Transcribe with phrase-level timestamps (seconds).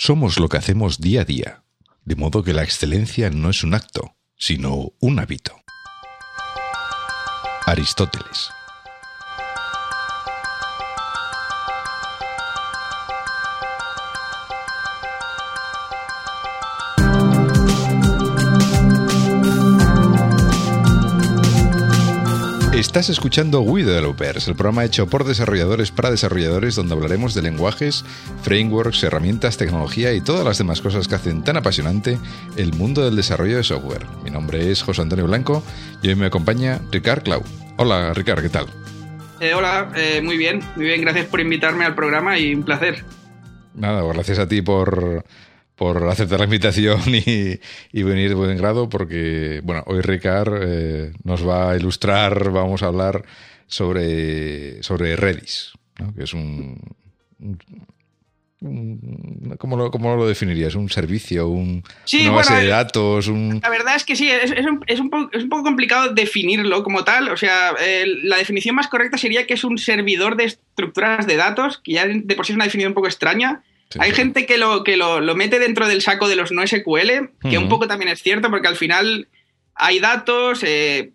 [0.00, 1.64] Somos lo que hacemos día a día,
[2.04, 5.56] de modo que la excelencia no es un acto, sino un hábito.
[7.66, 8.48] Aristóteles.
[22.78, 28.04] Estás escuchando We Developers, el programa hecho por desarrolladores para desarrolladores donde hablaremos de lenguajes,
[28.44, 32.20] frameworks, herramientas, tecnología y todas las demás cosas que hacen tan apasionante
[32.56, 34.06] el mundo del desarrollo de software.
[34.22, 35.60] Mi nombre es José Antonio Blanco
[36.02, 37.42] y hoy me acompaña Ricard Clau.
[37.78, 38.66] Hola Ricard, ¿qué tal?
[39.40, 43.04] Eh, hola, eh, muy bien, muy bien, gracias por invitarme al programa y un placer.
[43.74, 45.24] Nada, gracias a ti por,
[45.78, 51.46] por aceptar la invitación y, venir de buen grado, porque, bueno, hoy Ricard eh, nos
[51.46, 53.24] va a ilustrar, vamos a hablar
[53.66, 55.72] sobre, sobre Redis,
[56.16, 56.80] que es un,
[58.60, 60.74] ¿Cómo lo, ¿Cómo lo, definirías?
[60.74, 61.46] ¿Un servicio?
[61.46, 63.28] Un, ¿Una base de datos?
[63.28, 66.82] La verdad es que sí, es, un, es, un poco, es, un, poco, complicado definirlo
[66.82, 67.28] como tal.
[67.28, 67.74] O sea,
[68.24, 72.06] la definición más correcta sería que es un servidor de estructuras de datos, que ya
[72.08, 73.62] de por sí es una definición un poco extraña,
[73.98, 77.58] hay gente que, lo, que lo, mete dentro del saco de los no SQL, que
[77.58, 79.28] un poco también es cierto, porque al final
[79.74, 81.12] hay datos, eh,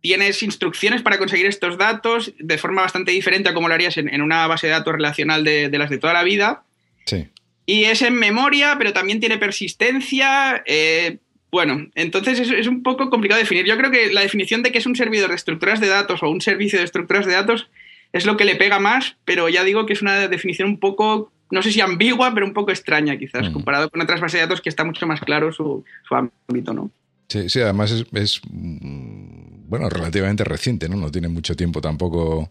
[0.00, 4.22] tienes instrucciones para conseguir estos datos de forma bastante diferente a como lo harías en,
[4.22, 6.62] una base de datos relacional de, las de toda la vida.
[7.04, 7.28] Sí.
[7.66, 10.62] Y es en memoria, pero también tiene persistencia.
[10.66, 11.18] Eh,
[11.50, 13.66] bueno, entonces es, es, un poco complicado definir.
[13.66, 16.30] Yo creo que la definición de que es un servidor de estructuras de datos o
[16.30, 17.68] un servicio de estructuras de datos
[18.12, 21.32] es lo que le pega más, pero ya digo que es una definición un poco
[21.50, 24.60] no sé si ambigua, pero un poco extraña quizás, comparado con otras bases de datos
[24.60, 26.90] que está mucho más claro su, ámbito, ¿no?
[27.28, 30.96] Sí, sí, además es, mm, bueno, relativamente reciente, ¿no?
[30.96, 32.48] No tiene mucho tiempo tampoco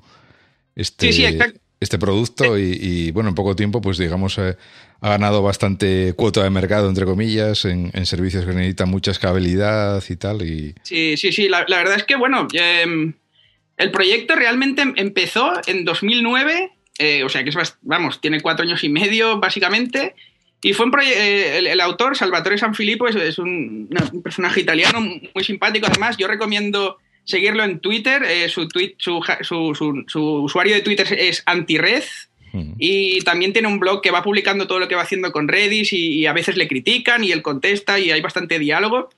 [0.76, 1.10] este,
[1.80, 4.58] este producto y, bueno, en poco tiempo, pues digamos, eh,
[5.02, 10.16] ha ganado bastante cuota de mercado, entre comillas, en, servicios que necesitan mucha escalabilidad y
[10.16, 10.42] tal.
[10.42, 10.76] Y...
[10.84, 13.14] Sí, sí, sí, la, verdad es que, bueno, em,
[13.78, 18.84] el proyecto realmente empezó en 2009 eh, o sea que es, vamos, tiene cuatro años
[18.84, 20.16] y medio básicamente.
[20.62, 23.88] Y fue un eh, el, autor, Salvatore Sanfilippo, es, es un,
[24.24, 25.86] personaje italiano muy simpático.
[25.86, 28.24] Además, yo recomiendo seguirlo en Twitter.
[28.24, 32.04] Eh, su, tweet, su, su, usuario de Twitter es antired.
[32.80, 35.92] Y también tiene un blog que va publicando todo lo que va haciendo con Redis
[35.92, 39.10] y, a veces le critican y él contesta y hay bastante diálogo.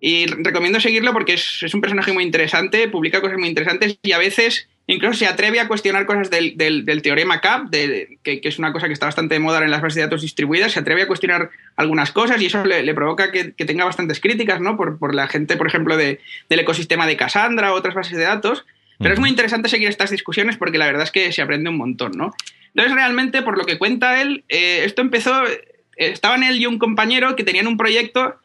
[0.00, 4.12] Y recomiendo seguirlo porque es, es, un personaje muy interesante, publica cosas muy interesantes y
[4.12, 8.88] a veces Incluso se atreve a cuestionar cosas del, teorema CAP, que, es una cosa
[8.88, 11.50] que está bastante de moda en las bases de datos distribuidas, se atreve a cuestionar
[11.76, 14.76] algunas cosas y eso le, provoca que, tenga bastantes críticas ¿no?
[14.76, 18.64] por, la gente, por ejemplo, del ecosistema de Cassandra o otras bases de datos.
[18.98, 21.76] Pero es muy interesante seguir estas discusiones porque la verdad es que se aprende un
[21.76, 22.12] montón.
[22.12, 22.34] ¿no?
[22.68, 25.64] Entonces, realmente, por lo que cuenta él, eh, esto empezó, eh,
[25.96, 28.36] estaban él y un compañero que tenían un proyecto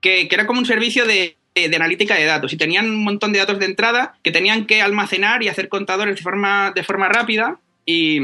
[0.00, 3.38] que era como un servicio de de analítica de datos y tenían un montón de
[3.38, 7.58] datos de entrada que tenían que almacenar y hacer contadores de forma, de forma rápida
[7.86, 8.20] y,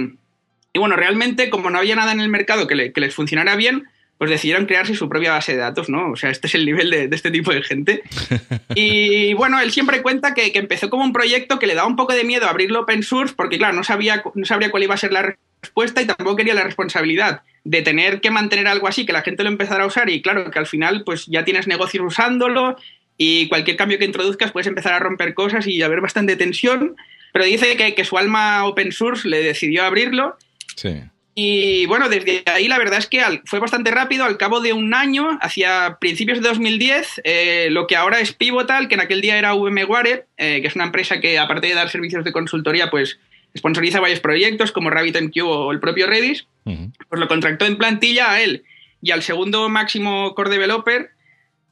[0.74, 3.84] bueno, realmente como no había nada en el mercado que, les funcionara bien,
[4.18, 6.10] pues decidieron crearse su propia base de datos, ¿no?
[6.10, 8.02] O sea, este es el nivel de, este tipo de gente.
[8.74, 12.14] Y bueno, él siempre cuenta que, empezó como un proyecto que le daba un poco
[12.14, 15.12] de miedo abrirlo open source porque, claro, no sabía, no sabría cuál iba a ser
[15.12, 19.22] la respuesta y tampoco quería la responsabilidad de tener que mantener algo así, que la
[19.22, 22.76] gente lo empezara a usar y claro, que al final pues ya tienes negocios usándolo
[23.24, 26.96] y cualquier cambio que introduzcas puedes empezar a romper cosas y haber bastante tensión,
[27.32, 30.36] pero dice que, que su alma open source le decidió abrirlo.
[30.74, 31.02] Sí.
[31.36, 34.24] Y bueno, desde ahí la verdad es que fue bastante rápido.
[34.24, 38.88] Al cabo de un año, hacia principios de 2010, eh, lo que ahora es Pivotal,
[38.88, 41.90] que en aquel día era VMware, eh, que es una empresa que aparte de dar
[41.90, 43.20] servicios de consultoría, pues
[43.56, 48.42] sponsoriza varios proyectos como RabbitMQ o el propio Redis, pues lo contrató en plantilla a
[48.42, 48.64] él
[49.00, 51.10] y al segundo máximo core developer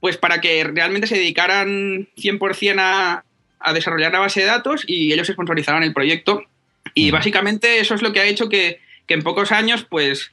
[0.01, 3.25] pues para que realmente se dedicaran 100% a,
[3.61, 6.43] a desarrollar la base de datos y ellos sponsorizaran el proyecto.
[6.95, 10.33] Y básicamente eso es lo que ha hecho que, en pocos años, pues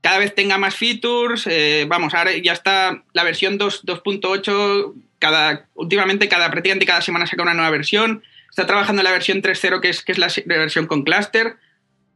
[0.00, 1.46] cada vez tenga más features.
[1.46, 7.42] Eh, vamos, ahora ya está la versión 2.8, cada, últimamente cada, prácticamente cada semana saca
[7.42, 8.22] una nueva versión.
[8.50, 11.56] Está trabajando en la versión 3.0, que es, que es la versión con cluster.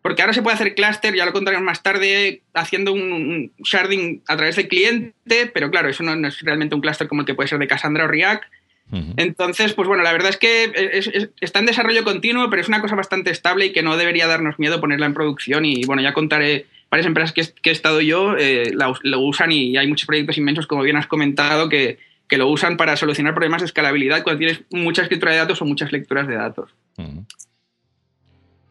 [0.02, 4.37] Porque ahora se puede hacer cluster, ya lo contaremos más tarde, haciendo un, sharding a
[4.37, 7.49] través del cliente, pero claro, eso no, es realmente un cluster como el que puede
[7.49, 8.44] ser de Cassandra o React.
[9.17, 12.97] Entonces, pues bueno, la verdad es que está en desarrollo continuo, pero es una cosa
[12.97, 15.64] bastante estable y que no debería darnos miedo ponerla en producción.
[15.64, 19.87] Y bueno, ya contaré varias empresas que, he estado yo, eh, lo usan y hay
[19.87, 21.99] muchos proyectos inmensos, como bien has comentado, que,
[22.31, 25.91] lo usan para solucionar problemas de escalabilidad cuando tienes mucha escritura de datos o muchas
[25.91, 26.70] lecturas de datos.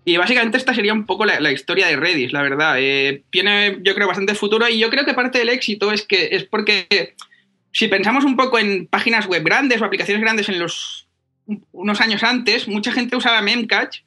[0.09, 2.77] Y básicamente esta sería un poco la, historia de Redis, la verdad.
[2.79, 6.29] Eh, tiene, yo creo, bastante futuro y yo creo que parte del éxito es que
[6.31, 7.13] es porque
[7.71, 11.07] si pensamos un poco en páginas web grandes o aplicaciones grandes en los
[11.71, 14.03] unos años antes, mucha gente usaba Memcache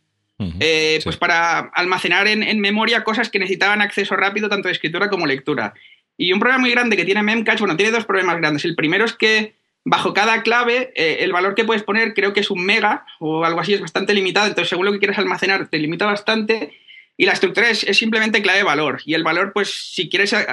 [0.58, 5.26] eh, pues para almacenar en, memoria cosas que necesitaban acceso rápido tanto de escritura como
[5.26, 5.72] lectura.
[6.16, 8.64] Y un problema muy grande que tiene Memcache, bueno, tiene dos problemas grandes.
[8.64, 9.54] El primero es que
[9.84, 13.44] bajo cada clave eh, el valor que puedes poner creo que es un mega o
[13.44, 16.78] algo así, es bastante limitado, entonces según lo que quieres almacenar te limita bastante
[17.16, 19.00] y la estructura es, simplemente clave valor.
[19.04, 20.46] Y el valor, pues si quieres eh,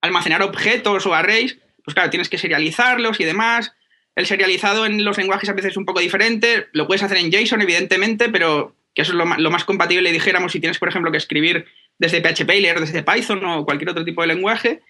[0.00, 3.72] almacenar objetos o arrays, pues claro, tienes que serializarlos y demás.
[4.14, 7.30] El serializado en los lenguajes a veces es un poco diferente, lo puedes hacer en
[7.30, 11.16] JSON evidentemente, pero que eso es lo más, compatible, dijéramos, si tienes, por ejemplo, que
[11.16, 11.64] escribir
[11.98, 14.82] desde PHP y leer desde Python o cualquier otro tipo de lenguaje.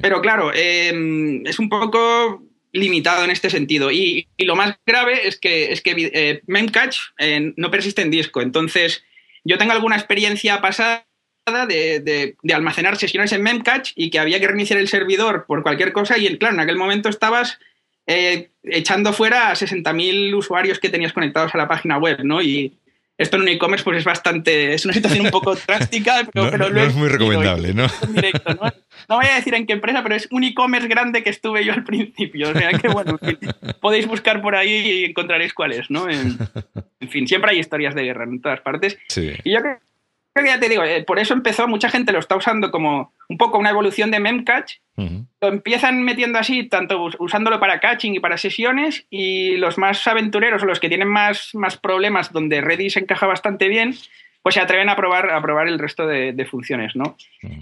[0.00, 2.44] Pero claro, em, es un poco
[2.74, 3.90] limitado en este sentido.
[3.90, 8.42] Y, lo más grave es que, es que eh, Memcache eh, no persiste en disco.
[8.42, 9.02] Entonces,
[9.44, 11.06] yo tengo alguna experiencia pasada
[11.46, 16.18] de, almacenar sesiones en Memcache y que había que reiniciar el servidor por cualquier cosa
[16.18, 17.58] y claro, en aquel momento estabas
[18.06, 22.42] eh, echando fuera a 60.000 usuarios que tenías conectados a la página web, ¿no?
[22.42, 22.78] Y,
[23.16, 26.80] esto en un e-commerce pues es bastante, es una situación un poco drástica, pero, no,
[26.82, 27.86] es muy recomendable, ¿no?
[27.86, 29.16] ¿no?
[29.16, 31.84] voy a decir en qué empresa, pero es un e-commerce grande que estuve yo al
[31.84, 33.18] principio, o sea que bueno,
[33.80, 36.08] podéis buscar por ahí y encontraréis cuál es, ¿no?
[36.08, 36.38] En,
[37.08, 38.98] fin, siempre hay historias de guerra en todas partes.
[39.08, 39.32] Sí.
[39.44, 39.78] Y yo creo
[40.42, 43.58] ya te digo, eh, por eso empezó, mucha gente lo está usando como un poco
[43.58, 44.80] una evolución de Memcache.
[44.96, 50.62] Lo empiezan metiendo así, tanto usándolo para caching y para sesiones, y los más aventureros
[50.62, 53.94] o los que tienen más, más problemas, donde Redis encaja bastante bien,
[54.42, 57.16] pues se atreven a probar, a probar el resto de, funciones, ¿no?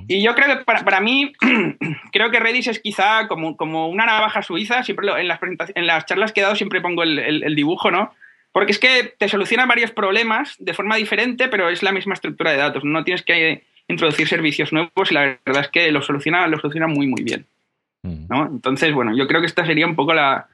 [0.08, 1.32] Y yo creo que para, mí,
[2.12, 5.40] creo que Redis es quizá como, como una navaja suiza, siempre en, las
[5.74, 8.12] en las charlas que he dado siempre pongo el, el dibujo, ¿no?
[8.52, 12.52] Porque es que te soluciona varios problemas de forma diferente, pero es la misma estructura
[12.52, 12.84] de datos.
[12.84, 16.86] No tienes que introducir servicios nuevos y la verdad es que lo soluciona, lo soluciona
[16.86, 17.46] muy, muy bien.
[18.02, 18.26] Mm.
[18.28, 18.46] ¿no?
[18.46, 20.48] Entonces, bueno, yo creo que esta sería un poco la,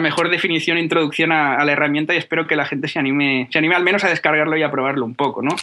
[0.00, 3.48] mejor definición e introducción a, a, la herramienta y espero que la gente se anime,
[3.50, 5.54] se anime al menos a descargarlo y a probarlo un poco, ¿no?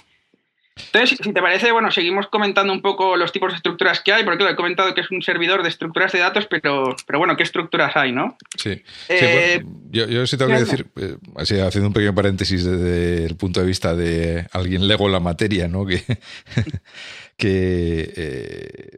[0.76, 4.26] Entonces, si te parece, bueno, seguimos comentando un poco los tipos de estructuras que hay,
[4.26, 7.44] porque he comentado que es un servidor de estructuras de datos, pero, pero bueno, ¿qué
[7.44, 8.38] estructuras hay, no?
[8.58, 8.82] Sí.
[9.08, 13.38] Eh, yo, yo, sí tengo que decir, eh, así, haciendo un pequeño paréntesis desde el
[13.38, 15.86] punto de vista de alguien lego la materia, ¿no?
[15.86, 16.04] Que,
[17.38, 18.98] que eh,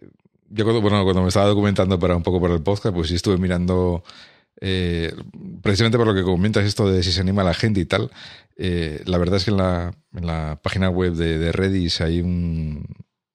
[0.50, 3.16] yo cuando, bueno, cuando me estaba documentando para un poco para el podcast, pues sí
[3.16, 4.04] estuve mirando
[4.60, 5.14] eh,
[5.62, 8.12] precisamente por lo que comentas esto de si se anima la gente y tal,
[8.58, 12.22] eh, la verdad es que en la, en la página web de, de Redis hay
[12.22, 12.86] un,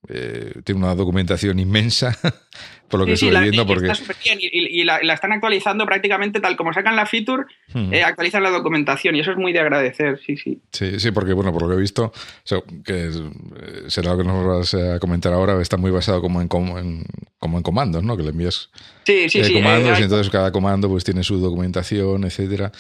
[0.08, 2.19] eh, tiene una documentación inmensa,
[2.88, 3.64] por lo que estoy viendo.
[3.64, 3.86] Porque...
[3.86, 8.42] Está súper bien y, la, están actualizando prácticamente tal como sacan la feature, eh, actualizan
[8.42, 10.60] la documentación y eso es muy de agradecer, sí, sí.
[10.72, 12.12] Sí, sí, porque bueno, por lo que he visto,
[12.84, 13.10] que eh,
[13.86, 17.04] será lo que nos vas a comentar ahora, está muy basado como en, como en,
[17.62, 18.16] comandos, ¿no?
[18.16, 18.70] Que le envías
[19.04, 22.72] sí, sí, sí, comandos y entonces cada comando pues tiene su documentación, etcétera.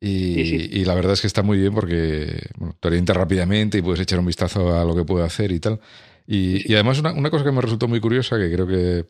[0.00, 2.40] Y, y, la verdad es que está muy bien porque
[2.78, 5.80] te orienta rápidamente y puedes echar un vistazo a lo que puede hacer y tal.
[6.26, 9.06] Y, además una, una, cosa que me resultó muy curiosa, que creo que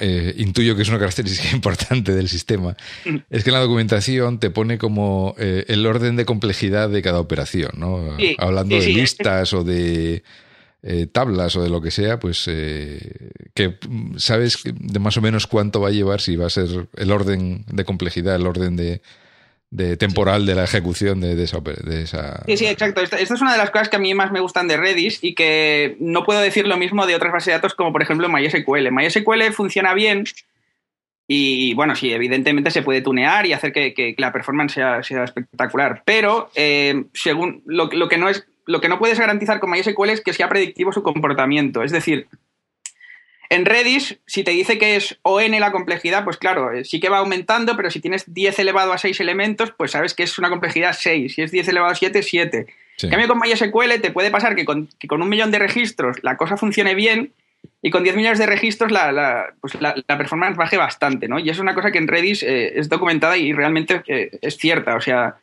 [0.00, 3.16] eh, intuyo que es una característica importante del sistema, mm.
[3.28, 7.20] es que en la documentación te pone como eh, el orden de complejidad de cada
[7.20, 8.16] operación, ¿no?
[8.38, 10.22] Hablando de listas o de
[10.82, 13.78] eh, tablas o de lo que sea, pues que
[14.16, 17.64] sabes de más o menos cuánto va a llevar si va a ser el orden
[17.66, 19.02] de complejidad, el orden de,
[19.70, 23.00] de temporal de la ejecución de, esa, de, esa, Sí, sí, exacto.
[23.00, 25.34] Esta, es una de las cosas que a mí más me gustan de Redis y
[25.34, 28.90] que no puedo decir lo mismo de otras bases de datos como por ejemplo MySQL.
[28.90, 30.24] MySQL funciona bien
[31.28, 36.02] y bueno, sí, evidentemente se puede tunear y hacer que, la performance sea, sea, espectacular,
[36.04, 40.10] pero eh, según lo, lo, que no es, lo que no puedes garantizar con MySQL
[40.10, 41.82] es que sea predictivo su comportamiento.
[41.82, 42.28] Es decir,
[43.48, 47.08] en Redis, si te dice que es ON la complejidad, pues claro, eh, sí que
[47.08, 50.50] va aumentando, pero si tienes 10 elevado a 6 elementos, pues sabes que es una
[50.50, 51.34] complejidad 6.
[51.34, 52.66] Si es 10 elevado a 7, 7.
[53.02, 56.56] En cambio, con MySQL te puede pasar que con, un millón de registros la cosa
[56.56, 57.32] funcione bien
[57.82, 59.76] y con 10 millones de registros la, pues
[60.06, 61.38] performance baje bastante, ¿no?
[61.38, 64.96] Y es una cosa que en Redis eh, es documentada y realmente eh, es cierta.
[64.96, 65.36] O sea,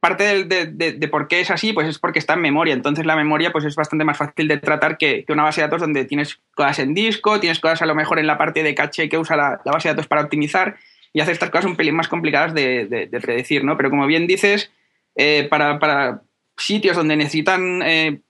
[0.00, 2.74] parte de, por qué es así, pues es porque está en memoria.
[2.74, 5.80] Entonces la memoria pues es bastante más fácil de tratar que, una base de datos
[5.80, 9.08] donde tienes cosas en disco, tienes cosas a lo mejor en la parte de caché
[9.08, 10.76] que usa la, base de datos para optimizar
[11.12, 13.76] y hace estas cosas un pelín más complicadas de, predecir, ¿no?
[13.76, 14.70] Pero como bien dices,
[15.16, 16.22] eh, para,
[16.56, 18.20] sitios donde necesitan eh,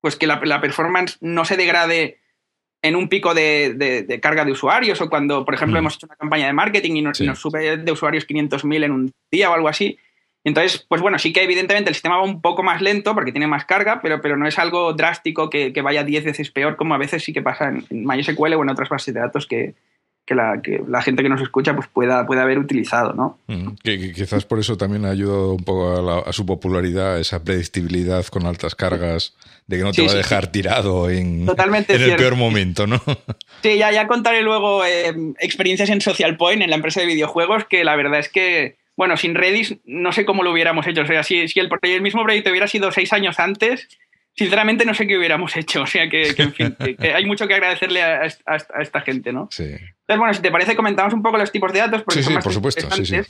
[0.00, 2.18] pues que la, performance no se degrade
[2.82, 5.78] en un pico de, carga de usuarios o cuando, por ejemplo, mm.
[5.78, 9.12] hemos hecho una campaña de marketing y nos, nos sube de usuarios 500.000 en un
[9.30, 9.98] día o algo así,
[10.44, 13.46] Entonces, pues bueno, sí que evidentemente el sistema va un poco más lento porque tiene
[13.46, 16.98] más carga, pero, pero no es algo drástico que, vaya 10 veces peor, como a
[16.98, 19.74] veces sí que pasa en, MySQL o en otras bases de datos que,
[20.28, 23.38] la, que la gente que nos escucha pues pueda, pueda haber utilizado, ¿no?
[23.82, 28.46] que, quizás por eso también ha ayudado un poco a, su popularidad, esa predictibilidad con
[28.46, 29.34] altas cargas,
[29.66, 33.02] de que no te va a dejar tirado en, en el peor momento, ¿no?
[33.60, 37.64] Sí, ya, ya contaré luego eh, experiencias en Social Point, en la empresa de videojuegos,
[37.64, 41.02] que la verdad es que bueno, sin Redis no sé cómo lo hubiéramos hecho.
[41.02, 43.88] O sea, si, si el, el, mismo proyecto hubiera sido seis años antes,
[44.34, 45.82] sinceramente no sé qué hubiéramos hecho.
[45.84, 46.76] O sea, que, en fin,
[47.14, 49.48] hay mucho que agradecerle a, esta gente, ¿no?
[49.52, 49.62] Sí.
[49.62, 52.02] Entonces, bueno, si te parece, comentamos un poco los tipos de datos.
[52.02, 52.90] Porque sí, sí, por supuesto.
[52.90, 53.20] Sí, sí.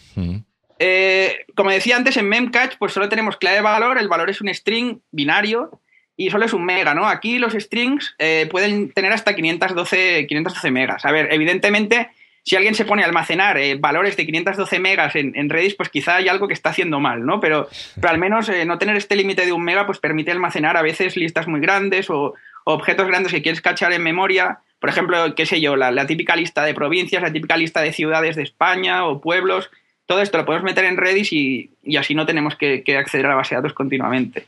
[0.79, 3.99] Eh, como decía antes, en Memcache, pues solo tenemos clave de valor.
[3.99, 5.83] El valor es un string binario
[6.17, 7.07] y solo es un mega, ¿no?
[7.07, 11.05] Aquí los strings eh, pueden tener hasta 512, 512 megas.
[11.05, 12.09] A ver, evidentemente
[12.49, 16.17] si alguien se pone a almacenar eh, valores de 512 megas en, Redis, pues quizá
[16.17, 17.41] hay algo que está haciendo mal, ¿no?
[17.41, 20.79] Pero, pero al menos eh, no tener este límite de un mega, pues permite almacenar
[20.79, 22.33] a veces listas muy grandes o,
[22.65, 24.61] objetos grandes que quieres cachar en memoria.
[24.81, 28.35] Por ejemplo, qué sé yo, la, típica lista de provincias, la típica lista de ciudades
[28.35, 29.71] de España o pueblos.
[30.07, 33.35] Todo esto lo podemos meter en Redis y, así no tenemos que, acceder a la
[33.35, 34.47] base de datos continuamente.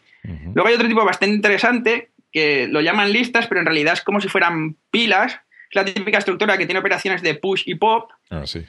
[0.55, 4.21] Luego hay otro tipo bastante interesante que lo llaman listas, pero en realidad es como
[4.23, 5.41] si fueran pilas
[5.73, 8.11] la típica estructura que tiene operaciones de push y pop.
[8.31, 8.65] Ah, sí.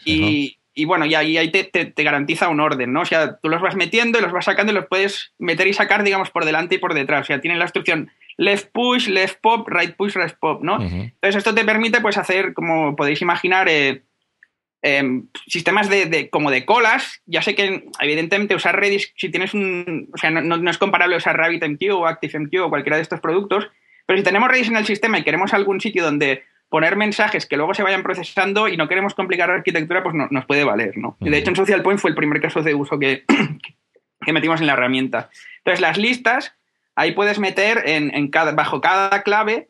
[0.74, 3.02] y, bueno, y ahí, te, te, garantiza un orden, ¿no?
[3.02, 5.74] O sea, tú los vas metiendo y los vas sacando y los puedes meter y
[5.74, 7.24] sacar, digamos, por delante y por detrás.
[7.24, 10.82] O sea, tienen la instrucción left push, left pop, right push, right pop, ¿no?
[10.82, 14.04] Entonces, esto te permite, pues, hacer, como podéis imaginar, eh,
[14.82, 17.22] em, sistemas de, como de colas.
[17.26, 20.10] Ya sé que, evidentemente, usar Redis, si tienes un.
[20.14, 23.68] O sea, no, no es comparable usar RabbitMQ o ActiveMQ o cualquiera de estos productos.
[24.06, 27.58] Pero si tenemos Redis en el sistema y queremos algún sitio donde poner mensajes que
[27.58, 30.98] luego se vayan procesando y no queremos complicar la arquitectura, pues no, nos puede valer,
[30.98, 31.18] ¿no?
[31.20, 33.26] De hecho, en Social Point fue el primer caso de uso que,
[34.26, 35.30] que metimos en la herramienta.
[35.58, 36.56] Entonces, las listas,
[36.96, 39.68] ahí puedes meter en, cada, bajo cada clave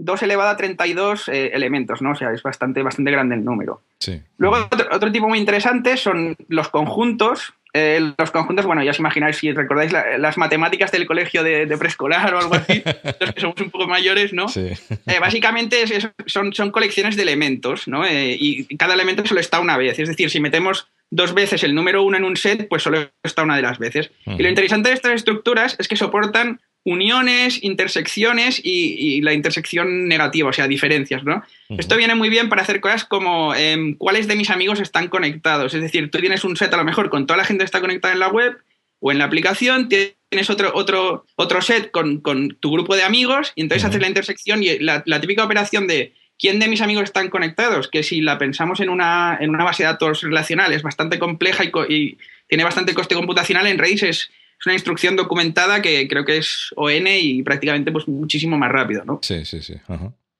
[0.00, 2.12] 2 elevado a 32 eh, elementos, ¿no?
[2.12, 3.82] O sea, es bastante, bastante grande el número.
[3.98, 4.20] Sí.
[4.38, 8.98] Luego, otro, otro, tipo muy interesante son los conjuntos, eh, los conjuntos, bueno, ya os
[8.98, 12.82] imagináis, si recordáis las matemáticas del colegio de, preescolar o algo así,
[13.20, 14.48] los que somos un poco mayores, ¿no?
[14.48, 14.72] Sí.
[15.06, 15.84] Eh, básicamente
[16.26, 18.04] son, son colecciones de elementos, ¿no?
[18.04, 19.98] Eh, y cada elemento solo está una vez.
[19.98, 23.42] Es decir, si metemos dos veces el número uno en un set, pues solo está
[23.42, 24.10] una de las veces.
[24.26, 30.48] Y lo interesante de estas estructuras es que soportan uniones, intersecciones y, la intersección negativa,
[30.48, 31.42] o sea, diferencias, ¿no?
[31.68, 35.74] Esto viene muy bien para hacer cosas como em, cuáles de mis amigos están conectados.
[35.74, 37.80] Es decir, tú tienes un set a lo mejor con toda la gente que está
[37.80, 38.56] conectada en la web
[38.98, 43.62] o en la aplicación, tienes otro, otro, otro set con, tu grupo de amigos y
[43.62, 47.88] entonces haces la intersección y la, típica operación de quién de mis amigos están conectados,
[47.88, 51.64] que si la pensamos en una, en una base de datos relacional es bastante compleja
[51.64, 56.36] y, y tiene bastante coste computacional, en Redis es una instrucción documentada que creo que
[56.36, 59.18] es ON y prácticamente pues muchísimo más rápido, ¿no?
[59.22, 59.74] Sí, sí, sí.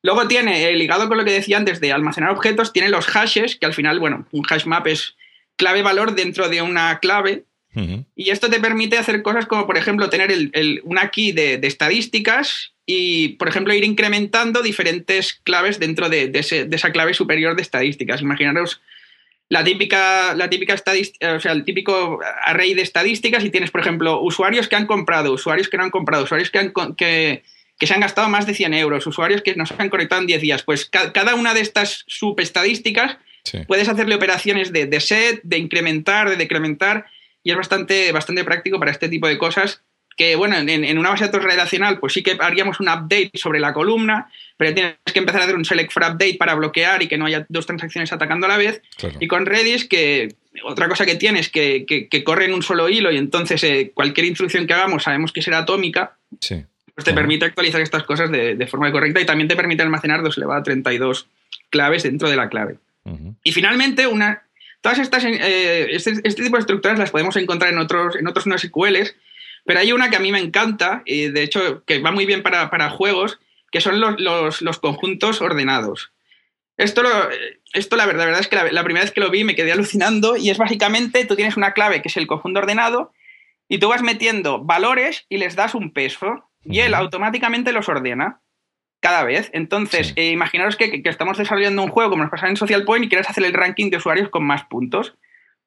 [0.03, 3.57] Luego tiene, eh, ligado con lo que decía antes de almacenar objetos, tiene los hashes,
[3.57, 5.17] que al final, bueno, un hash map es
[5.57, 7.45] clave-valor dentro de una clave.
[8.17, 12.73] Y esto te permite hacer cosas como, por ejemplo, tener el, una key de, estadísticas
[12.85, 18.23] y, por ejemplo, ir incrementando diferentes claves dentro de, de, esa clave superior de estadísticas.
[18.23, 18.81] Imaginaros
[19.51, 23.81] la típica, la típica estadística, o sea, el típico array de estadísticas y tienes, por
[23.81, 27.43] ejemplo, usuarios que han comprado, usuarios que no han comprado, usuarios que, han, que,
[27.77, 30.41] que se han gastado más de 100 euros, usuarios que nos han conectado en 10
[30.41, 30.63] días.
[30.63, 33.19] Pues cada una de estas subestadísticas
[33.67, 37.07] puedes hacerle operaciones de, de, set, de incrementar, de decrementar
[37.43, 39.83] y es bastante, bastante práctico para este tipo de cosas
[40.21, 43.59] que, bueno, en, una base de datos relacional, pues sí que haríamos un update sobre
[43.59, 47.09] la columna, pero tienes que empezar a hacer un select for update para bloquear y
[47.09, 48.83] que no haya dos transacciones atacando a la vez.
[49.19, 53.11] Y con Redis, que otra cosa que tienes que, que, corre en un solo hilo
[53.11, 56.19] y entonces eh, cualquier instrucción que hagamos sabemos que será atómica.
[56.39, 60.37] Pues te permite actualizar estas cosas de, forma correcta y también te permite almacenar 2
[60.37, 61.29] elevado a 32
[61.71, 62.77] claves dentro de la clave.
[63.43, 64.43] Y finalmente, una,
[64.83, 68.47] todas estas, eh, este, este, tipo de estructuras las podemos encontrar en otros, en otros
[68.47, 69.17] NoSQLs
[69.65, 72.43] pero hay una que a mí me encanta, y de hecho que va muy bien
[72.43, 73.39] para, juegos,
[73.71, 76.13] que son los, conjuntos ordenados.
[76.77, 77.03] Esto,
[77.73, 80.37] esto la, verdad, verdad es que la, primera vez que lo vi me quedé alucinando
[80.37, 83.13] y es básicamente, tú tienes una clave que es el conjunto ordenado
[83.69, 88.41] y tú vas metiendo valores y les das un peso y él automáticamente los ordena
[89.01, 89.51] cada vez.
[89.53, 93.05] Entonces, eh, imaginaros que, que, estamos desarrollando un juego como nos pasa en Social Point
[93.05, 95.15] y quieres hacer el ranking de usuarios con más puntos.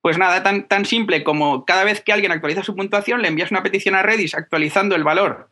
[0.03, 3.51] Pues nada, tan, tan simple como cada vez que alguien actualiza su puntuación, le envías
[3.51, 5.49] una petición a Redis actualizando el valor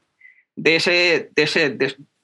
[0.58, 1.78] de ese, de ese,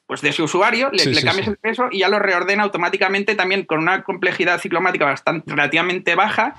[0.06, 3.80] pues de su usuario, le, cambias el peso y ya lo reordena automáticamente también con
[3.80, 6.56] una complejidad ciclomática bastante relativamente baja.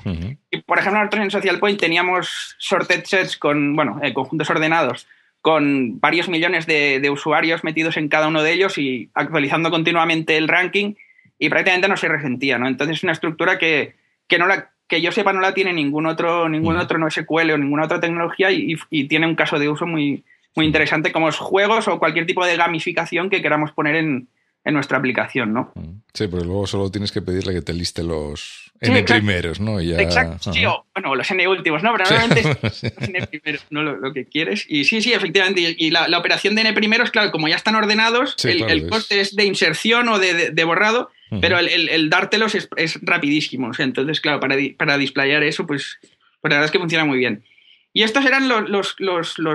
[0.50, 5.06] Y por ejemplo, nosotros en Social Point teníamos sorted sets con, bueno, eh, conjuntos ordenados
[5.42, 10.48] con varios millones de, usuarios metidos en cada uno de ellos y actualizando continuamente el
[10.48, 10.94] ranking
[11.38, 12.66] y prácticamente no se resentía, ¿no?
[12.66, 13.94] Entonces es una estructura que,
[14.38, 17.59] no la, que yo sepa no la tiene ningún otro, ningún otro no SQL o
[17.59, 20.25] ninguna otra tecnología y, y tiene un caso de uso muy,
[20.59, 24.28] muy interesante como es juegos o cualquier tipo de gamificación que queramos poner en,
[24.64, 25.73] nuestra aplicación, ¿no?
[26.12, 29.80] Sí, pero luego solo tienes que pedirle que te liste los N primeros, ¿no?
[29.80, 31.95] Exacto, sí, o, bueno, los N últimos, ¿no?
[31.97, 33.83] Pero normalmente los N primeros, ¿no?
[33.83, 34.66] Lo, que quieres.
[34.68, 35.75] Y sí, sí, efectivamente.
[35.78, 39.35] Y la, operación de N primeros, claro, como ya están ordenados, el, coste es...
[39.35, 43.70] de inserción o de, borrado, pero el, dártelos es, rapidísimo.
[43.78, 45.99] entonces, claro, para, para displayar eso, pues,
[46.40, 47.44] pues la verdad es que funciona muy bien.
[47.92, 48.97] Y estos eran los,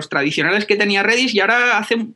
[0.10, 2.08] tradicionales que tenía Redis y ahora hace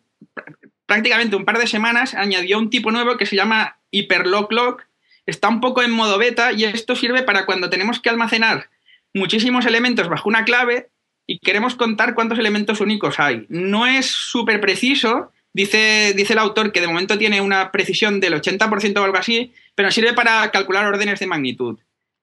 [0.86, 4.84] prácticamente un par de semanas añadió un tipo nuevo que se llama HyperLockLock.
[5.26, 8.70] Está un poco en modo beta y esto sirve para cuando tenemos que almacenar
[9.14, 10.90] muchísimos elementos bajo una clave
[11.26, 13.46] y queremos contar cuántos elementos únicos hay.
[13.50, 18.36] No es súper preciso, dice, dice el autor que de momento tiene una precisión del
[18.36, 21.80] 80% o algo así, pero sirve para calcular órdenes de magnitud.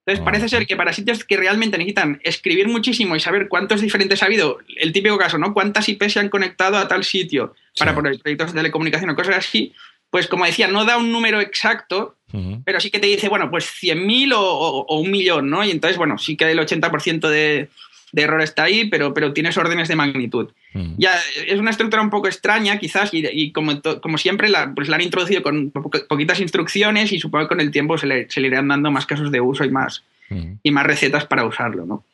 [0.07, 3.81] Entonces, ah, parece ser que para sitios que realmente necesitan escribir muchísimo y saber cuántos
[3.81, 5.53] diferentes ha habido, el típico caso, ¿no?
[5.53, 9.73] ¿Cuántas IP se han conectado a tal sitio para proyectos de telecomunicación o cosas así?
[10.11, 12.17] Pues como decía, no da un número exacto,
[12.65, 15.65] pero sí que te dice, bueno, pues 100.000 o, o, un millón, ¿no?
[15.65, 17.69] Y entonces, bueno, sí que el 80% de,
[18.13, 20.51] de error está ahí, pero, pero tienes órdenes de magnitud.
[20.75, 20.95] Mm.
[20.99, 21.15] Ya
[21.47, 25.03] es una estructura un poco extraña, quizás, y, como, como, siempre, la, pues la han
[25.03, 28.69] introducido con poquitas instrucciones y supongo que con el tiempo se le, se le irán
[28.69, 30.55] dando más casos de uso y más, mm.
[30.63, 32.05] y más recetas para usarlo, ¿no?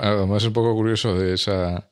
[0.00, 1.90] además es un poco curioso de esa,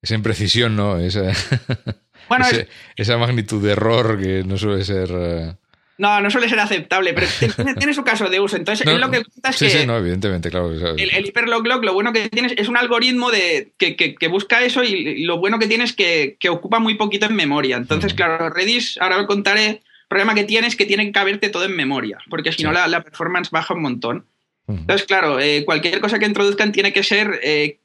[0.00, 0.98] esa imprecisión, ¿no?
[0.98, 1.32] Esa,
[2.96, 5.58] esa magnitud de error que no suele ser...
[5.96, 7.26] No, no suele ser aceptable, pero
[7.78, 8.56] tiene, su caso de uso.
[8.56, 9.70] Entonces, es lo que cuenta es sí, que.
[9.70, 10.70] Sí, no, evidentemente, claro.
[10.70, 15.38] El, el lo bueno que tienes es un algoritmo de, que, busca eso y, lo
[15.38, 17.76] bueno que tienes es que, ocupa muy poquito en memoria.
[17.76, 21.48] Entonces, claro, Redis, ahora lo contaré, el problema que tiene es que tiene que caberte
[21.48, 24.26] todo en memoria, porque si no la, performance baja un montón.
[24.66, 27.78] Entonces, claro, eh, cualquier cosa que introduzcan tiene que ser eh,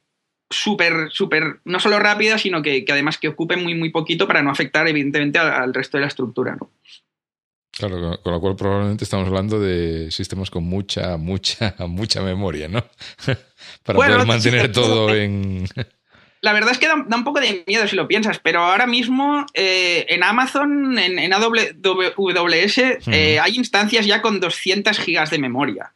[0.48, 4.50] súper, súper, no solo rápida, sino que, además que ocupe muy, muy poquito para no
[4.50, 6.56] afectar, evidentemente, al, al resto de la estructura.
[6.58, 6.70] ¿no?
[7.80, 12.84] Claro, con lo cual probablemente estamos hablando de sistemas con mucha, mucha, mucha memoria, ¿no?
[13.82, 15.66] Para poder mantener todo en...
[16.42, 19.46] La verdad es que da, un poco de miedo si lo piensas, pero ahora mismo
[19.52, 25.94] eh, en Amazon, en, AWS, eh, hay instancias ya con 200 gigas de memoria.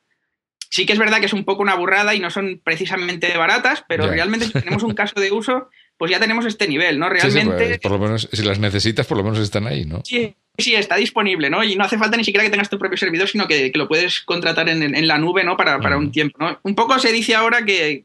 [0.69, 3.85] Sí que es verdad que es un poco una burrada y no son precisamente baratas,
[3.89, 7.09] pero realmente si tenemos un caso de uso, pues ya tenemos este nivel, ¿no?
[7.09, 7.67] Realmente...
[7.67, 10.03] Pues, por lo menos, si las necesitas, por lo menos están ahí, ¿no?
[10.05, 11.63] Sí, sí, está disponible, ¿no?
[11.63, 14.21] Y no hace falta ni siquiera que tengas tu propio servidor, sino que, lo puedes
[14.21, 15.57] contratar en, la nube, ¿no?
[15.57, 16.59] Para, un tiempo, ¿no?
[16.63, 18.05] Un poco se dice ahora que,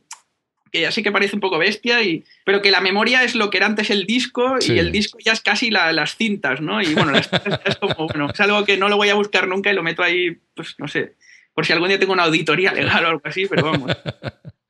[0.72, 3.50] que ya sí que parece un poco bestia, y, pero que la memoria es lo
[3.50, 6.82] que era antes el disco y el disco ya es casi las cintas, ¿no?
[6.82, 9.48] Y bueno, las cintas es como, bueno, es algo que no lo voy a buscar
[9.48, 11.16] nunca y lo meto ahí, pues no sé,
[11.54, 13.92] por si algún día tengo una auditoría legal o algo así, pero vamos.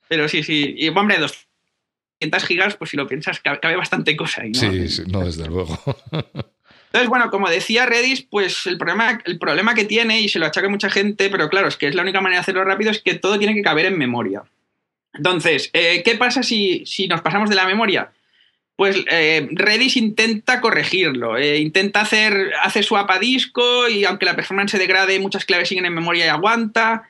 [0.09, 1.17] Pero sí, sí, y hombre,
[2.19, 4.59] 200 gigas, pues si lo piensas, cabe bastante cosa ahí, ¿no?
[4.59, 5.79] Sí, sí no, desde luego.
[6.91, 10.47] Entonces, bueno, como decía Redis, pues el problema, el problema que tiene, y se lo
[10.47, 12.99] achaca mucha gente, pero claro, es que es la única manera de hacerlo rápido, es
[13.01, 14.43] que todo tiene que caber en memoria.
[15.13, 18.11] Entonces, eh, ¿qué pasa si, nos pasamos de la memoria?
[18.75, 24.35] Pues eh, Redis intenta corregirlo, eh, intenta hacer, hace swap a disco y aunque la
[24.35, 27.08] performance se degrade, muchas claves siguen en memoria y aguanta.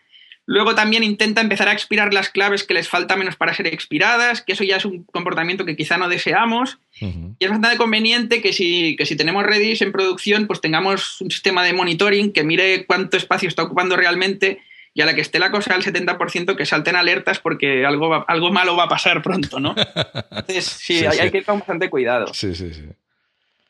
[0.51, 4.41] Luego también intenta empezar a expirar las claves que les falta menos para ser expiradas,
[4.41, 6.79] que eso ya es un comportamiento que quizá no deseamos.
[6.99, 11.63] Y es bastante conveniente que si, si tenemos Redis en producción, pues tengamos un sistema
[11.63, 14.59] de monitoring que mire cuánto espacio está ocupando realmente
[14.95, 18.51] y a la que esté la cosa al 70% que salten alertas porque algo, algo
[18.51, 19.75] malo va a pasar pronto, ¿no?
[20.31, 22.33] Entonces, sí, hay, hay, que ir con bastante cuidado.
[22.33, 22.85] Sí, sí, sí.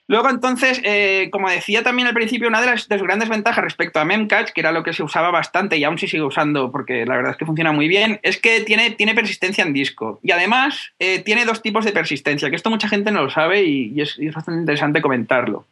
[0.09, 4.05] Luego, entonces, eh, como decía también al principio, una de las, grandes ventajas respecto a
[4.05, 7.15] Memcache, que era lo que se usaba bastante y aún se sigue usando porque la
[7.15, 10.19] verdad es que funciona muy bien, es que tiene, tiene persistencia en disco.
[10.23, 13.63] Y además, eh, tiene dos tipos de persistencia, que esto mucha gente no lo sabe
[13.65, 15.67] y, es, bastante interesante comentarlo.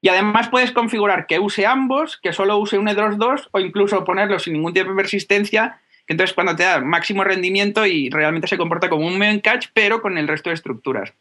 [0.00, 3.58] Y además puedes configurar que use ambos, que solo use uno de los dos, o
[3.58, 8.10] incluso ponerlo sin ningún tipo de persistencia, que entonces cuando te da máximo rendimiento y
[8.10, 11.12] realmente se comporta como un memcache, pero con el resto de estructuras.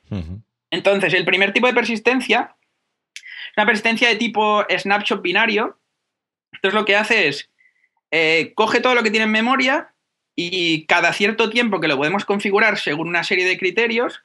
[0.71, 2.55] Entonces, el primer tipo de persistencia
[3.13, 5.77] es una persistencia de tipo snapshot binario.
[6.53, 7.49] Entonces, lo que hace es,
[8.09, 9.93] eh, coge todo lo que tiene en memoria
[10.35, 14.23] y cada cierto tiempo que lo podemos configurar según una serie de criterios,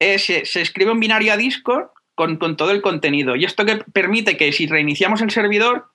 [0.00, 3.36] eh, se, escribe un binario a disco con, todo el contenido.
[3.36, 5.90] Y esto que permite que si reiniciamos el servidor,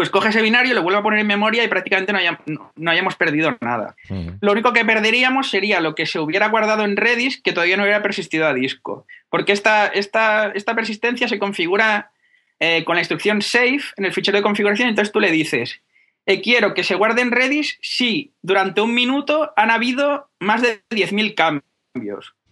[0.00, 2.14] pues coge ese binario, lo vuelve a poner en memoria y prácticamente
[2.46, 3.96] no, hayamos perdido nada.
[4.40, 7.82] Lo único que perderíamos sería lo que se hubiera guardado en Redis que todavía no
[7.82, 9.06] hubiera persistido a disco.
[9.28, 12.12] Porque esta, esta, esta persistencia se configura
[12.60, 14.88] eh, con la instrucción save en el fichero de configuración.
[14.88, 15.82] Entonces tú le dices,
[16.24, 20.80] eh, quiero que se guarde en Redis si durante un minuto han habido más de
[20.88, 21.69] 10.000 cambios.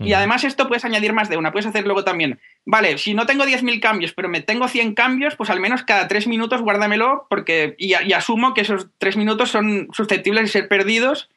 [0.00, 3.26] Y además esto puedes añadir más de una, puedes hacer luego también, vale, si no
[3.26, 7.26] tengo 10.000 cambios, pero me tengo 100 cambios, pues al menos cada 3 minutos guárdamelo
[7.30, 11.28] porque, y, asumo que esos 3 minutos son susceptibles de ser perdidos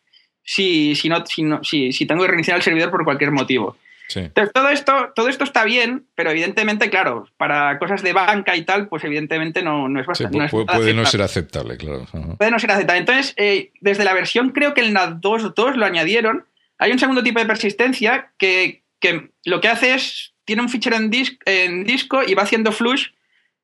[0.43, 3.77] si, si, no, si, si, tengo que reiniciar el servidor por cualquier motivo.
[4.13, 8.63] Entonces, todo esto, todo esto está bien, pero evidentemente, claro, para cosas de banca y
[8.63, 10.49] tal, pues evidentemente no, no es bastante.
[10.49, 12.05] puede, no ser aceptable, claro.
[12.37, 12.99] Puede no ser aceptable.
[12.99, 16.43] Entonces, eh, desde la versión creo que el NAT 2.2 lo añadieron,
[16.81, 18.81] hay un segundo tipo de persistencia que,
[19.45, 21.11] lo que hace es, tiene un fichero en,
[21.45, 23.09] en disco y va haciendo flush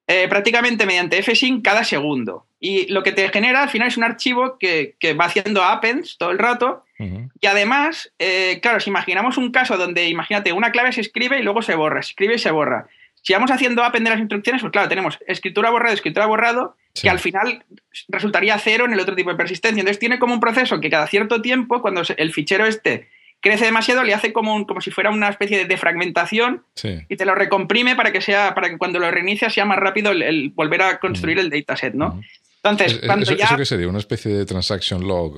[0.05, 2.45] eh, prácticamente mediante fsync cada segundo.
[2.59, 6.29] Y lo que te genera al final es un archivo que, va haciendo appends todo
[6.29, 6.85] el rato.
[6.99, 11.43] Y además, eh, claro, si imaginamos un caso donde, imagínate, una clave se escribe y
[11.43, 12.87] luego se borra, se escribe y se borra.
[13.23, 17.09] Si vamos haciendo append de las instrucciones, pues claro, tenemos escritura borrado, escritura borrado, que
[17.09, 17.63] al final
[18.07, 19.81] resultaría cero en el otro tipo de persistencia.
[19.81, 23.07] Entonces tiene como un proceso que cada cierto tiempo, cuando el fichero este
[23.39, 26.63] crece demasiado, le hace como, como si fuera una especie de, fragmentación
[27.07, 30.11] y te lo recomprime para que sea, para que cuando lo reinicia sea más rápido
[30.11, 32.21] el, volver a construir el dataset, ¿no?
[32.63, 33.45] Entonces, cuando eso, ya...
[33.45, 33.87] ¿Eso qué sería?
[33.87, 35.35] ¿Una especie de transaction log?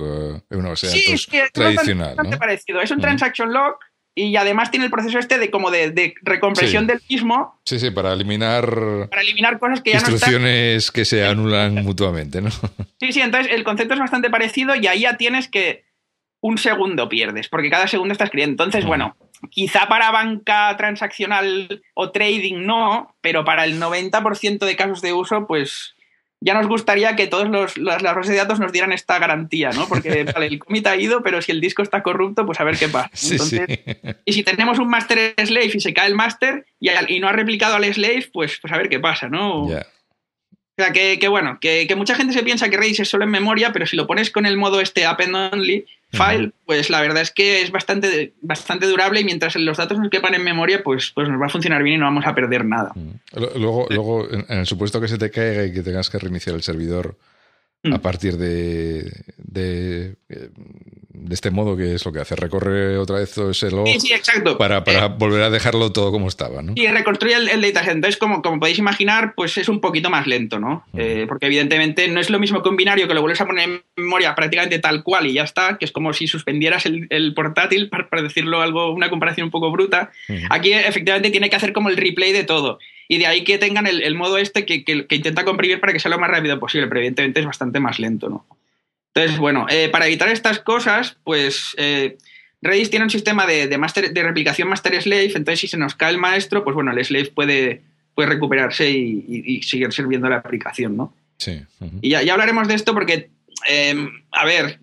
[0.50, 1.16] Eh, una sí,
[1.52, 2.80] tradicional, bastante, parecido.
[2.80, 3.76] Es un transaction log
[4.14, 7.60] y además tiene el proceso este de como de, recompresión del mismo.
[7.64, 9.08] Sí, sí, para eliminar.
[9.08, 12.50] Para eliminar cosas que ya Instrucciones no que se anulan mutuamente, ¿no?
[13.00, 15.84] Sí, sí, entonces el concepto es bastante parecido y ahí ya tienes que
[16.40, 18.64] un segundo pierdes, porque cada segundo estás escribiendo.
[18.64, 19.16] Entonces, bueno,
[19.50, 25.46] quizá para banca transaccional o trading no, pero para el 90% de casos de uso,
[25.46, 25.94] pues
[26.40, 29.86] ya nos gustaría que todas las, bases de datos nos dieran esta garantía, ¿no?
[29.88, 32.88] Porque el commit ha ido, pero si el disco está corrupto, pues a ver qué
[32.88, 33.10] pasa.
[34.24, 37.76] Y si tenemos un master slave y se cae el master y, no ha replicado
[37.76, 39.68] al slave, pues, pues a ver qué pasa, ¿no?
[40.78, 43.30] O sea, que, bueno, que, que, mucha gente se piensa que Redis es solo en
[43.30, 47.22] memoria, pero si lo pones con el modo este append only, file, pues la verdad
[47.22, 51.12] es que es bastante, bastante durable y mientras los datos nos quepan en memoria, pues,
[51.14, 52.92] pues nos va a funcionar bien y no vamos a perder nada.
[53.34, 56.62] Luego, luego en el supuesto que se te caiga y que tengas que reiniciar el
[56.62, 57.16] servidor,
[57.82, 58.00] a mm.
[58.00, 60.16] partir de, de,
[61.30, 63.88] este modo que es lo que hace, recorre otra vez todo ese log
[64.58, 66.74] para, para eh, volver a dejarlo todo como estaba, ¿no?
[66.76, 67.94] Y reconstruye el, el dataset.
[67.94, 70.84] Entonces, como, como podéis imaginar, pues es un poquito más lento, ¿no?
[70.94, 73.68] Eh, porque evidentemente no es lo mismo que un binario que lo vuelves a poner
[73.68, 77.88] en memoria prácticamente tal cual y ya está, que es como si suspendieras el, portátil,
[78.10, 80.10] para, decirlo algo, una comparación un poco bruta.
[80.50, 82.78] Aquí efectivamente tiene que hacer como el replay de todo
[83.10, 86.18] y de ahí que tengan el, modo este que, intenta comprimir para que sea lo
[86.20, 88.46] más rápido posible, pero evidentemente es bastante más lento, ¿no?
[89.12, 92.18] Entonces, bueno, eh, para evitar estas cosas, pues eh,
[92.62, 96.62] Redis tiene un sistema de, de replicación master-slave, entonces si se nos cae el maestro,
[96.62, 97.82] pues bueno, el slave puede,
[98.14, 101.12] puede recuperarse y, seguir sirviendo la aplicación, ¿no?
[101.36, 101.60] Sí.
[102.02, 103.30] Y ya, hablaremos de esto porque,
[103.66, 104.78] em, a ver,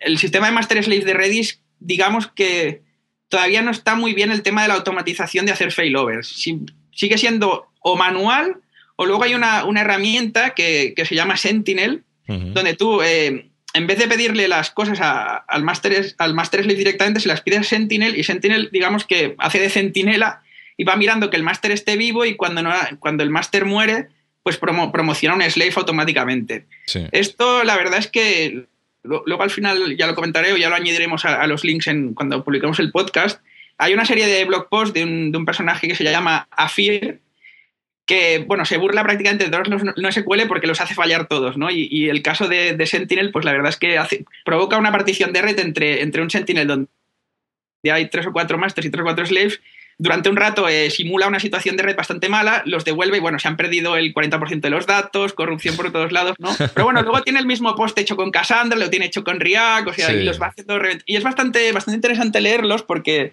[0.00, 2.82] el sistema de master-slave de Redis, digamos que
[3.28, 6.26] todavía no está muy bien el tema de la automatización de hacer failovers.
[6.26, 8.56] Si, sigue siendo o manual
[8.96, 14.08] o luego hay una, herramienta que, se llama Sentinel, donde tú, eh, en vez de
[14.08, 18.24] pedirle las cosas al Master, al Master Slave directamente, se las pides a Sentinel y
[18.24, 20.42] Sentinel, digamos que hace de centinela
[20.76, 24.08] y va mirando que el Master esté vivo y cuando, no, cuando el Master muere,
[24.42, 26.66] pues promociona un Slave automáticamente.
[27.12, 28.66] Esto, la verdad es que
[29.02, 32.44] luego al final ya lo comentaré o ya lo añadiremos a, los links en, cuando
[32.44, 33.40] publicamos el podcast
[33.78, 37.20] hay una serie de blog posts de un, personaje que se llama Afir,
[38.06, 41.56] que, bueno, se burla prácticamente de todos los no SQL porque los hace fallar todos,
[41.56, 41.70] ¿no?
[41.70, 43.98] Y, el caso de, Sentinel, pues la verdad es que
[44.44, 46.88] provoca una partición de red entre, entre un Sentinel donde
[47.90, 49.60] hay tres o cuatro masters y tres o cuatro slaves,
[49.98, 53.38] durante un rato eh, simula una situación de red bastante mala, los devuelve y bueno,
[53.38, 56.50] se han perdido el 40% de los datos, corrupción por todos lados, ¿no?
[56.74, 59.88] Pero bueno, luego tiene el mismo post hecho con Cassandra, lo tiene hecho con React,
[59.88, 60.80] o sea, y los va haciendo...
[61.06, 63.32] Y es bastante, bastante interesante leerlos porque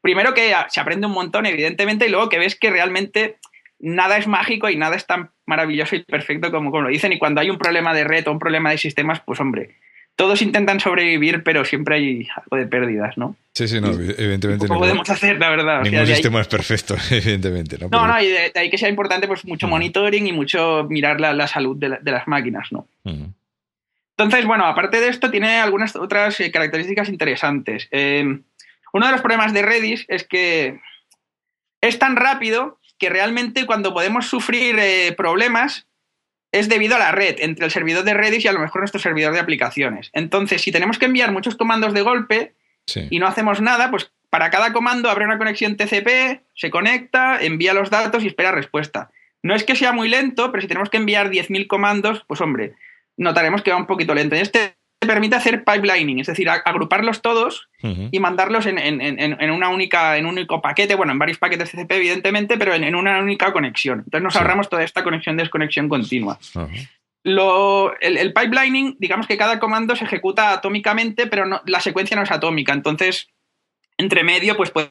[0.00, 3.36] primero que se aprende un montón, evidentemente, y luego que ves que realmente
[3.78, 7.12] nada es mágico y nada es tan maravilloso y perfecto como, como lo dicen.
[7.12, 9.76] Y cuando hay un problema de red o un problema de sistemas, pues hombre,
[10.18, 13.36] todos intentan sobrevivir, pero siempre hay algo de pérdidas, ¿no?
[13.54, 14.78] Sí, sí, no, evidentemente no.
[14.78, 15.82] podemos hacer, la verdad.
[15.82, 17.78] Ningún sistema es perfecto, evidentemente.
[17.78, 21.20] No, no, no y de, ahí que sea importante, pues mucho monitoring y mucho mirar
[21.20, 22.88] la, salud de, las máquinas, ¿no?
[24.16, 27.86] Entonces, bueno, aparte de esto, tiene algunas otras eh, características interesantes.
[27.92, 28.40] Eh,
[28.98, 30.80] uno de los problemas de Redis es que
[31.80, 35.86] es tan rápido que realmente cuando podemos sufrir eh, problemas
[36.50, 39.00] es debido a la red, entre el servidor de Redis y a lo mejor nuestro
[39.00, 40.10] servidor de aplicaciones.
[40.14, 42.54] Entonces, si tenemos que enviar muchos comandos de golpe
[43.10, 47.74] y no hacemos nada, pues para cada comando abre una conexión TCP, se conecta, envía
[47.74, 49.12] los datos y espera respuesta.
[49.42, 52.74] No es que sea muy lento, pero si tenemos que enviar 10.000 comandos, pues hombre,
[53.16, 54.34] notaremos que va un poquito lento.
[54.34, 60.26] En este permite hacer pipelining, es decir, agruparlos todos y mandarlos en, una única, en
[60.26, 64.00] un único paquete, bueno, en varios paquetes CCP, evidentemente, pero en, una única conexión.
[64.00, 66.38] Entonces nos ahorramos toda esta conexión-desconexión continua.
[67.24, 72.30] Lo, el, pipelining, digamos que cada comando se ejecuta atómicamente, pero la secuencia no es
[72.30, 72.72] atómica.
[72.72, 73.28] Entonces,
[73.98, 74.90] entre medio, pues pueden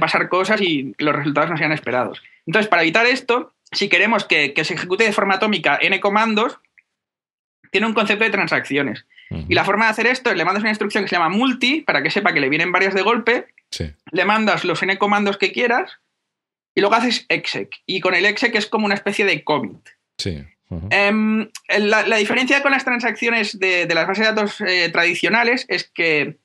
[0.00, 2.22] pasar cosas y los resultados no sean esperados.
[2.46, 6.58] Entonces, para evitar esto, si queremos que, que se ejecute de forma atómica n comandos,
[7.70, 9.04] tiene un concepto de transacciones.
[9.30, 11.82] Y la forma de hacer esto es le mandas una instrucción que se llama multi,
[11.82, 13.46] para que sepa que le vienen varias de golpe,
[14.10, 15.98] le mandas los n comandos que quieras
[16.74, 17.70] y luego haces exec.
[17.86, 19.86] Y con el exec es como una especie de commit.
[20.90, 26.36] Em, la, diferencia con las transacciones de, las bases de datos eh, tradicionales es que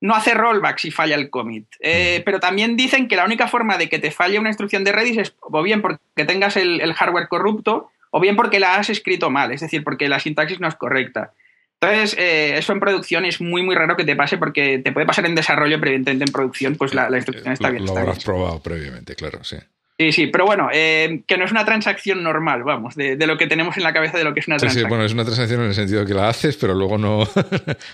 [0.00, 1.66] no hace rollback si falla el commit.
[1.80, 4.92] Eh, pero también dicen que la única forma de que te falle una instrucción de
[4.92, 9.28] Redis es o bien porque tengas el hardware corrupto o bien porque la has escrito
[9.28, 11.34] mal, es decir, porque la sintaxis no es correcta.
[11.78, 15.06] Entonces, eh, eso en producción es muy, muy raro que te pase porque te puede
[15.06, 17.84] pasar en desarrollo, pero evidentemente en producción, pues la, instrucción está bien.
[17.84, 19.58] Lo habrás probado previamente, claro, sí.
[19.98, 23.46] Sí, sí, pero bueno, eh, que no es una transacción normal, vamos, de, lo que
[23.46, 24.84] tenemos en la cabeza de lo que es una transacción.
[24.84, 27.26] Sí, bueno, es una transacción en el sentido que la haces, pero luego no.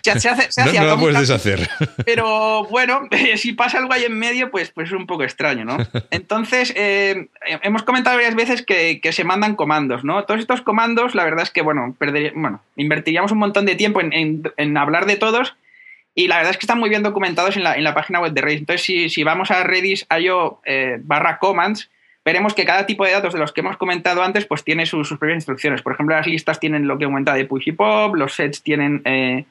[0.02, 1.68] Se, hace, se no, la puedes deshacer.
[2.04, 3.02] Pero bueno,
[3.36, 5.76] si pasa algo ahí en medio, pues, pues es un poco extraño, ¿no?
[6.10, 7.28] Entonces, eh,
[7.62, 10.24] hemos comentado varias veces que, se mandan comandos, ¿no?
[10.24, 11.94] Todos estos comandos, la verdad es que, bueno,
[12.34, 15.54] bueno invertiríamos un montón de tiempo en, hablar de todos.
[16.14, 18.60] Y la verdad es que están muy bien documentados en la, página web de Redis.
[18.60, 21.90] Entonces, si, si vamos a Redis IO eh, barra commands,
[22.24, 25.08] veremos que cada tipo de datos de los que hemos comentado antes, pues tiene sus,
[25.08, 25.82] propias instrucciones.
[25.82, 29.02] Por ejemplo, las listas tienen lo que comenta de push y pop, los sets tienen
[29.04, 29.44] eh,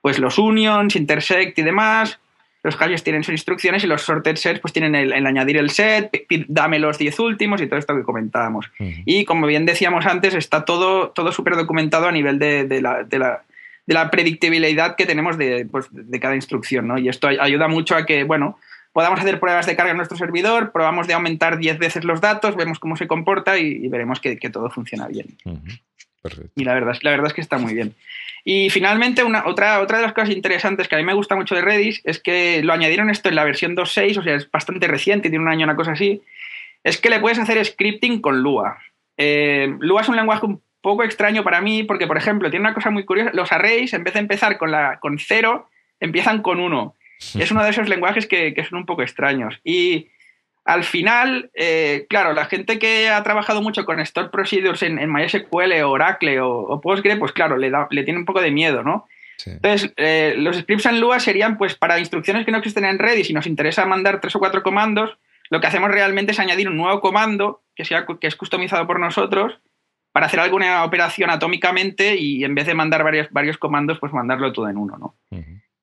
[0.00, 2.20] pues los unions, intersect y demás.
[2.62, 6.10] Los hashes tienen sus instrucciones y los sorted sets pues tienen el, añadir el set,
[6.48, 8.70] dame los 10 últimos y todo esto que comentábamos.
[8.78, 13.18] Y como bien decíamos antes, está todo todo súper documentado a nivel de, la, de,
[13.18, 13.42] la,
[13.86, 16.98] de, la, predictibilidad que tenemos de, pues, de cada instrucción, ¿no?
[16.98, 18.58] Y esto ayuda mucho a que, bueno,
[18.92, 22.56] podamos hacer pruebas de carga en nuestro servidor, probamos de aumentar 10 veces los datos,
[22.56, 25.36] vemos cómo se comporta y, veremos que, todo funciona bien.
[26.54, 27.94] Y la verdad, la verdad es que está muy bien.
[28.44, 31.54] Y finalmente, una, otra, otra de las cosas interesantes que a mí me gusta mucho
[31.54, 34.86] de Redis es que lo añadieron esto en la versión 2.6, o sea, es bastante
[34.86, 36.22] reciente, tiene un año, una cosa así,
[36.84, 38.78] es que le puedes hacer scripting con Lua.
[39.16, 42.74] Eh, Lua es un lenguaje un poco extraño para mí porque, por ejemplo, tiene una
[42.74, 45.68] cosa muy curiosa, los arrays, en vez de empezar con, la, con cero,
[45.98, 46.94] empiezan con uno.
[47.40, 49.58] Es uno de esos lenguajes que, son un poco extraños.
[49.64, 50.08] Y
[50.64, 55.82] al final, eh, claro, la gente que ha trabajado mucho con Store Procedures en, MySQL
[55.82, 59.06] o Oracle o, Postgre, pues claro, le, da, le tiene un poco de miedo, ¿no?
[59.46, 63.30] Entonces, eh, los scripts en Lua serían pues para instrucciones que no existen en Redis
[63.30, 65.16] y nos interesa mandar tres o cuatro comandos,
[65.50, 69.00] lo que hacemos realmente es añadir un nuevo comando que, sea, que es customizado por
[69.00, 69.60] nosotros
[70.14, 74.52] para hacer alguna operación atómicamente y en vez de mandar varios, varios comandos, pues mandarlo
[74.52, 75.16] todo en uno, ¿no?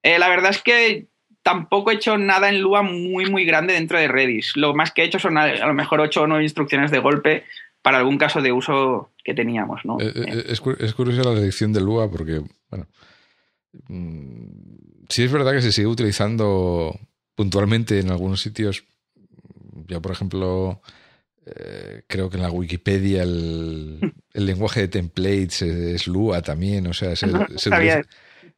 [0.02, 1.08] Eh, la verdad es que
[1.42, 4.56] tampoco he hecho nada en Lua muy, muy grande dentro de Redis.
[4.56, 7.44] Lo más que he hecho son a, lo mejor ocho o nueve instrucciones de golpe
[7.82, 9.84] para algún caso de uso que teníamos.
[9.84, 10.00] ¿no?
[10.00, 12.40] Eh, eh, es, es, curiosa la elección de Lua porque,
[12.70, 12.86] bueno,
[13.88, 16.98] mm, sí es verdad que se sigue utilizando
[17.34, 18.84] puntualmente en algunos sitios.
[19.88, 20.80] Ya, por ejemplo,
[21.44, 23.98] eh, creo que en la Wikipedia el,
[24.34, 26.86] lenguaje de templates es, Lua también.
[26.86, 27.26] O sea, se,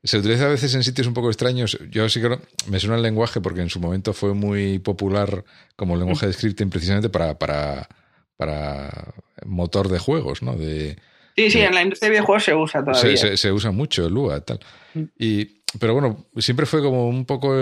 [0.05, 1.79] se utiliza a veces en sitios un poco extraños.
[1.91, 5.45] Yo sí que me suena el lenguaje porque en su momento fue muy popular
[5.77, 7.89] como lenguaje de scripting precisamente para, para,
[8.37, 9.15] para
[9.47, 10.57] motor de juegos, ¿no?
[10.57, 10.99] De,
[11.37, 13.17] sí, sí, en la industria de videojuegos se usa todavía.
[13.17, 14.61] Se, se, usa mucho Lua, tal.
[14.93, 15.03] Mm.
[15.19, 17.53] Y, pero bueno, siempre fue como un poco.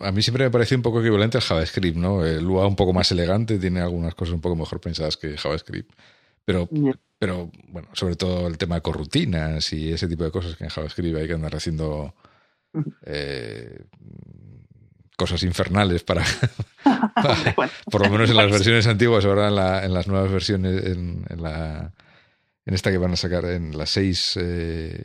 [0.00, 2.24] A mí siempre me pareció un poco equivalente al JavaScript, ¿no?
[2.40, 5.90] Lua un poco más elegante, tiene algunas cosas un poco mejor pensadas que JavaScript.
[6.46, 6.68] Pero
[7.18, 10.70] pero bueno, sobre todo el tema de corrutinas y ese tipo de cosas que en
[10.70, 12.14] JavaScript hay que andar haciendo
[13.06, 13.84] eh,
[15.16, 16.24] cosas infernales para,
[17.90, 21.24] por lo menos en las versiones antiguas, ahora en, la, en las nuevas versiones, en,
[21.28, 21.92] en, la,
[22.66, 24.38] en esta que van a sacar en las 6.
[24.42, 25.04] Eh,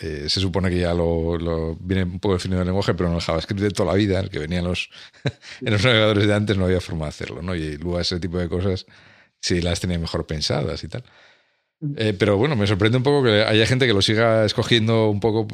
[0.00, 3.20] eh, se supone que ya lo, viene un poco definido el lenguaje, pero en el
[3.20, 4.90] JavaScript de toda la vida, el que venían los,
[5.60, 7.54] en los navegadores de antes, no había forma de hacerlo, ¿no?
[7.54, 8.84] Y luego ese tipo de cosas
[9.40, 11.04] si las tenía mejor pensadas y tal.
[11.96, 15.20] Eh, pero bueno, me sorprende un poco que haya gente que lo siga escogiendo un
[15.20, 15.46] poco,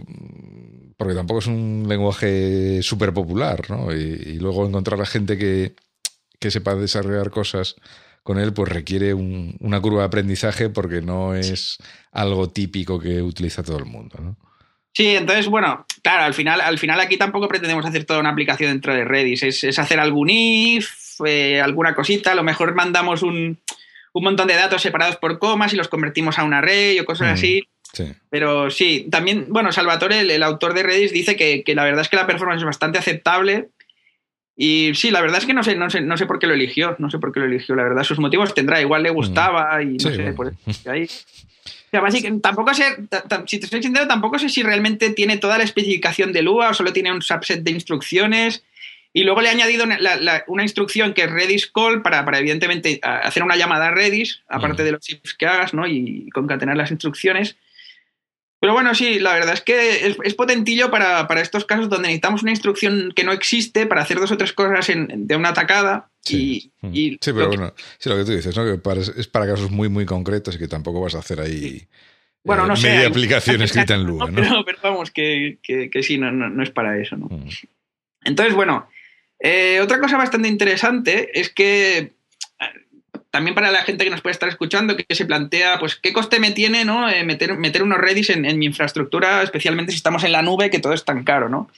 [0.96, 3.92] porque tampoco es un lenguaje súper popular, ¿no?
[3.92, 5.74] Y, luego encontrar a gente que,
[6.40, 7.76] que sepa desarrollar cosas
[8.22, 11.76] con él, pues requiere una curva de aprendizaje porque no es
[12.10, 14.36] algo típico que utiliza todo el mundo, ¿no?
[14.94, 18.70] Sí, entonces, bueno, claro, al final, al final aquí tampoco pretendemos hacer toda una aplicación
[18.70, 20.88] dentro de Redis, es, hacer algún if,
[21.26, 23.58] eh, alguna cosita, a lo mejor mandamos un,
[24.14, 27.34] montón de datos separados por comas y los convertimos a un array o cosas mm,
[27.34, 27.68] así.
[28.28, 32.16] Pero sí, también, bueno, Salvatore, el, autor de Redis, dice que, la verdad es que
[32.16, 33.68] la performance es bastante aceptable.
[34.56, 36.54] Y sí, la verdad es que no sé, no sé, no sé por qué lo
[36.54, 39.82] eligió, no sé por qué lo eligió, la verdad, sus motivos tendrá, igual le gustaba
[39.82, 41.08] y no sé, pues ahí
[42.40, 42.84] tampoco sé,
[43.46, 46.74] si te estoy sincero, tampoco sé si realmente tiene toda la especificación de Lua o
[46.74, 48.64] solo tiene un subset de instrucciones.
[49.16, 53.44] Y luego le he añadido una, instrucción que es Redis call para, para, evidentemente, hacer
[53.44, 55.86] una llamada a Redis, aparte de los chips que hagas, ¿no?
[55.86, 57.56] Y concatenar las instrucciones.
[58.58, 62.50] Pero bueno, sí, la verdad es que es, potentillo para, estos casos donde necesitamos una
[62.50, 66.10] instrucción que no existe para hacer dos o tres cosas de una atacada.
[66.20, 67.18] Sí, y, mm.
[67.20, 68.64] sí pero bueno, sí, lo que tú dices, ¿no?
[68.64, 71.86] Que es para casos muy, muy concretos y que tampoco vas a hacer ahí
[72.42, 74.64] bueno, no eh, sé, media aplicación escrita en Lua, ¿no?
[74.64, 75.58] Pero, vamos, que,
[76.02, 77.26] sí, no, es para eso, ¿no?
[77.26, 77.48] Mm.
[78.24, 78.88] Entonces, bueno,
[79.46, 82.12] eh, otra cosa bastante interesante es que
[83.30, 86.38] también para la gente que nos puede estar escuchando, que, se plantea, pues, ¿qué coste
[86.38, 87.10] me tiene ¿no?
[87.10, 90.78] Eh, meter, meter unos Redis en, mi infraestructura, especialmente si estamos en la nube, que
[90.78, 91.68] todo es tan caro, ¿no?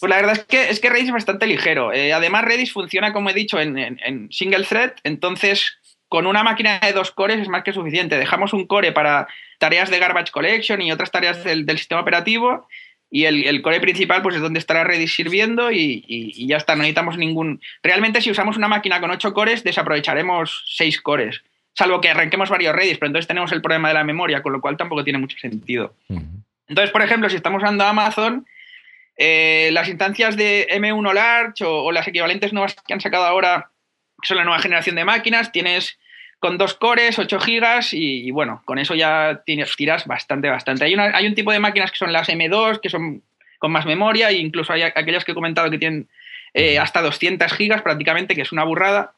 [0.00, 1.92] Pues la verdad es que, es que Redis es bastante ligero.
[1.92, 5.76] Eh, además, Redis funciona, como he dicho, en, single thread, entonces
[6.08, 8.16] con una máquina de dos cores es más que suficiente.
[8.16, 9.26] Dejamos un core para
[9.58, 12.68] tareas de garbage collection y otras tareas del, del sistema operativo
[13.14, 17.18] y el, core principal pues es donde estará Redis sirviendo y, ya está, no necesitamos
[17.18, 17.60] ningún...
[17.82, 21.42] Realmente si usamos una máquina con ocho cores desaprovecharemos seis cores,
[21.74, 24.62] salvo que arranquemos varios Redis, pero entonces tenemos el problema de la memoria, con lo
[24.62, 25.94] cual tampoco tiene mucho sentido.
[26.66, 28.46] Entonces, por ejemplo, si estamos usando Amazon,
[29.18, 33.70] eh, las instancias de M1 Large o, las equivalentes nuevas que han sacado ahora,
[34.22, 35.98] que son la nueva generación de máquinas, tienes
[36.42, 40.84] con dos cores, 8 gigas y, bueno, con eso ya tienes, tiras bastante, bastante.
[40.84, 43.22] Hay, una, hay un tipo de máquinas que son las M2, que son
[43.60, 46.08] con más memoria e incluso hay aquellas que he comentado que tienen
[46.52, 49.12] eh, hasta 200 gigas prácticamente, que es una burrada.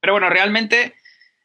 [0.00, 0.92] Pero bueno, realmente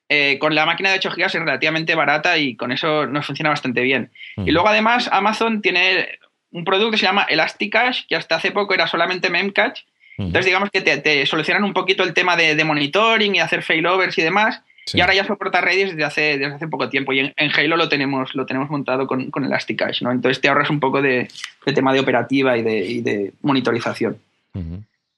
[0.10, 3.52] eh, con la máquina de 8 gigas es relativamente barata y con eso nos funciona
[3.52, 4.12] bastante bien.
[4.36, 6.20] Y luego además Amazon tiene
[6.52, 9.86] un producto que se llama Elasticache, que hasta hace poco era solamente Memcache.
[10.18, 14.18] Entonces digamos que te, solucionan un poquito el tema de, de monitoring y hacer failovers
[14.18, 17.52] y demás y ahora ya soporta Redis desde hace, desde hace poco tiempo y en,
[17.56, 20.12] Halo lo tenemos, lo tenemos montado con, con Elasticache, ¿no?
[20.12, 21.28] Entonces te ahorras un poco de,
[21.76, 24.18] tema de operativa y de, de monitorización.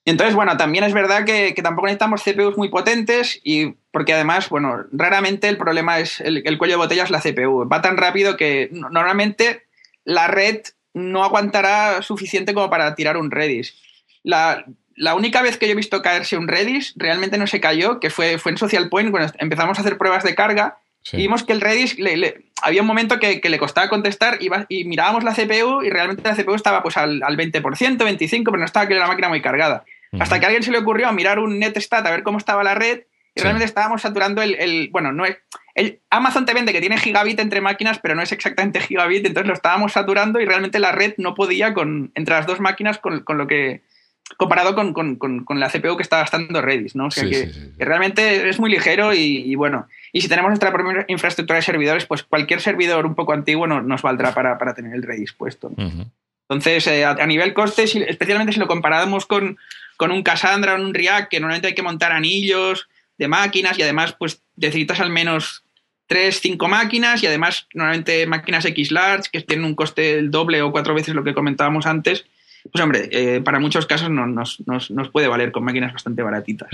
[0.05, 4.85] Entonces, bueno, también es verdad que, tampoco necesitamos CPUs muy potentes y porque además, bueno,
[4.91, 7.67] raramente el problema es el, el cuello de botella es la CPU.
[7.69, 9.63] Va tan rápido que normalmente
[10.03, 10.61] la red
[10.93, 13.75] no aguantará suficiente como para tirar un Redis.
[14.23, 14.65] La,
[14.99, 18.09] la única vez que yo he visto caerse un Redis, realmente no se cayó, que
[18.09, 20.79] fue, fue en Social Point, cuando empezamos a hacer pruebas de carga,
[21.13, 25.23] y vimos que el Redis, le, había un momento que, le costaba contestar y mirábamos
[25.23, 28.95] la CPU y realmente la CPU estaba pues al, 20%, 25%, pero no estaba que
[28.95, 29.85] la máquina muy cargada.
[30.19, 32.75] Hasta que a alguien se le ocurrió mirar un netstat a ver cómo estaba la
[32.75, 33.03] red
[33.35, 35.37] y realmente estábamos saturando el, bueno, no es,
[35.75, 39.47] el, Amazon te vende que tiene gigabit entre máquinas, pero no es exactamente gigabit, entonces
[39.47, 43.21] lo estábamos saturando y realmente la red no podía con, entre las dos máquinas con,
[43.21, 43.83] con lo que
[44.37, 47.07] comparado con, la CPU que está gastando Redis, ¿no?
[47.07, 51.57] O sea que, realmente es muy ligero y, bueno, y si tenemos nuestra propia infraestructura
[51.57, 55.71] de servidores, pues cualquier servidor un poco antiguo nos valdrá para, tener el Redis puesto.
[56.49, 59.57] Entonces, eh, a, nivel coste, especialmente si lo comparamos con,
[59.99, 64.15] un Cassandra o un React, que normalmente hay que montar anillos de máquinas y además
[64.17, 65.63] pues necesitas al menos
[66.07, 70.61] 3, 5 máquinas y además normalmente máquinas X large que tienen un coste el doble
[70.61, 72.25] o cuatro veces lo que comentábamos antes
[72.71, 76.69] pues hombre, eh, para muchos casos nos, nos, puede valer con máquinas bastante baratitas.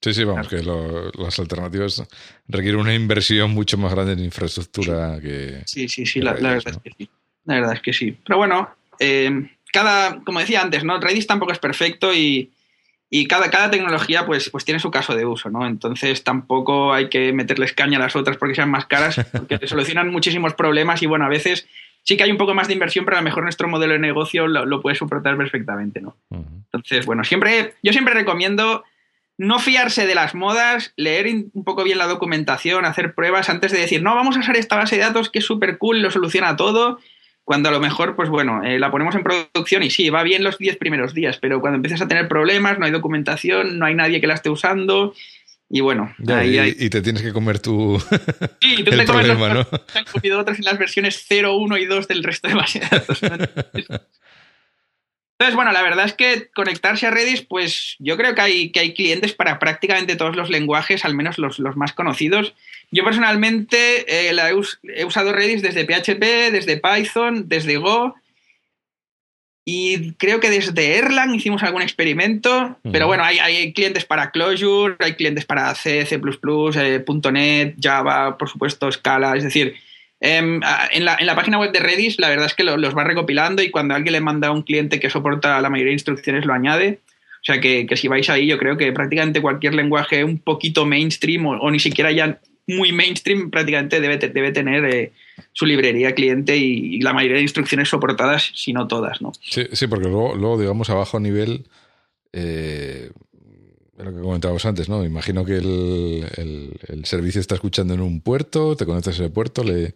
[0.00, 2.02] Sí, sí, vamos, que las alternativas
[2.48, 5.62] requieren una inversión mucho más grande en infraestructura que...
[5.66, 7.10] Sí, sí, sí, la, verdad es que sí.
[7.44, 8.16] La verdad es que sí.
[8.24, 10.98] Pero bueno, eh, cada, como decía antes, ¿no?
[11.00, 12.50] Redis tampoco es perfecto y,
[13.28, 15.66] cada, cada tecnología pues, pues tiene su caso de uso, ¿no?
[15.66, 20.10] Entonces tampoco hay que meterles caña a las otras porque sean más caras, porque solucionan
[20.10, 21.66] muchísimos problemas y bueno, a veces
[22.02, 23.98] sí que hay un poco más de inversión, pero a lo mejor nuestro modelo de
[23.98, 26.16] negocio lo, puede soportar perfectamente, ¿no?
[26.30, 28.84] Entonces, bueno, siempre, yo siempre recomiendo
[29.38, 33.78] no fiarse de las modas, leer un poco bien la documentación, hacer pruebas antes de
[33.78, 36.56] decir, no, vamos a usar esta base de datos que es súper cool lo soluciona
[36.56, 36.98] todo,
[37.44, 40.44] cuando a lo mejor, pues bueno, eh, la ponemos en producción y sí, va bien
[40.44, 43.94] los 10 primeros días, pero cuando empiezas a tener problemas, no hay documentación, no hay
[43.94, 45.14] nadie que la esté usando
[45.72, 48.02] y bueno, y, te tienes que comer tu.
[48.60, 49.66] Sí, tú te comes problema, ¿no?
[49.94, 52.98] han comido otros en las versiones 0, 1 y 2 del resto de bases de
[52.98, 53.20] datos.
[55.40, 58.80] Entonces, bueno, la verdad es que conectarse a Redis, pues yo creo que hay, que
[58.80, 62.52] hay clientes para prácticamente todos los lenguajes, al menos los, más conocidos.
[62.90, 64.36] Yo personalmente eh,
[64.82, 68.16] he, usado Redis desde PHP, desde Python, desde Go.
[69.64, 75.14] Y creo que desde Erlang hicimos algún experimento, pero bueno, hay, clientes para Clojure, hay
[75.14, 76.20] clientes para C, C++,
[76.76, 79.76] eh, .NET, Java, por supuesto, Scala, es decir,
[80.20, 83.70] Em, en, la, página web de Redis, la verdad es que los va recopilando y
[83.70, 87.00] cuando alguien le manda a un cliente que soporta la mayoría de instrucciones, lo añade.
[87.40, 91.46] O sea que, si vais ahí, yo creo que prácticamente cualquier lenguaje un poquito mainstream
[91.46, 95.12] o, ni siquiera ya muy mainstream, prácticamente debe, debe tener eh,
[95.52, 99.32] su librería cliente y, la mayoría de instrucciones soportadas, si no todas, ¿no?
[99.40, 101.66] Sí, sí porque luego, digamos, a bajo nivel.
[102.32, 103.10] Eh,
[103.98, 105.04] lo que comentábamos antes, ¿no?
[105.04, 109.94] Imagino que el, servicio está escuchando en un puerto, te conectas a ese puerto, le,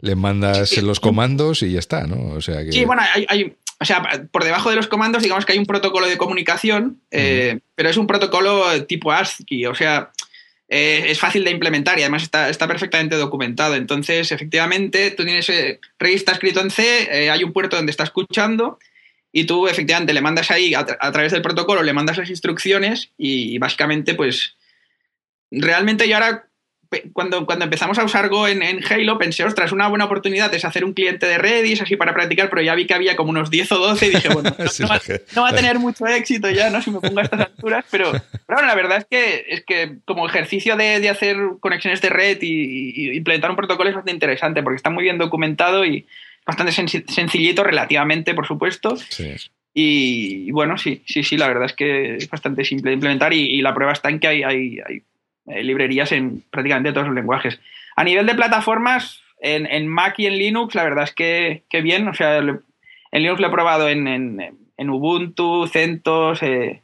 [0.00, 2.34] le mandas los comandos y ya está, ¿no?
[2.34, 2.72] O sea que...
[2.72, 6.06] Sí, bueno, hay, o sea, por debajo de los comandos, digamos que hay un protocolo
[6.06, 10.12] de comunicación, eh, pero es un protocolo tipo ASCII, o sea,
[10.68, 13.74] eh, es fácil de implementar y además está, está, perfectamente documentado.
[13.74, 18.78] Entonces, efectivamente, tú tienes, eh, está escrito en C, hay un puerto donde está escuchando
[19.36, 23.58] y tú efectivamente le mandas ahí a, través del protocolo, le mandas las instrucciones y,
[23.58, 24.56] básicamente pues
[25.50, 26.48] realmente yo ahora
[27.12, 30.84] cuando, cuando empezamos a usar Go en, Halo pensé, ostras, una buena oportunidad es hacer
[30.84, 33.72] un cliente de Redis así para practicar, pero ya vi que había como unos 10
[33.72, 34.54] o 12 y dije, bueno,
[35.34, 36.82] no, va, a tener mucho éxito ya, ¿no?
[36.82, 39.96] Si me pongo a estas alturas, pero, pero bueno, la verdad es que, es que
[40.04, 44.62] como ejercicio de, hacer conexiones de red y, y, implementar un protocolo es bastante interesante
[44.62, 46.06] porque está muy bien documentado y
[46.46, 48.96] bastante sencillito relativamente, por supuesto.
[49.78, 53.60] Y, bueno, sí, sí, sí, la verdad es que es bastante simple de implementar y,
[53.60, 55.02] la prueba está en que hay, hay,
[55.46, 57.60] eh, librerías en prácticamente todos los lenguajes.
[57.96, 62.14] A nivel de plataformas, en, Mac y en Linux, la verdad es que, bien, o
[62.14, 62.62] sea, en
[63.12, 66.82] Linux lo he probado en, en, Ubuntu, CentOS, eh,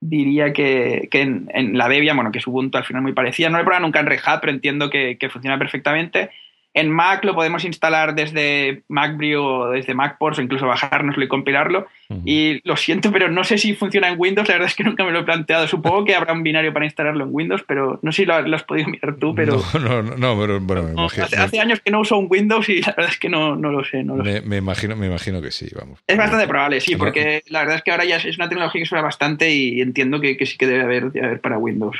[0.00, 3.48] diría que, en, la Debian, bueno, que es Ubuntu al final muy parecida.
[3.48, 6.30] No lo he probado nunca en Red Hat, pero entiendo que, que funciona perfectamente.
[6.78, 11.88] En Mac lo podemos instalar desde MacBrew o desde MacPorts o incluso bajárnoslo y compilarlo.
[12.24, 14.46] Y lo siento, pero no sé si funciona en Windows.
[14.46, 15.66] La verdad es que nunca me lo he planteado.
[15.66, 18.62] Supongo que habrá un binario para instalarlo en Windows, pero no sé si lo, has
[18.62, 19.34] podido mirar tú.
[19.34, 19.60] Pero...
[19.74, 21.24] No, no, no, pero bueno, me imagino.
[21.24, 23.84] Hace, años que no uso un Windows y la verdad es que no, no lo
[23.84, 24.04] sé.
[24.04, 25.98] me, imagino, me imagino que sí, vamos.
[26.06, 28.86] Es bastante probable, sí, porque la verdad es que ahora ya es una tecnología que
[28.86, 31.98] suena bastante y entiendo que, sí que debe haber, debe haber para Windows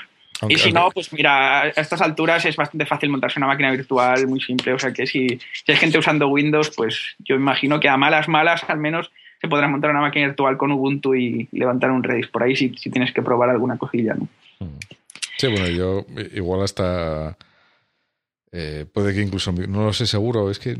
[0.49, 4.26] y si no, pues mira, a estas alturas es bastante fácil montarse una máquina virtual
[4.28, 4.72] muy simple.
[4.72, 8.62] O sea que si, hay gente usando Windows, pues yo imagino que a malas, malas
[8.68, 9.11] al menos
[9.41, 12.70] se podrá montar una máquina virtual con Ubuntu y levantar un Redis por ahí si,
[12.70, 14.28] tienes que probar alguna cosilla, ¿no?
[15.36, 17.36] Sí, bueno, yo igual hasta...
[18.51, 20.76] Eh, puede que incluso, no lo sé seguro, es que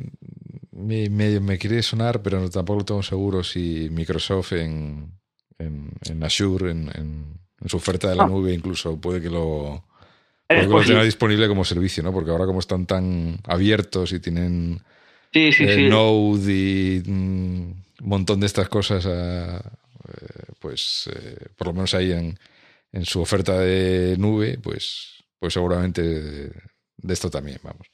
[0.73, 5.13] me, me, quiere sonar, pero tampoco lo tengo seguro si Microsoft en,
[5.59, 8.29] en, Azure, en en su oferta de la ah.
[8.29, 9.85] nube incluso puede que lo,
[10.49, 12.13] tenga disponible como servicio, ¿no?
[12.13, 14.81] Porque ahora como están tan abiertos y tienen
[15.33, 19.61] sí, eh, Node y un montón de estas cosas, eh,
[20.61, 22.39] pues eh, por lo menos ahí en,
[22.93, 27.89] en, su oferta de nube, pues, pues seguramente de esto también, vamos.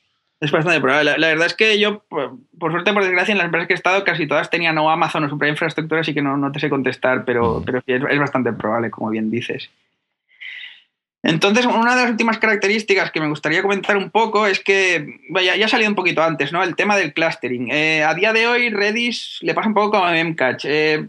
[0.45, 1.17] Es bastante probable.
[1.17, 4.05] La, verdad es que yo, por, suerte, por desgracia, en las empresas que he estado,
[4.05, 6.69] casi todas tenían o Amazon o su propia infraestructura, así que no, no te sé
[6.69, 7.65] contestar, pero, mm.
[7.65, 9.71] pero es, bastante probable, como bien dices.
[11.23, 15.57] Entonces, una de las últimas características que me gustaría comentar un poco es que, vaya,
[15.57, 16.63] ya ha salido un poquito antes, ¿no?
[16.63, 17.71] El tema del clustering.
[17.71, 20.69] Eh, a día de hoy, Redis le pasa un poco como a Memcache.
[20.69, 21.09] Eh,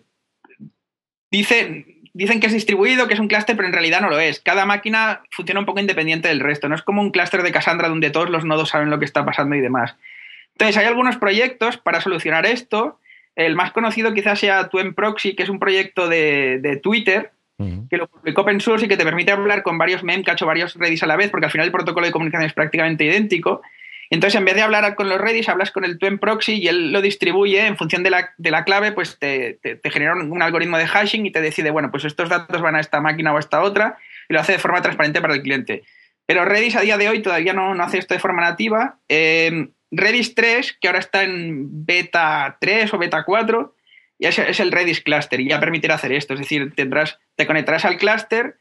[1.29, 4.39] dice, dicen que es distribuido, que es un clúster, pero en realidad no lo es.
[4.39, 6.69] Cada máquina funciona un poco independiente del resto.
[6.69, 9.25] No es como un clúster de Cassandra donde todos los nodos saben lo que está
[9.25, 9.95] pasando y demás.
[10.53, 12.99] Entonces, hay algunos proyectos para solucionar esto.
[13.35, 17.33] El más conocido quizás sea Proxy, que es un proyecto de, Twitter,
[17.89, 20.75] que lo publicó open source y que te permite hablar con varios Memcache o varios
[20.75, 23.61] Redis a la vez, porque al final el protocolo de comunicación es prácticamente idéntico.
[24.09, 26.91] Entonces, en vez de hablar con los Redis, hablas con el Twin proxy y él
[26.91, 31.31] lo distribuye en función de la, clave, pues te, genera un, algoritmo de hashing y
[31.31, 33.97] te decide, bueno, pues estos datos van a esta máquina o a esta otra
[34.29, 35.83] y lo hace de forma transparente para el cliente.
[36.25, 38.99] Pero Redis a día de hoy todavía no, hace esto de forma nativa.
[39.09, 43.75] Eh, Redis 3, que ahora está en beta 3 o beta 4,
[44.19, 46.33] ya es, el Redis cluster y ya permitirá hacer esto.
[46.33, 48.57] Es decir, tendrás, te conectarás al cluster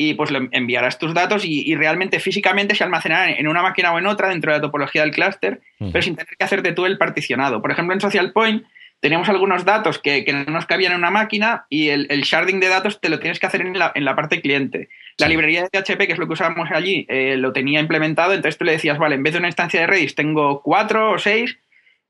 [0.00, 3.98] y pues le enviarás tus datos y, realmente físicamente se almacenarán en una máquina o
[3.98, 6.96] en otra dentro de la topología del clúster, pero sin tener que hacerte tú el
[6.96, 7.60] particionado.
[7.60, 8.64] Por ejemplo, en Social Point
[9.00, 13.00] teníamos algunos datos que, no nos cabían en una máquina y el, sharding de datos
[13.00, 14.88] te lo tienes que hacer en la, en la parte cliente.
[15.18, 18.56] La librería de PHP, que es lo que usábamos allí, eh, lo tenía implementado, entonces
[18.56, 21.58] tú le decías, vale, en vez de una instancia de Redis tengo cuatro o seis,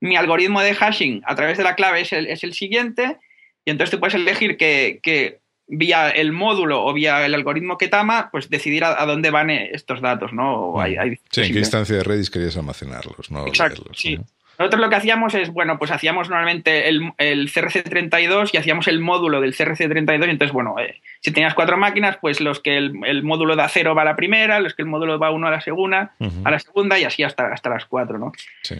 [0.00, 3.18] mi algoritmo de hashing a través de la clave es el, es el siguiente
[3.64, 5.40] Y entonces tú puedes elegir que,
[5.70, 10.00] vía el módulo o vía el algoritmo que tama, pues decidir a, dónde van estos
[10.00, 10.80] datos, ¿no?
[10.80, 13.46] hay, sí, en qué instancia de Redis querías almacenarlos, ¿no?
[13.46, 14.18] Exacto, sí.
[14.60, 19.40] Nosotros lo que hacíamos es, bueno, pues hacíamos normalmente el, CRC32 y hacíamos el módulo
[19.40, 20.26] del CRC32.
[20.26, 23.94] Y entonces, bueno, eh, si tenías cuatro máquinas, pues los que el, módulo da cero
[23.94, 26.12] va a la primera, los que el módulo va uno a la segunda,
[26.44, 28.32] a la segunda y así hasta, hasta las cuatro, ¿no?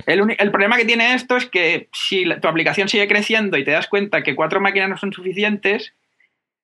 [0.05, 3.71] El, el, problema que tiene esto es que si tu aplicación sigue creciendo y te
[3.71, 5.95] das cuenta que cuatro máquinas no son suficientes,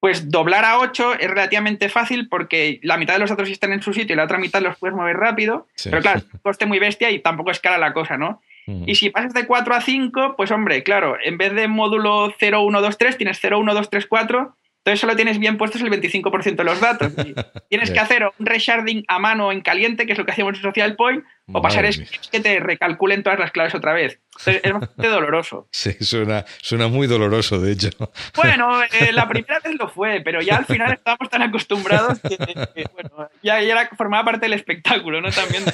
[0.01, 3.83] pues doblar a 8 es relativamente fácil porque la mitad de los datos están en
[3.83, 5.67] su sitio y la otra mitad los puedes mover rápido.
[5.83, 8.43] Pero claro, coste muy bestia y tampoco es cara la cosa, ¿no?
[8.85, 12.63] Y si pasas de 4 a 5, pues hombre, claro, en vez de módulo 0,
[12.63, 14.57] 1, 2, 3, tienes 0, 1, 2, 3, 4.
[14.87, 17.13] Entonces solo tienes bien puestos el 25% de los datos.
[17.69, 20.63] tienes que hacer un resharding a mano en caliente, que es lo que hacíamos en
[20.63, 21.99] Social Point, o pasar es
[22.31, 24.21] que te recalculen todas las claves otra vez.
[24.39, 25.69] Entonces es bastante doloroso.
[25.77, 27.91] Sí, suena, suena muy doloroso, de hecho.
[28.37, 32.87] Bueno, eh, la primera vez lo fue, pero ya al final estábamos tan acostumbrados que,
[32.93, 35.31] bueno, ya, ya formaba parte del espectáculo, ¿no?
[35.33, 35.65] También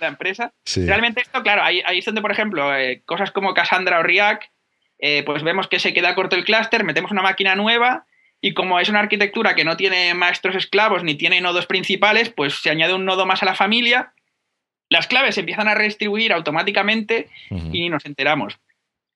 [0.00, 0.52] la empresa.
[0.76, 4.42] Realmente esto, claro, ahí, ahí es donde, por ejemplo, eh, cosas como Cassandra o React,
[5.00, 8.06] eh, pues vemos que se queda corto el clúster, metemos una máquina nueva
[8.40, 12.54] y como es una arquitectura que no tiene maestros esclavos ni tiene nodos principales, pues
[12.54, 14.12] se añade un nodo más a la familia,
[14.88, 17.28] las claves se empiezan a redistribuir automáticamente
[17.72, 18.58] y nos enteramos.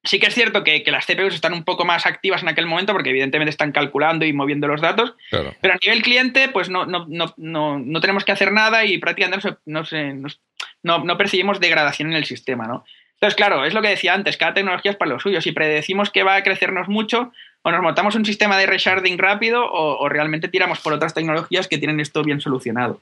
[0.05, 2.93] Sí que es cierto que, las CPUs están un poco más activas en aquel momento
[2.93, 7.07] porque evidentemente están calculando y moviendo los datos, pero a nivel cliente pues no, no,
[7.09, 7.35] no,
[7.78, 9.82] no, tenemos que hacer nada y prácticamente no,
[10.82, 12.66] no, percibimos degradación en el sistema.
[12.66, 12.85] ¿no?
[13.24, 15.40] Entonces, claro, es lo que decía antes, cada tecnología es para lo suyo.
[15.40, 19.64] Si predecimos que va a crecernos mucho, o nos montamos un sistema de resharding rápido
[19.66, 23.00] o, realmente tiramos por otras tecnologías que tienen esto bien solucionado.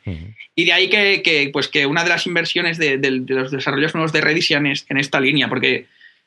[0.54, 4.20] Y de ahí que, pues que una de las inversiones de, los desarrollos nuevos de
[4.20, 5.86] Redis sean en esta línea, porque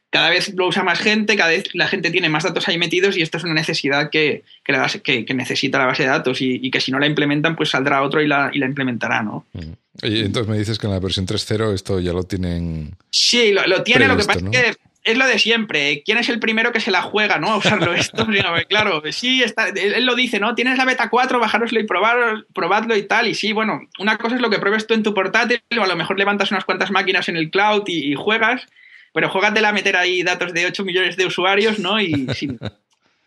[0.09, 3.17] cada vez lo usa más gente, cada vez la gente tiene más datos ahí metidos
[3.17, 6.91] y esto es una necesidad que, que, necesita la base de datos y, que si
[6.91, 9.45] no la implementan, pues saldrá otro y la, y la implementará, ¿no?
[9.53, 9.73] Mm.
[10.03, 12.95] Y entonces me dices que en la versión 3.0 esto ya lo tienen.
[13.09, 16.01] Sí, lo, tiene, lo que pasa es que es lo de siempre.
[16.03, 17.51] ¿Quién es el primero que se la juega, no?
[17.51, 18.27] A usarlo esto.
[18.67, 20.55] claro, sí, está, él, lo dice, ¿no?
[20.55, 23.27] Tienes la beta 4, bajároslo y probar, probadlo y tal.
[23.27, 25.87] Y sí, bueno, una cosa es lo que pruebes tú en tu portátil, o a
[25.87, 28.65] lo mejor levantas unas cuantas máquinas en el cloud y juegas.
[29.15, 32.01] Pero juégatela a meter ahí datos de 8 millones de usuarios, ¿no?
[32.01, 32.41] Y es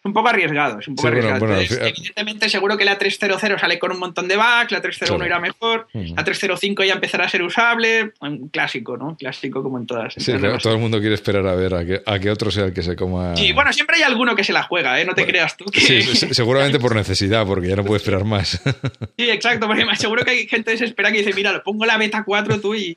[0.05, 1.47] un poco arriesgado, es un poco arriesgado.
[1.51, 5.89] evidentemente, seguro que la 3.0 sale con un montón de bugs, la 3.01 irá mejor,
[5.95, 9.17] la 3.05 ya empezará a ser usable, un clásico, ¿no?
[9.17, 10.13] Clásico como en todas.
[10.13, 12.75] Sí, todo el mundo quiere esperar a ver a que, a que otro sea el
[12.75, 13.35] que se coma.
[13.35, 15.07] Sí, bueno, siempre hay alguno que se la juega, ¿eh?
[15.07, 15.65] No te creas tú.
[15.73, 15.81] Que...
[15.81, 16.03] Sí,
[16.35, 18.61] seguramente por necesidad, porque ya no puede esperar más.
[19.17, 22.25] Sí, exacto, porque seguro que hay gente desesperada que dice, mira, lo pongo la beta
[22.25, 22.97] 4 tú y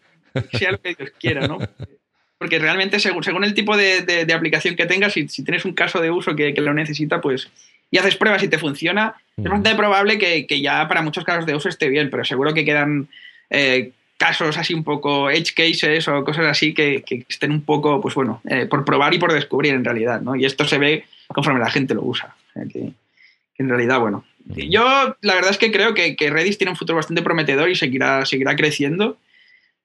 [0.52, 1.58] sea lo que Dios quiera, ¿no?
[2.42, 6.02] porque realmente según, según el tipo de, aplicación que tengas, si, si, tienes un caso
[6.02, 7.52] de uso que, lo necesita, pues
[7.92, 11.54] y haces pruebas y te funciona, es bastante probable que, ya para muchos casos de
[11.54, 13.10] uso esté bien, pero seguro que quedan
[13.52, 18.16] eh, casos así un poco edge cases o cosas así que, estén un poco, pues
[18.16, 20.36] bueno, eh, por probar y por descubrir en realidad, ¿no?
[20.36, 22.36] Y esto se ve conforme la gente lo usa.
[22.74, 22.92] que,
[23.60, 24.26] en realidad, bueno.
[24.48, 28.26] Yo la verdad es que creo que, Redis tiene un futuro bastante prometedor y seguirá,
[28.26, 29.20] seguirá creciendo.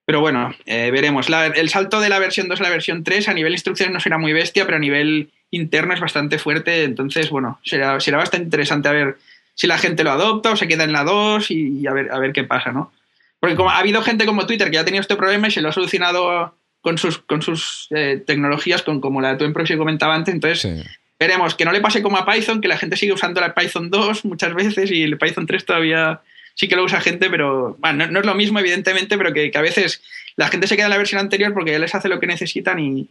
[0.07, 1.27] Pero bueno, eh, veremos.
[1.29, 4.19] el salto de la versión 2 a la versión 3 a nivel instrucciones no será
[4.19, 6.85] muy bestia, pero a nivel interno es bastante fuerte.
[6.85, 9.19] Entonces, bueno, será, será bastante interesante a ver
[9.55, 12.21] si la gente lo adopta o se queda en la 2 y, a, ver, a
[12.21, 12.93] ver qué pasa, ¿no?
[13.41, 15.61] Porque como ha habido gente como Twitter que ya ha tenido este problema y se
[15.61, 19.79] lo ha solucionado con sus, con sus eh, tecnologías, con, como la de empresa que
[19.79, 20.33] comentaba antes.
[20.33, 20.87] Entonces,
[21.19, 23.91] veremos que no le pase como a Python, que la gente sigue usando la Python
[23.91, 26.21] 2 muchas veces y el Python 3 todavía
[26.57, 29.61] sí que lo usa gente, pero bueno, no, es lo mismo, evidentemente, pero que, a
[29.61, 30.03] veces
[30.37, 32.79] la gente se queda en la versión anterior porque ya les hace lo que necesitan
[32.81, 33.09] y,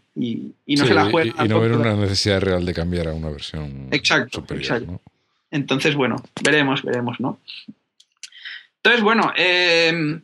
[0.66, 1.46] no se la juega.
[1.46, 5.00] Y, no ven una necesidad real de cambiar a una versión exacto, Exacto.
[5.52, 7.39] Entonces, bueno, veremos, veremos, ¿no?
[8.78, 10.20] Entonces, bueno, eh,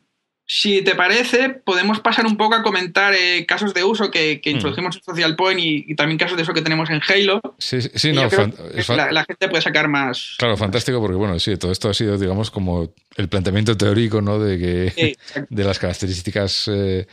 [0.53, 4.51] si te parece, podemos pasar un poco a comentar eh, casos de uso que, que
[4.51, 4.55] mm.
[4.55, 7.39] introdujimos en Social Point y, también casos de uso que tenemos en Halo.
[7.57, 10.35] Sí, sí, no, la, gente puede sacar más.
[10.37, 14.39] Claro, fantástico, porque bueno, sí, todo esto ha sido, digamos, como el planteamiento teórico, ¿no?
[14.39, 15.15] De que
[15.49, 17.07] de las características eh,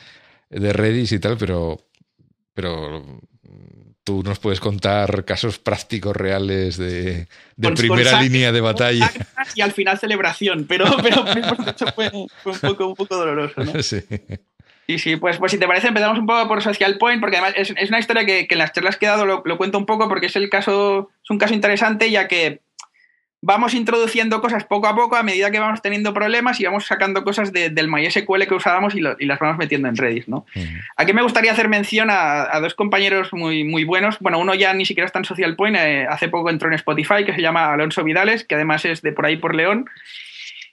[0.51, 1.79] de Redis y tal, pero,
[2.55, 3.21] pero
[4.09, 7.27] tú nos puedes contar casos prácticos reales de,
[7.77, 9.13] primera línea de batalla.
[9.55, 11.27] Y al final celebración, pero, pero
[11.95, 12.27] fue, un,
[12.63, 13.63] poco, un poco doloroso.
[13.63, 13.83] ¿no?
[13.83, 14.01] Sí.
[14.87, 17.53] Y sí, pues, pues si te parece, empezamos un poco por Social Point, porque además
[17.59, 20.27] es, una historia que, en las charlas que he dado lo, cuento un poco porque
[20.27, 22.63] es el caso, es un caso interesante, ya que
[23.41, 27.23] vamos introduciendo cosas poco a poco a medida que vamos teniendo problemas y vamos sacando
[27.23, 30.45] cosas del MySQL que usábamos y, las vamos metiendo en Redis, ¿no?
[30.97, 34.19] Aquí me gustaría hacer mención a, dos compañeros muy, muy buenos.
[34.19, 37.25] Bueno, uno ya ni siquiera está en Social Point, eh, hace poco entró en Spotify,
[37.25, 39.87] que se llama Alonso Vidales, que además es de por ahí por León.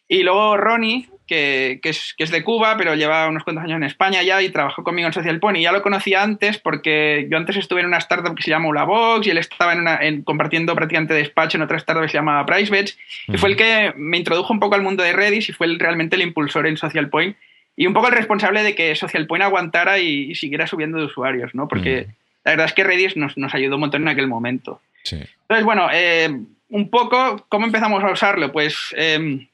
[0.07, 3.84] Y luego Ronnie, que, es, que, es, de Cuba, pero lleva unos cuantos años en
[3.84, 5.58] España ya y trabajó conmigo en Social Point.
[5.58, 8.68] Y ya lo conocía antes porque yo antes estuve en una startup que se llama
[8.70, 12.98] Ulabox y él estaba en compartiendo prácticamente despacho en otra startup que se llama PriceBets.
[13.28, 16.16] Y fue el que me introdujo un poco al mundo de Redis y fue realmente
[16.16, 17.36] el impulsor en Social Point
[17.76, 21.56] y un poco el responsable de que Social Point aguantara y, siguiera subiendo de usuarios,
[21.56, 21.68] ¿no?
[21.68, 22.08] Porque
[22.44, 24.80] la verdad es que Redis nos, nos, ayudó un montón en aquel momento.
[25.04, 26.30] Entonces, bueno, eh,
[26.70, 28.52] un poco, ¿cómo empezamos a usarlo?
[28.52, 28.94] Pues...
[28.96, 29.48] Eh,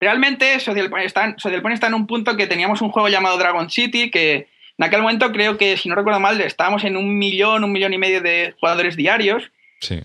[0.00, 1.34] Realmente Social Point, está,
[1.72, 5.32] está en un punto que teníamos un juego llamado Dragon City que en aquel momento
[5.32, 8.54] creo que, si no recuerdo mal, estábamos en un millón, un millón y medio de
[8.60, 9.50] jugadores diarios.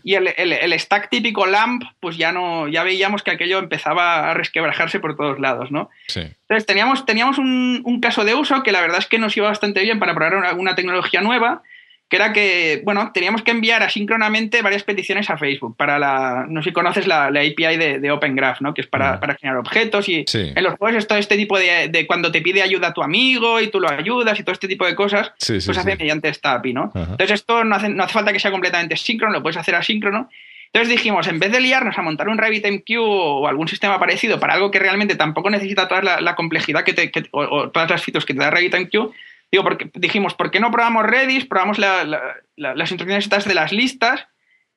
[0.04, 4.34] Y el, el, stack típico LAMP, pues ya no, ya veíamos que aquello empezaba a
[4.34, 5.89] resquebrajarse por todos lados, ¿no?
[6.14, 9.48] Entonces teníamos, teníamos un, un, caso de uso que la verdad es que nos iba
[9.48, 11.64] bastante bien para probar una, una tecnología nueva
[12.12, 16.62] que era que, bueno, teníamos que enviar asíncronamente varias peticiones a Facebook para la, no
[16.62, 18.74] sé si conoces la, API de, Open Graph, ¿no?
[18.74, 22.30] Que es para, generar objetos y en los juegos es todo este tipo de, cuando
[22.30, 24.93] te pide ayuda a tu amigo y tú lo ayudas y todo este tipo de
[24.93, 26.91] cosas, pues se hace mediante esta API, ¿no?
[26.93, 30.30] Entonces esto no hace, no hace falta que sea completamente síncrono, lo puedes hacer asíncrono.
[30.66, 34.55] Entonces dijimos, en vez de liarnos a montar un RabbitMQ o algún sistema parecido para
[34.55, 38.34] algo que realmente tampoco necesita toda la, complejidad que te, o, todas las fitos que
[38.34, 39.14] te da RabbitMQ,
[39.52, 41.45] Digo, porque dijimos, ¿por qué no probamos Redis?
[41.45, 44.28] Probamos las instrucciones estas de las listas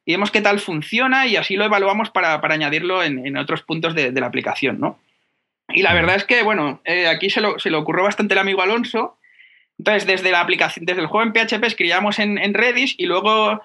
[0.04, 4.12] y vemos qué tal funciona y así lo evaluamos para, añadirlo en, otros puntos de,
[4.12, 4.98] la aplicación, ¿no?
[5.68, 8.60] Y la verdad es que, bueno, eh, aquí se, lo, se ocurrió bastante el amigo
[8.60, 9.16] Alonso.
[9.78, 13.62] Entonces, desde la aplicación, desde el juego en PHP escribíamos en, en Redis y luego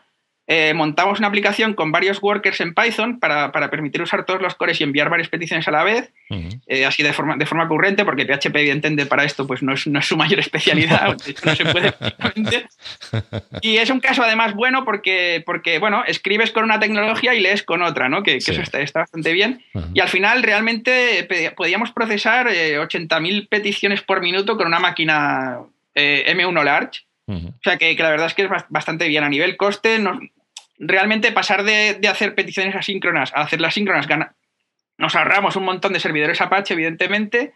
[0.52, 4.82] eh, montamos una aplicación con varios workers en Python para, permitir usar todos los cores
[4.82, 6.12] y enviar varias peticiones a la vez,
[6.66, 9.86] eh, así de forma, de forma corriente, porque PHP, evidentemente, para esto pues no es,
[9.86, 11.94] no es su mayor especialidad, no se puede.
[13.62, 17.62] y es un caso, además, bueno porque, porque, bueno, escribes con una tecnología y lees
[17.62, 18.24] con otra, ¿no?
[18.24, 19.64] Que, eso está, bastante bien.
[19.94, 25.60] Y al final, realmente, podíamos procesar 80.000 eh, peticiones por minuto con una máquina
[25.94, 27.02] M1 Large.
[27.28, 29.24] O sea que, que, la verdad es que es bastante bien.
[29.24, 30.20] A nivel coste, no,
[30.80, 34.08] realmente pasar de, hacer peticiones asíncronas a hacerlas síncronas,
[34.98, 37.54] nos ahorramos un montón de servidores Apache, evidentemente,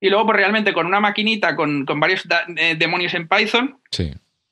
[0.00, 3.78] y luego pues realmente con una maquinita con, varios eh, demonios en Python,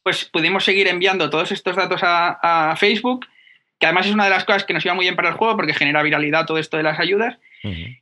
[0.03, 3.27] pues pudimos seguir enviando todos estos datos a, Facebook,
[3.79, 5.57] que además es una de las cosas que nos iba muy bien para el juego
[5.57, 7.39] porque genera viralidad todo esto de las ayudas.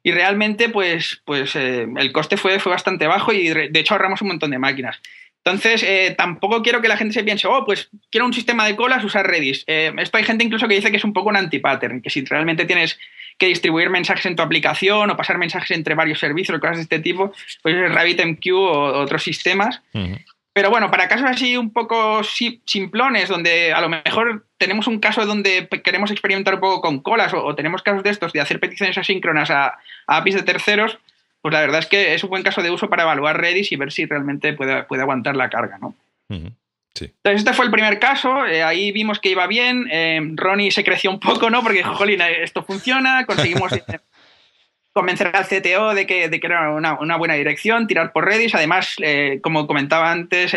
[0.04, 4.22] Y realmente, pues, pues eh, el coste fue, fue bastante bajo y de hecho ahorramos
[4.22, 5.00] un montón de máquinas.
[5.48, 8.76] Entonces, eh, tampoco quiero que la gente se piense, oh, pues quiero un sistema de
[8.76, 9.64] colas, usar Redis.
[9.66, 12.22] Eh, esto hay gente incluso que dice que es un poco un anti-pattern, que si
[12.24, 12.98] realmente tienes
[13.38, 16.82] que distribuir mensajes en tu aplicación o pasar mensajes entre varios servicios o cosas de
[16.82, 17.32] este tipo,
[17.62, 19.80] pues es RabbitMQ o otros sistemas.
[20.52, 25.24] Pero bueno, para casos así un poco simplones, donde a lo mejor tenemos un caso
[25.24, 28.98] donde queremos experimentar un poco con colas o, tenemos casos de estos de hacer peticiones
[28.98, 30.98] asíncronas a, a APIs de terceros,
[31.40, 33.76] pues la verdad es que es un buen caso de uso para evaluar Redis y
[33.76, 35.94] ver si realmente puede, puede aguantar la carga, ¿no?
[37.06, 40.84] Entonces, este fue el primer caso, eh, ahí vimos que iba bien, eh, Ronnie se
[40.84, 41.62] creció un poco, ¿no?
[41.62, 43.72] Porque, jolín, esto funciona, conseguimos
[44.92, 48.96] convencer al CTO de que, de que era una, buena dirección, tirar por Redis, además,
[49.00, 50.52] eh, como comentaba antes,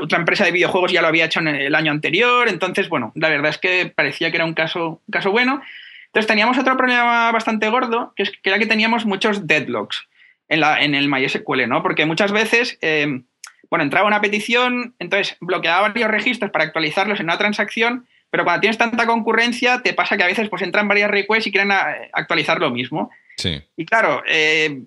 [0.00, 3.30] otra empresa de videojuegos ya lo había hecho en el año anterior, entonces, bueno, la
[3.30, 5.62] verdad es que parecía que era un caso, un caso bueno.
[6.06, 10.08] Entonces teníamos otro problema bastante gordo, que, es, que era que teníamos muchos deadlocks
[10.48, 11.82] en, la, en el MySQL, ¿no?
[11.82, 13.22] Porque muchas veces, eh,
[13.70, 18.60] bueno, entraba una petición, entonces bloqueaba varios registros para actualizarlos en una transacción, pero cuando
[18.60, 22.10] tienes tanta concurrencia, te pasa que a veces pues entran varias requests y quieren eh,
[22.12, 23.10] actualizar lo mismo.
[23.36, 23.62] Sí.
[23.76, 24.82] Y claro, eh,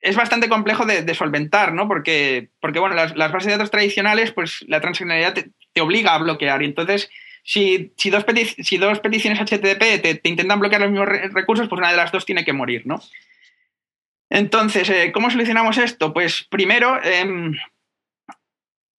[0.00, 1.86] es bastante complejo de, solventar, ¿no?
[1.86, 6.18] Porque, porque bueno, las, bases de datos tradicionales, pues la transaccionalidad te, te obliga a
[6.18, 7.10] bloquear y entonces
[7.42, 12.26] si, dos, peticiones HTTP te, intentan bloquear los mismos recursos, pues una de las dos
[12.26, 13.00] tiene que morir, ¿no?
[14.28, 16.12] Entonces, eh, ¿cómo solucionamos esto?
[16.12, 17.56] Pues primero, em,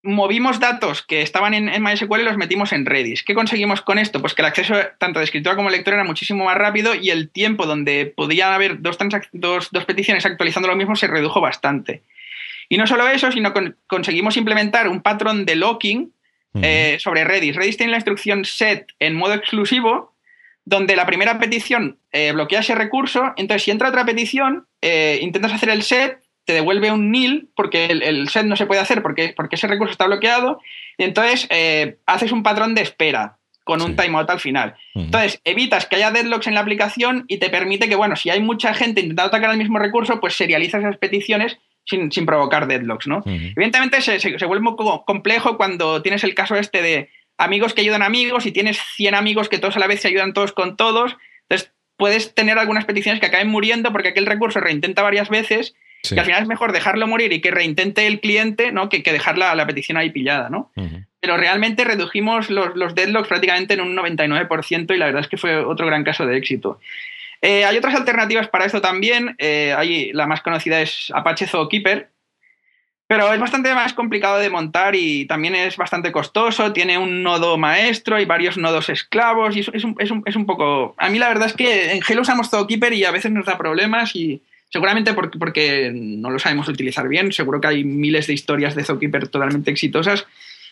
[0.03, 3.23] movimos datos que estaban en, MySQL y los metimos en Redis.
[3.23, 4.19] ¿Qué conseguimos con esto?
[4.19, 7.29] Pues que el acceso tanto de escritura como lector era muchísimo más rápido y el
[7.29, 8.97] tiempo donde podían haber dos,
[9.31, 12.03] dos, peticiones actualizando lo mismo se redujo bastante.
[12.67, 16.13] Y no solo eso, sino que conseguimos implementar un patrón de locking
[16.62, 17.56] eh, sobre Redis.
[17.56, 20.14] Redis tiene la instrucción set en modo exclusivo,
[20.66, 23.34] donde la primera petición eh, bloquea ese recurso.
[23.38, 27.86] Entonces, si entra otra petición, eh, intentas hacer el set, te devuelve un nil, porque
[27.86, 30.60] el, set no se puede hacer porque, porque ese recurso está bloqueado.
[30.97, 31.47] Y entonces
[32.06, 33.38] haces un patrón de espera.
[33.64, 34.76] con un timeout al final.
[34.95, 38.41] Entonces, evitas que haya deadlocks en la aplicación y te permite que, bueno, si hay
[38.41, 43.23] mucha gente intentando atacar el mismo recurso, pues serializas esas peticiones sin, provocar deadlocks, ¿no?
[43.25, 47.82] Evidentemente se, se, vuelve un poco complejo cuando tienes el caso este de amigos que
[47.82, 50.53] ayudan a amigos y tienes 100 amigos que todos a la vez se ayudan todos
[50.53, 51.17] con todos.
[51.49, 55.75] Entonces, puedes tener algunas peticiones que acaben muriendo porque aquel recurso reintenta varias veces
[56.09, 58.89] que al final es mejor dejarlo morir y que reintente el cliente, ¿no?
[58.89, 60.71] Que, que dejar la, petición ahí pillada, ¿no?
[61.19, 65.38] Pero realmente redujimos los, los, deadlocks prácticamente en un 99% y la verdad es que
[65.38, 66.79] fue otro gran caso de éxito.
[67.41, 69.35] Eh, hay otras alternativas para esto también.
[69.37, 72.09] Eh, la más conocida es Apache Zookeeper,
[73.07, 76.71] pero es bastante más complicado de montar y también es bastante costoso.
[76.71, 80.45] Tiene un nodo maestro y varios nodos esclavos y es, un, es, un, es un,
[80.45, 80.95] poco...
[80.97, 83.57] A mí la verdad es que en Halo usamos Zookeeper y a veces nos da
[83.57, 88.33] problemas y Seguramente porque, porque no lo sabemos utilizar bien, seguro que hay miles de
[88.33, 90.25] historias de Zookeeper totalmente exitosas,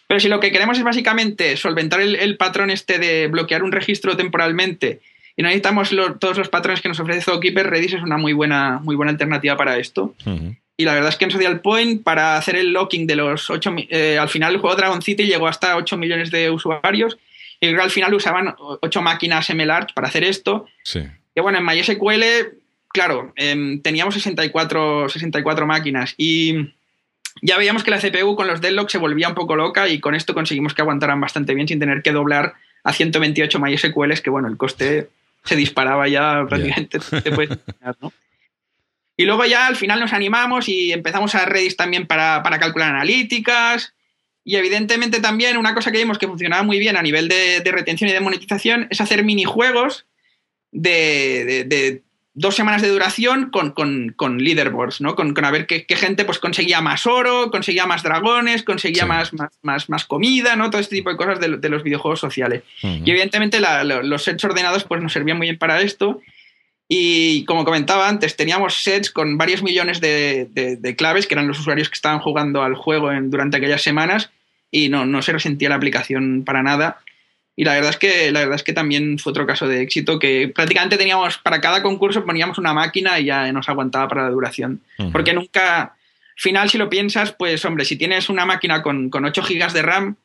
[0.08, 4.16] pero si lo que queremos es básicamente solventar el, patrón este de bloquear un registro
[4.16, 5.02] temporalmente
[5.40, 8.98] y necesitamos todos los patrones que nos ofrece Zookeeper, Redis es una muy buena, muy
[8.98, 10.14] buena alternativa para esto.
[10.76, 13.74] Y la verdad es que en Social Point, para hacer el locking de los 8,
[13.88, 17.18] eh, al final el juego Dragon City llegó hasta 8 millones de usuarios
[17.62, 20.66] y al final usaban 8 máquinas MLART para hacer esto.
[20.84, 21.04] Sí.
[21.34, 22.22] Que bueno, en MySQL
[22.90, 26.74] claro, em, teníamos 64, 64 máquinas y
[27.42, 30.16] ya veíamos que la CPU con los deadlocks se volvía un poco loca y con
[30.16, 34.50] esto conseguimos que aguantaran bastante bien sin tener que doblar a 128 MySQLs, que bueno,
[34.50, 35.08] el coste
[35.50, 37.00] se disparaba ya prácticamente.
[39.18, 43.94] Y luego ya al final nos animamos y empezamos a Redis también para, calcular analíticas.
[44.46, 48.10] Y evidentemente también una cosa que vimos que funcionaba muy bien a nivel de, retención
[48.10, 50.06] y de monetización es hacer minijuegos
[50.72, 52.02] de, de
[52.34, 55.16] dos semanas de duración con, con, leaderboards, ¿no?
[55.16, 59.90] Con, a ver qué, gente pues conseguía más oro, conseguía más dragones, conseguía más, más,
[59.90, 60.70] más, comida, ¿no?
[60.70, 62.64] Todo este tipo de cosas de, los videojuegos sociales.
[62.82, 66.22] Y evidentemente los sets ordenados pues nos servían muy bien para esto.
[66.88, 71.90] Y como comentaba antes, teníamos sets con varios millones de, claves, que eran los usuarios
[71.90, 74.32] que estaban jugando al juego durante aquellas semanas,
[74.72, 77.00] y no, no se resentía la aplicación para nada.
[77.60, 80.18] Y la verdad es que la verdad es que también fue otro caso de éxito
[80.18, 84.30] que prácticamente teníamos para cada concurso poníamos una máquina y ya nos aguantaba para la
[84.30, 84.80] duración.
[85.12, 85.94] Porque nunca,
[86.38, 89.82] final si lo piensas, pues hombre, si tienes una máquina con, con 8 gigas de
[89.82, 90.16] RAM,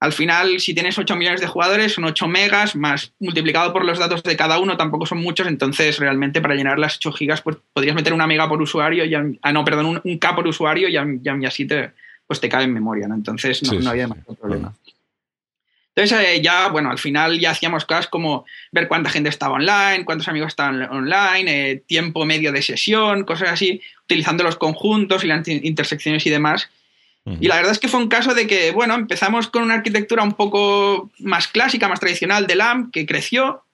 [0.00, 4.00] al final si tienes 8 millones de jugadores son 8 megas más multiplicado por los
[4.00, 7.58] datos de cada uno tampoco son muchos, entonces realmente para llenar las 8 gigas pues
[7.74, 10.96] podrías meter una mega por usuario, y, ah no, perdón, un, K por usuario y,
[10.96, 11.92] y, así te,
[12.26, 13.14] pues te cae en memoria, ¿no?
[13.14, 14.74] Entonces no, no había demasiado problema.
[15.96, 20.04] Entonces eh, ya, bueno, al final ya hacíamos cosas como ver cuánta gente estaba online,
[20.04, 25.26] cuántos amigos estaban online, eh, tiempo medio de sesión, cosas así, utilizando los conjuntos y
[25.26, 26.68] las intersecciones y demás.
[27.40, 30.22] Y la verdad es que fue un caso de que, bueno, empezamos con una arquitectura
[30.22, 33.64] un poco más clásica, más tradicional de LAMP, que creció,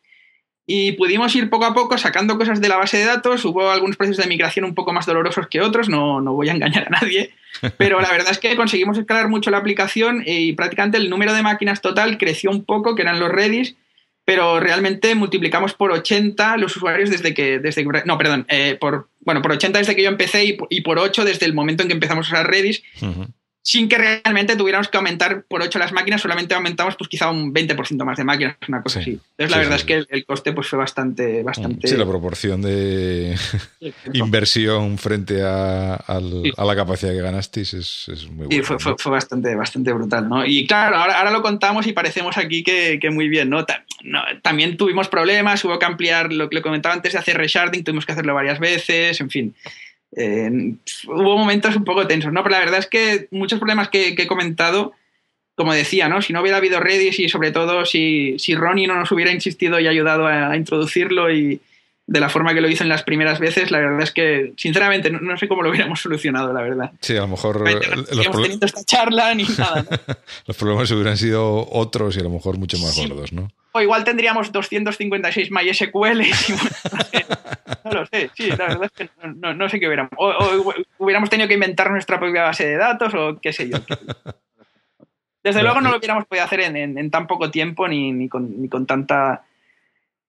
[0.66, 3.44] y pudimos ir poco a poco sacando cosas de la base de datos.
[3.44, 6.52] Hubo algunos procesos de migración un poco más dolorosos que otros, no, no voy a
[6.52, 7.34] engañar a nadie,
[7.76, 11.42] pero la verdad es que conseguimos escalar mucho la aplicación y prácticamente el número de
[11.42, 13.76] máquinas total creció un poco, que eran los Redis,
[14.24, 19.42] pero realmente multiplicamos por 80 los usuarios desde que, desde no, perdón, eh, por, bueno,
[19.42, 22.28] por 80 desde que yo empecé y, por 8 desde el momento en que empezamos
[22.28, 22.84] a usar Redis
[23.62, 27.54] sin que realmente tuviéramos que aumentar por 8 las máquinas, solamente aumentamos pues quizá un
[27.54, 29.12] 20% más de máquinas, una cosa así.
[29.12, 31.44] Entonces la verdad es que el, coste pues fue bastante...
[31.44, 31.86] bastante...
[31.86, 33.36] Sí, la proporción de
[34.12, 38.64] inversión frente a, la capacidad que ganasteis es, muy buena.
[38.66, 40.44] Sí, fue, bastante, bastante brutal, ¿no?
[40.44, 43.64] Y claro, ahora, ahora lo contamos y parecemos aquí que, muy bien, ¿no?
[44.42, 48.06] También tuvimos problemas, hubo que ampliar lo que le comentaba antes de hacer resharding, tuvimos
[48.06, 49.54] que hacerlo varias veces, en fin
[50.14, 52.42] hubo momentos un poco tensos, ¿no?
[52.42, 54.92] Pero la verdad es que muchos problemas que, he comentado,
[55.54, 56.20] como decía, ¿no?
[56.20, 59.80] Si no hubiera habido Redis y sobre todo si, si Ronnie no nos hubiera insistido
[59.80, 61.60] y ayudado a, introducirlo y
[62.06, 65.10] de la forma que lo hizo en las primeras veces, la verdad es que, sinceramente,
[65.10, 66.92] no, sé cómo lo hubiéramos solucionado, la verdad.
[67.00, 67.60] Sí, a lo mejor...
[67.60, 69.84] No los tenido esta charla ni nada.
[70.46, 73.48] los problemas hubieran sido otros y a lo mejor mucho más gordos, ¿no?
[73.74, 76.30] O igual tendríamos 256 MySQL y
[77.84, 80.12] no lo sé, sí, la verdad es que no, sé qué hubiéramos.
[80.18, 83.78] O, hubiéramos tenido que inventar nuestra propia base de datos o qué sé yo.
[85.42, 88.86] Desde luego no lo hubiéramos podido hacer en, tan poco tiempo ni, con, ni con
[88.86, 89.42] tanta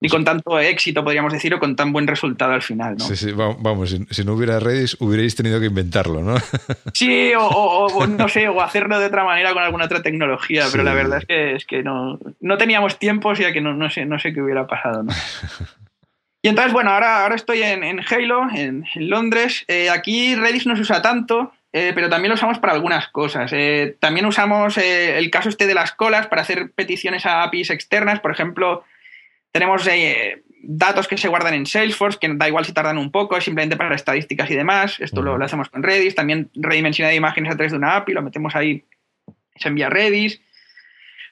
[0.04, 3.06] ni con tanto éxito, podríamos decir, o con tan buen resultado al final, ¿no?
[3.06, 6.34] Sí, sí, vamos, si, no hubiera Redis, hubierais tenido que inventarlo, ¿no?
[6.92, 10.92] Sí, o, no sé, o hacerlo de otra manera con alguna otra tecnología, pero la
[10.92, 14.04] verdad es que, es que no, no teníamos tiempo, o sea que no, no, sé,
[14.04, 15.12] no sé qué hubiera pasado, ¿no?
[16.42, 19.64] Y entonces, bueno, ahora, ahora estoy en, Halo, en, Londres.
[19.66, 23.50] Eh, aquí Redis no se usa tanto, eh, pero también lo usamos para algunas cosas.
[23.54, 27.70] Eh, también usamos eh, el caso este de las colas para hacer peticiones a APIs
[27.70, 28.20] externas.
[28.20, 28.84] Por ejemplo,
[29.54, 29.88] tenemos
[30.62, 33.76] datos que se guardan en Salesforce, que da igual si tardan un poco, es simplemente
[33.76, 34.98] para estadísticas y demás.
[34.98, 36.16] Esto lo, lo, hacemos con Redis.
[36.16, 38.84] También redimensionado de imágenes a través de una API, lo metemos ahí,
[39.54, 40.40] se envía a Redis.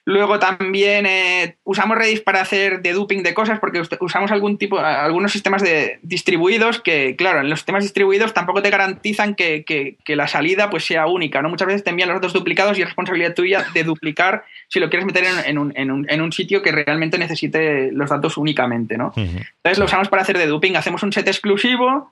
[0.05, 5.31] Luego también eh, usamos Redis para hacer deduping de cosas porque usamos algún tipo, algunos
[5.31, 10.69] sistemas de distribuidos que, claro, en los sistemas distribuidos tampoco te garantizan que, la salida
[10.69, 11.49] pues sea única, ¿no?
[11.49, 14.89] Muchas veces te envían los datos duplicados y es responsabilidad tuya de duplicar si lo
[14.89, 19.13] quieres meter en, un, sitio que realmente necesite los datos únicamente, ¿no?
[19.15, 22.11] Entonces lo usamos para hacer deduping, hacemos un set exclusivo,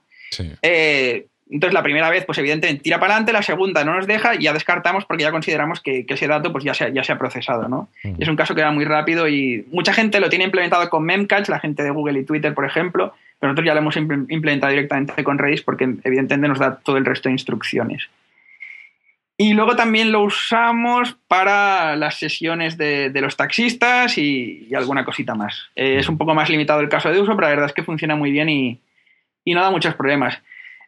[0.62, 4.36] eh, entonces, la primera vez, pues evidentemente tira para adelante, la segunda no nos deja
[4.36, 7.18] y ya descartamos porque ya consideramos que, ese dato pues ya se, ya se ha
[7.18, 7.90] procesado, ¿no?
[8.04, 11.52] es un caso que va muy rápido y mucha gente lo tiene implementado con Memcache,
[11.52, 15.24] la gente de Google y Twitter, por ejemplo, pero nosotros ya lo hemos implementado directamente
[15.24, 18.10] con Redis porque evidentemente nos da todo el resto de instrucciones.
[19.38, 25.70] Y luego también lo usamos para las sesiones de, los taxistas y, alguna cosita más.
[25.76, 27.84] Eh, es un poco más limitado el caso de uso, pero la verdad es que
[27.84, 28.80] funciona muy bien y,
[29.44, 30.40] y no da muchos problemas.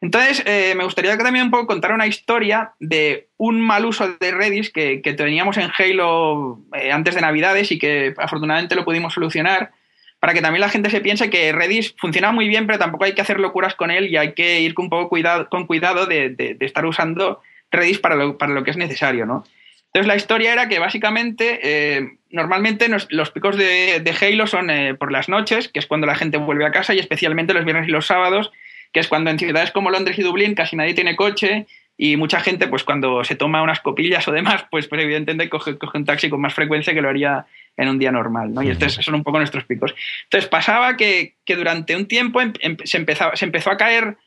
[0.04, 4.32] Entonces, eh, me gustaría también un poco contar una historia de un mal uso de
[4.32, 9.72] Redis que, teníamos en Halo eh, antes de Navidades y que afortunadamente lo pudimos solucionar
[10.20, 13.14] para que también la gente se piense que Redis funciona muy bien, pero tampoco hay
[13.14, 16.06] que hacer locuras con él y hay que ir con un poco cuidado, con cuidado
[16.06, 17.42] de, estar usando
[17.72, 19.46] Redis para lo, para lo, que es necesario, ¿no?
[19.86, 25.14] Entonces la historia era que básicamente eh, normalmente los picos de, de Halo son por
[25.14, 27.92] las noches, que es cuando la gente vuelve a casa y especialmente los viernes y
[27.92, 28.52] los sábados,
[28.94, 31.66] que es cuando en ciudades como Londres y Dublín casi nadie tiene coche
[31.98, 35.78] y mucha gente, pues cuando se toma unas copillas o demás, pues, pues evidentemente coge,
[35.94, 37.46] un taxi con más frecuencia que lo haría
[37.78, 38.64] en un día normal, ¿no?
[38.64, 39.94] Y estos son un poco nuestros picos.
[40.24, 44.18] Entonces pasaba que, durante un tiempo em, em, se, empezaba, se empezó a caer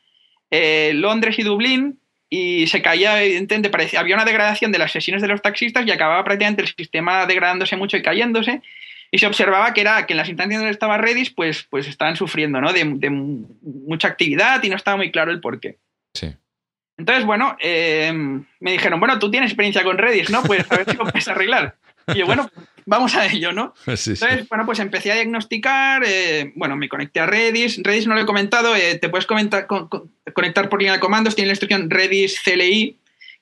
[0.49, 1.99] eh, Londres y Dublín
[2.29, 5.91] y se caía, evidentemente, parecía, había una degradación de las sesiones de los taxistas y
[5.91, 8.61] acababa prácticamente el sistema degradándose mucho y cayéndose
[9.17, 12.15] y se observaba que era que en las instancias donde estaba Redis, pues, pues estaban
[12.15, 12.71] sufriendo ¿no?
[12.71, 15.79] de, mucha actividad y no estaba muy claro el por qué.
[16.13, 16.35] Sí.
[16.99, 18.13] Entonces, bueno, eh,
[18.59, 20.43] me dijeron, bueno, tú tienes experiencia con Redis, ¿no?
[20.43, 21.77] Pues a ver si lo puedes arreglar.
[22.13, 22.47] Y yo, bueno,
[22.85, 23.73] vamos a ello, ¿no?
[23.87, 27.81] Entonces, bueno, pues empecé a diagnosticar, eh, bueno, me conecté a Redis.
[27.81, 31.47] Redis no lo he comentado, eh, te puedes comentar, conectar por línea de comandos, tiene
[31.47, 32.99] la instrucción Redis CLI,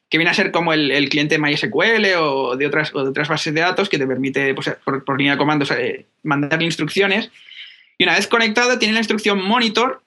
[0.09, 3.89] que viene a ser como el, cliente MySQL o de, otras, otras bases de datos
[3.89, 7.31] que te permite, pues, por, línea de comandos, eh, mandarle instrucciones.
[7.97, 10.01] Y una vez conectado, tiene la instrucción monitor,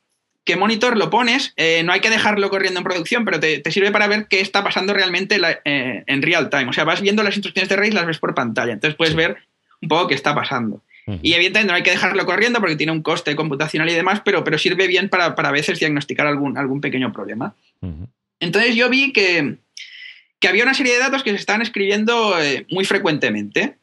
[0.44, 3.90] que monitor lo pones, eh, no hay que dejarlo corriendo en producción, pero te, sirve
[3.90, 6.68] para ver qué está pasando realmente eh, en real time.
[6.68, 8.72] O sea, vas viendo las instrucciones de Rails, las ves por pantalla.
[8.72, 9.38] Entonces puedes ver
[9.82, 10.82] un poco qué está pasando.
[11.22, 14.44] Y evidentemente no hay que dejarlo corriendo porque tiene un coste computacional y demás, pero,
[14.44, 17.55] pero sirve bien para, para a veces diagnosticar algún, algún pequeño problema.
[18.41, 19.57] Entonces yo vi que,
[20.39, 23.76] que había una serie de datos que se estaban escribiendo eh, muy frecuentemente.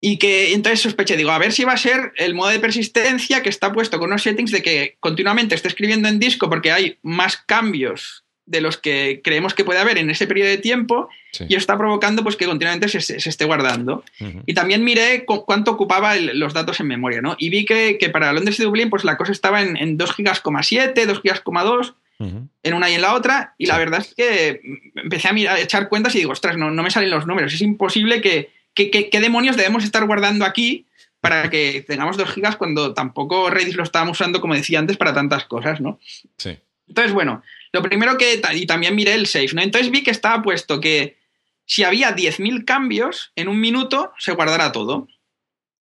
[0.00, 3.42] Y que entonces sospeché, digo, a ver si va a ser el modo de persistencia
[3.42, 6.98] que está puesto con unos settings de que continuamente esté escribiendo en disco porque hay
[7.02, 11.08] más cambios de los que creemos que puede haber en ese periodo de tiempo
[11.40, 14.04] y eso está provocando pues que continuamente se, esté guardando.
[14.46, 17.36] Y también miré cuánto ocupaba los datos en memoria, ¿no?
[17.38, 21.04] Y vi que, para Londres y Dublín pues la cosa estaba en, en 2 gigas,7,
[21.04, 24.60] 2 gigas,2 en una y en la otra, y la verdad es que
[24.96, 27.54] empecé a, mirar, a echar cuentas y digo, ostras, no, no me salen los números,
[27.54, 30.86] es imposible que, ¿qué demonios debemos estar guardando aquí
[31.20, 35.14] para que tengamos 2 gigas cuando tampoco Redis lo estábamos usando, como decía antes, para
[35.14, 35.98] tantas cosas, ¿no?
[36.36, 36.56] Sí.
[36.88, 37.42] Entonces, bueno,
[37.72, 39.62] lo primero que, y también miré el safe, ¿no?
[39.62, 41.18] Entonces vi que estaba puesto que
[41.66, 45.06] si había 10.000 cambios, en un minuto se guardará todo.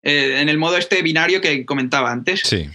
[0.02, 2.42] Eh, en el modo este binario que comentaba antes.
[2.44, 2.68] Sí.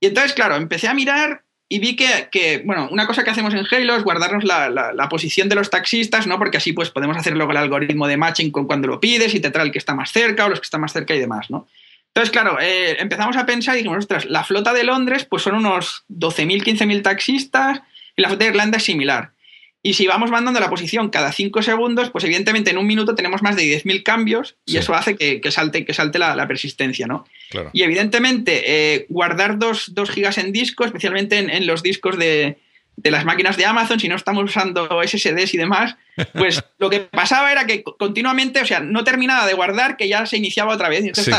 [0.00, 3.66] Y entonces, claro, empecé a mirar y vi que, bueno, una cosa que hacemos en
[3.70, 6.38] Halo es guardarnos la, posición de los taxistas, ¿no?
[6.38, 9.40] Porque así pues podemos hacer luego el algoritmo de matching con cuando lo pides y
[9.40, 11.50] te trae el que está más cerca o los que están más cerca y demás,
[11.50, 11.66] ¿no?
[12.08, 15.56] Entonces, claro, eh, empezamos a pensar y dijimos, ostras, la flota de Londres pues son
[15.56, 17.80] unos 12.000, 15.000 taxistas
[18.14, 19.32] y la flota de Irlanda es similar.
[19.86, 23.42] Y si vamos mandando la posición cada 5 segundos, pues evidentemente en un minuto tenemos
[23.42, 27.26] más de 10.000 cambios y eso hace que, salte, que salte la, persistencia, ¿no?
[27.74, 32.56] Y evidentemente eh, guardar 2 gigas en disco, especialmente en, los discos de,
[33.02, 35.96] las máquinas de Amazon, si no estamos usando SSDs y demás,
[36.32, 40.24] pues lo que pasaba era que continuamente, o sea, no terminaba de guardar, que ya
[40.24, 41.04] se iniciaba otra vez.
[41.04, 41.34] Entonces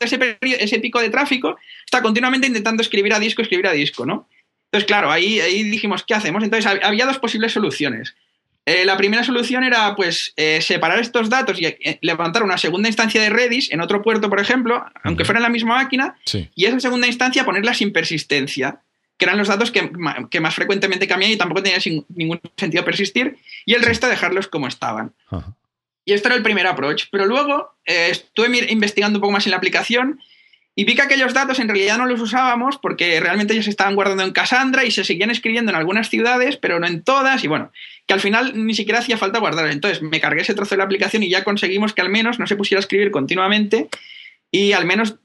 [0.00, 4.26] ese, ese pico de tráfico está continuamente intentando escribir a disco, escribir a disco, ¿no?
[4.76, 6.44] Entonces, claro, ahí, ahí dijimos, ¿qué hacemos?
[6.44, 8.14] Entonces, había dos posibles soluciones.
[8.66, 12.90] Eh, la primera solución era, pues, eh, separar estos datos y eh, levantar una segunda
[12.90, 16.16] instancia de Redis en otro puerto, por ejemplo, aunque fuera en la misma máquina,
[16.54, 18.80] y esa segunda instancia ponerla sin persistencia.
[19.16, 21.78] que eran los datos que, más frecuentemente cambian y tampoco tenía
[22.14, 25.14] ningún sentido persistir, y el resto dejarlos como estaban.
[26.04, 27.04] Y esto era el primer approach.
[27.10, 30.20] Pero luego estuve investigando un poco más en la aplicación
[30.78, 33.94] y vi que aquellos datos en realidad no los usábamos porque realmente ellos se estaban
[33.94, 37.42] guardando en Cassandra y se seguían escribiendo en algunas ciudades, pero no en todas.
[37.44, 37.72] Y bueno,
[38.06, 39.68] que al final ni siquiera hacía falta guardar.
[39.68, 42.46] Entonces me cargué ese trozo de la aplicación y ya conseguimos que al menos no
[42.46, 43.88] se pusiera a escribir continuamente
[44.50, 45.16] y al menos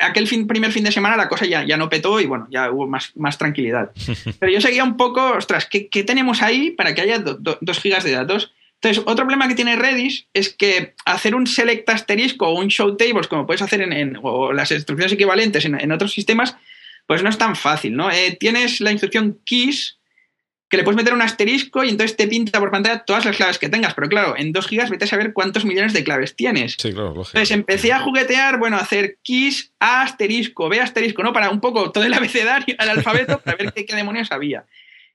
[0.00, 2.86] aquel primer fin de semana la cosa ya, ya no petó y bueno, ya hubo
[2.86, 3.90] más, más tranquilidad.
[4.40, 8.12] Pero yo seguía un poco, ostras, ¿qué, tenemos ahí para que haya dos gigas de
[8.12, 8.54] datos?
[8.80, 12.96] Entonces, otro problema que tiene Redis es que hacer un select asterisco o un show
[12.96, 16.56] tables, como puedes hacer en, o las instrucciones equivalentes en, otros sistemas,
[17.06, 18.10] pues no es tan fácil, ¿no?
[18.10, 19.98] Eh, tienes la instrucción keys,
[20.68, 23.58] que le puedes meter un asterisco y entonces te pinta por pantalla todas las claves
[23.58, 23.94] que tengas.
[23.94, 26.76] Pero claro, en 2 gigas vete a saber cuántos millones de claves tienes.
[26.76, 31.32] Sí, claro, Entonces empecé a juguetear, bueno, a hacer keys, A asterisco, B asterisco, ¿no?
[31.32, 34.64] Para un poco todo el abecedario, el alfabeto, para ver qué, qué demonios había.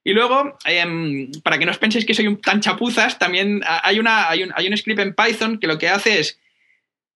[0.03, 3.99] Y luego, em, para que no os penséis que soy un tan chapuzas, también hay,
[3.99, 6.39] una, hay, un, hay un script en Python que lo que hace es,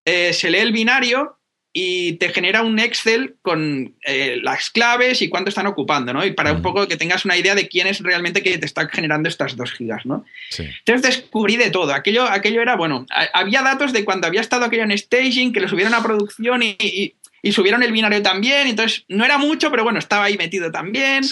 [0.05, 1.39] eh, se lee el binario
[1.77, 6.25] y te genera un Excel con eh, las claves y cuánto están ocupando, ¿no?
[6.25, 8.87] Y para un poco que tengas una idea de quién es realmente que te está
[8.87, 10.23] generando estas dos gigas, ¿no?
[10.57, 11.93] Entonces descubrí de todo.
[11.93, 15.67] Aquello, aquello era, bueno, había datos de cuando había estado aquello en staging, que lo
[15.67, 17.15] subieron a producción y y
[17.51, 21.23] subieron el binario también, entonces no era mucho, pero bueno, estaba ahí metido también.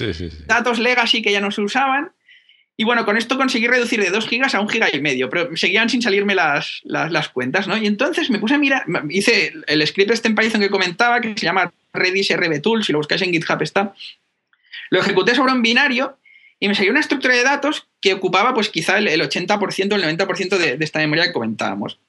[0.45, 2.11] Datos legacy que ya no se usaban.
[2.76, 5.55] Y bueno, con esto conseguí reducir de 2 gigas a 1 giga y medio, pero
[5.55, 7.78] seguían sin salirme las, las, cuentas, ¿no?
[7.78, 11.36] Y entonces me puse a mirar, hice el script este en Python que comentaba, que
[11.38, 13.93] se llama Redis RB si lo buscáis en GitHub está.
[14.89, 16.18] Lo ejecuté sobre un binario
[16.59, 20.18] y me salió una estructura de datos que ocupaba pues quizá el, 80% o el
[20.18, 21.99] 90% de, de esta memoria que comentábamos.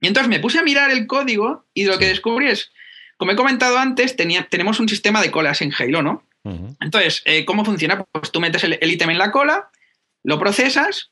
[0.00, 2.70] Y entonces me puse a mirar el código y lo que descubrí es
[3.16, 6.22] como he comentado antes, tenemos un sistema de colas en Halo, ¿no?
[6.80, 8.04] Entonces, eh, ¿cómo funciona?
[8.04, 9.70] Pues tú metes el, ítem en la cola,
[10.22, 11.10] lo procesas,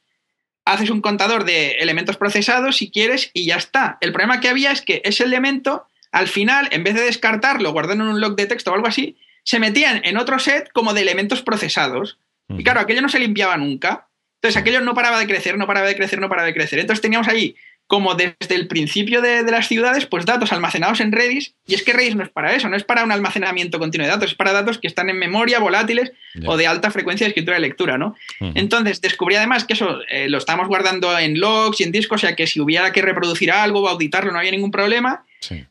[0.64, 3.98] haces un contador de elementos procesados si quieres y ya está.
[4.00, 8.04] El problema que había es que ese elemento, al final, en vez de descartarlo, guardando
[8.04, 11.02] en un log de texto o algo así, se metían en otro set como de
[11.02, 12.18] elementos procesados.
[12.48, 14.06] Y claro, aquello no se limpiaba nunca.
[14.36, 16.78] Entonces aquello no paraba de crecer, no paraba de crecer, no paraba de crecer.
[16.78, 17.56] Entonces teníamos ahí
[17.86, 21.92] como desde el principio de, las ciudades, pues datos almacenados en Redis, y es que
[21.92, 24.52] Redis no es para eso, no es para un almacenamiento continuo de datos, es para
[24.52, 26.12] datos que están en memoria, volátiles
[26.46, 28.16] o de alta frecuencia de escritura y lectura, ¿no?
[28.40, 32.26] Entonces descubrí además que eso eh, lo estamos guardando en logs y en discos, o
[32.26, 35.24] sea que si hubiera que reproducir algo o auditarlo no había ningún problema.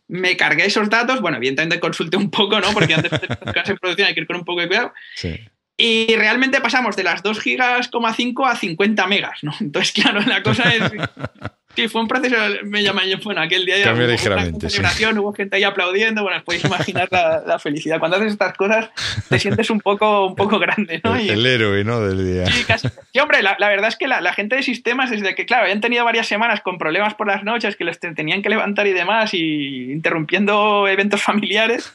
[0.08, 2.72] Me cargué esos datos, bueno, evidentemente consulté un poco, ¿no?
[2.74, 4.94] Porque antes de en producción hay que ir con un poco de cuidado.
[5.76, 9.54] Y realmente pasamos de las 2 gigas, a 50 megas, ¿no?
[9.60, 10.92] Entonces, claro, la cosa es
[11.76, 14.68] Sí, fue un proceso, me llaman bueno, aquel día ligeramente.
[14.68, 18.00] Hubo, hubo gente ahí aplaudiendo, bueno, os podéis imaginar la, felicidad.
[18.00, 18.90] Cuando haces estas cosas
[19.30, 21.16] te sientes un poco, un poco grande, ¿no?
[21.16, 22.02] El, héroe, ¿no?
[22.02, 22.46] Del día.
[22.46, 22.90] Sí, casi.
[22.90, 26.06] Sí, hombre, la, verdad es que la, gente de sistemas, desde que, claro, habían tenido
[26.06, 29.92] varias semanas con problemas por las noches, que les tenían que levantar y demás, y
[29.92, 31.92] interrumpiendo eventos familiares,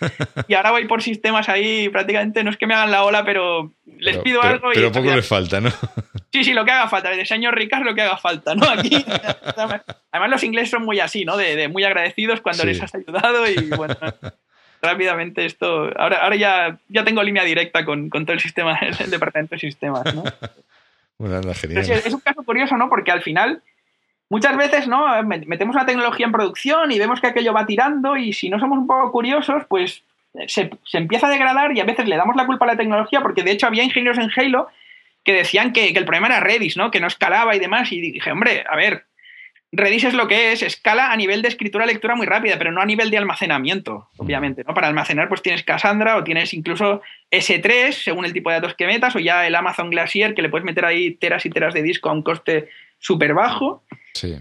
[0.49, 3.73] y ahora voy por sistemas ahí, prácticamente no es que me hagan la ola, pero
[3.99, 4.75] les pido algo y...
[4.75, 5.71] Pero poco les falta, ¿no?
[6.31, 8.69] Sí, sí, lo que haga falta, de señor Ricard lo que haga falta, ¿no?
[8.69, 9.03] Aquí...
[9.57, 11.39] Además, los ingleses son muy así, ¿no?
[11.39, 13.97] De, muy agradecidos cuando les has ayudado y bueno.
[14.83, 15.91] rápidamente esto.
[15.97, 20.15] Ahora, ahora ya, ya tengo línea directa con, todo el sistema, el departamento de sistemas,
[20.15, 20.25] ¿no?
[21.19, 21.85] Bueno, genial.
[21.85, 22.89] Es, un caso curioso, ¿no?
[22.89, 23.63] Porque al final,
[24.29, 25.23] muchas veces, ¿no?
[25.25, 28.79] Metemos una tecnología en producción y vemos que aquello va tirando, y si no somos
[28.79, 30.03] un poco curiosos, pues
[30.47, 33.21] se, se empieza a degradar y a veces le damos la culpa a la tecnología,
[33.21, 34.69] porque de hecho había ingenieros en Halo
[35.25, 36.91] que decían que, que el problema era Redis, ¿no?
[36.91, 37.93] Que no escalaba y demás.
[37.93, 39.05] Y dije, hombre, a ver,
[39.71, 42.87] Redis es lo que es, escala a nivel de escritura-lectura muy rápida, pero no a
[42.87, 44.65] nivel de almacenamiento, obviamente.
[44.67, 44.73] ¿no?
[44.73, 48.87] Para almacenar, pues tienes Cassandra o tienes incluso S3, según el tipo de datos que
[48.87, 51.83] metas, o ya el Amazon Glacier, que le puedes meter ahí teras y teras de
[51.83, 53.83] disco a un coste súper bajo.
[54.15, 54.37] Sí.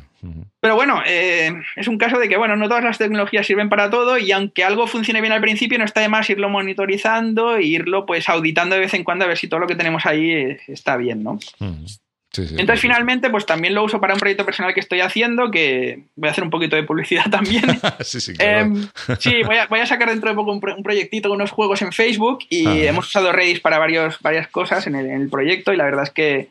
[0.59, 3.89] Pero bueno, eh, es un caso de que, bueno, no todas las tecnologías sirven para
[3.89, 7.63] todo y aunque algo funcione bien al principio, no está de más irlo monitorizando e
[7.63, 10.57] irlo pues auditando de vez en cuando a ver si todo lo que tenemos ahí
[10.67, 11.39] está bien, ¿no?
[12.35, 16.27] Entonces, finalmente, pues también lo uso para un proyecto personal que estoy haciendo, que voy
[16.27, 17.63] a hacer un poquito de publicidad también.
[18.01, 18.59] sí, sí, claro.
[18.59, 18.87] Em,
[19.19, 22.83] sí voy, a, sacar dentro de poco un, proyectito con unos juegos en Facebook y
[22.85, 26.49] hemos usado Redis para varios, varias cosas en el, proyecto y la verdad es que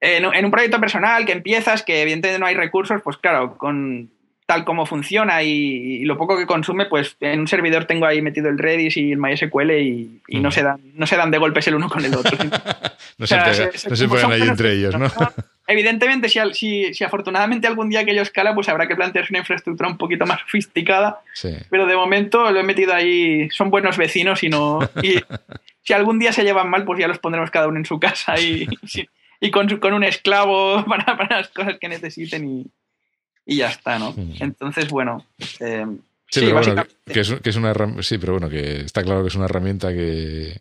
[0.00, 4.10] en, en, un proyecto personal que empiezas, que evidentemente no hay recursos, pues claro, con
[4.50, 8.48] tal como funciona y, lo poco que consume, pues en un servidor tengo ahí metido
[8.48, 10.52] el Redis y el MySQL y, y no, mm.
[10.52, 12.36] se dan, no se dan de golpes el uno con el otro.
[13.18, 15.06] no, se, no ahí entre ellos, ¿no?
[15.68, 19.98] Evidentemente, si, si, afortunadamente algún día aquello escala, pues habrá que plantearse una infraestructura un
[19.98, 21.20] poquito más sofisticada.
[21.70, 24.80] Pero de momento lo he metido ahí, son buenos vecinos y no.
[25.00, 25.20] Y,
[25.84, 28.34] si algún día se llevan mal, pues ya los pondremos cada uno en su casa
[28.40, 29.08] y, y
[29.50, 32.66] con, con, un esclavo para, para, las cosas que necesiten y,
[33.46, 34.14] y ya está, ¿no?
[34.38, 35.24] Entonces, bueno.
[35.60, 35.86] Eh,
[36.30, 39.28] sí, pero bueno, que, es, que es una sí, pero bueno, que está claro que
[39.28, 40.60] es una herramienta que,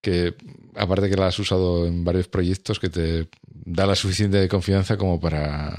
[0.00, 0.34] que
[0.74, 5.20] aparte que la has usado en varios proyectos, que te da la suficiente confianza como
[5.20, 5.74] para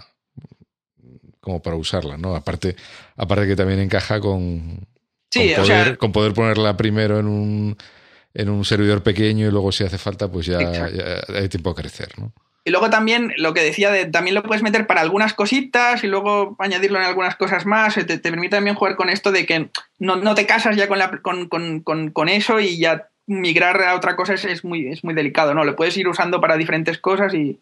[1.40, 2.36] como para usarla, ¿no?
[2.36, 2.76] Aparte,
[3.16, 4.86] aparte que también encaja con,
[5.34, 7.78] con, poder, con poder ponerla primero en un,
[8.34, 12.10] en un servidor pequeño y luego si hace falta, pues ya, hay tiempo a crecer,
[12.18, 12.32] ¿no?
[12.66, 16.08] Y luego también lo que decía de también lo puedes meter para algunas cositas y
[16.08, 17.96] luego añadirlo en algunas cosas más.
[17.96, 21.00] Te, te permite también jugar con esto de que no, no te casas ya con,
[21.00, 25.04] la, con, con, con, con, eso y ya migrar a otra cosa es, muy, es
[25.04, 25.64] muy delicado, ¿no?
[25.64, 27.60] Lo puedes ir usando para diferentes cosas y,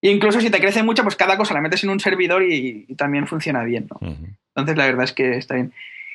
[0.00, 3.26] incluso si te crece mucho, pues cada cosa la metes en un servidor y, también
[3.26, 4.16] funciona bien, ¿no?
[4.54, 5.72] Entonces la verdad es que está bien.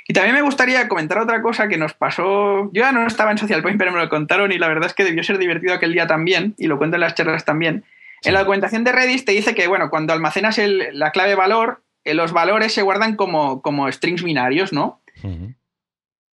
[0.08, 2.72] Y también me gustaría comentar otra cosa que nos pasó.
[2.72, 4.94] Yo ya no estaba en Social Point, pero me lo contaron y la verdad es
[4.94, 7.84] que debió ser divertido aquel día también, y lo cuento en las charlas también.
[8.24, 10.60] En la documentación de Redis te dice que, bueno, cuando almacenas
[10.94, 15.02] la clave valor, eh, los valores se guardan como, como strings binarios, ¿no?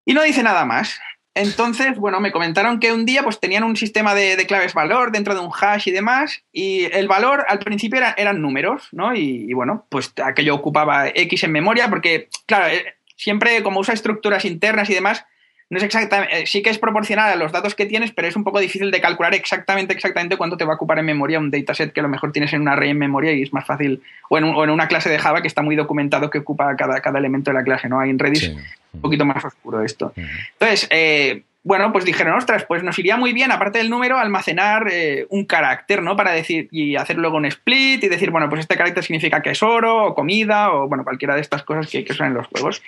[0.06, 1.00] Y no dice nada más.
[1.36, 5.34] Entonces, bueno, me comentaron que un día pues tenían un sistema de, claves valor dentro
[5.34, 9.16] de un hash y demás, y el valor al principio eran números, ¿no?
[9.16, 12.86] Y, bueno, pues aquello ocupaba X en memoria, porque, claro, eh,
[13.24, 15.26] siempre como usa estructuras internas y demás,
[15.70, 18.36] no es exactamente, eh, sí que es proporcional a los datos que tienes, pero es
[18.36, 21.50] un poco difícil de calcular exactamente, exactamente cuánto te va a ocupar en memoria un
[21.50, 24.04] dataset que a lo mejor tienes en un array en memoria y es más fácil,
[24.30, 27.50] o en, una clase de Java que está muy documentado que ocupa cada, cada elemento
[27.50, 28.00] de la clase, ¿no?
[28.00, 28.50] Hay en Redis
[28.92, 30.14] un poquito más oscuro esto.
[30.16, 34.88] Entonces, eh, bueno, pues dijeron, ostras, pues nos iría muy bien, aparte del número, almacenar
[34.92, 36.18] eh, un carácter, ¿no?
[36.18, 39.52] Para decir, y hacer luego un split y decir, bueno, pues este carácter significa que
[39.52, 42.48] es oro o comida o, bueno, cualquiera de estas cosas que, que son en los
[42.48, 42.84] juegos.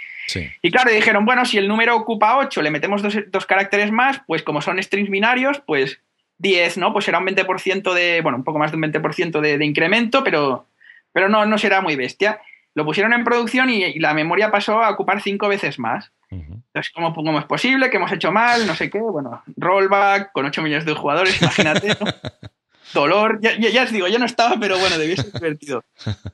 [0.61, 4.43] Y claro, dijeron, bueno, si el número ocupa 8, le metemos dos, caracteres más, pues
[4.43, 6.01] como son strings binarios, pues
[6.39, 6.91] 10, ¿no?
[6.91, 10.21] Pues será un 20% de, bueno, un poco más de un 20% de, de incremento,
[10.23, 10.67] pero,
[11.13, 12.41] pero no, no será muy bestia.
[12.76, 16.11] Lo pusieron en producción y, la memoria pasó a ocupar cinco veces más.
[16.30, 17.89] Entonces, ¿cómo, ¿cómo, es posible?
[17.89, 18.67] ¿Qué hemos hecho mal?
[18.67, 18.99] No sé qué.
[18.99, 21.95] Bueno, rollback con 8 millones de jugadores, imagínate.
[22.93, 23.39] Dolor.
[23.41, 25.84] Ya, ya, os digo, yo no estaba, pero bueno, debió ser divertido.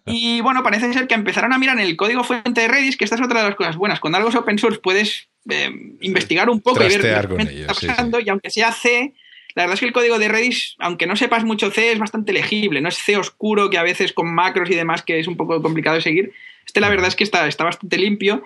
[0.06, 3.04] Y bueno, parece ser que empezaron a mirar en el código fuente de Redis, que
[3.04, 4.00] esta es otra de las cosas buenas.
[4.00, 5.72] Cuando algo es open source puedes eh,
[6.02, 8.20] investigar un poco y ver qué está pasando.
[8.20, 9.14] Y aunque sea C,
[9.56, 12.34] la verdad es que el código de Redis, aunque no sepas mucho C, es bastante
[12.34, 12.82] legible.
[12.82, 15.62] No es C oscuro que a veces con macros y demás que es un poco
[15.62, 16.34] complicado de seguir.
[16.66, 18.44] Este la verdad es que está, está bastante limpio.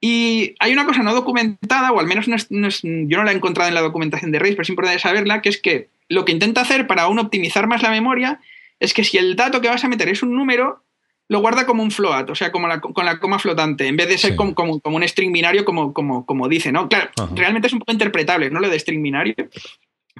[0.00, 3.74] Y hay una cosa no documentada, o al menos yo no la he encontrado en
[3.74, 6.86] la documentación de Redis, pero es importante saberla, que es que lo que intenta hacer
[6.86, 8.40] para aún optimizar más la memoria
[8.80, 10.82] es que si el dato que vas a meter es un número,
[11.28, 14.18] lo guarda como un float, o sea, como con la coma flotante, en vez de
[14.18, 16.88] ser como, un string binario, como, como, como dice, ¿no?
[16.88, 18.60] Claro, realmente es un poco interpretable, ¿no?
[18.60, 19.34] Lo de string binario.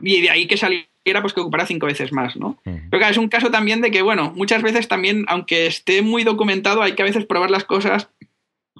[0.02, 2.58] Y de ahí que saliera, pues que ocupara cinco veces más, ¿no?
[2.64, 6.24] Pero claro, es un caso también de que, bueno, muchas veces también, aunque esté muy
[6.24, 8.08] documentado, hay que a veces probar las cosas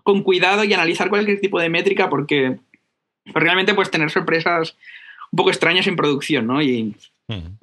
[0.03, 2.59] con cuidado y analizar cualquier tipo de métrica porque
[3.25, 4.77] realmente puedes tener sorpresas
[5.31, 6.61] un poco extrañas en producción, ¿no?
[6.61, 6.95] Y,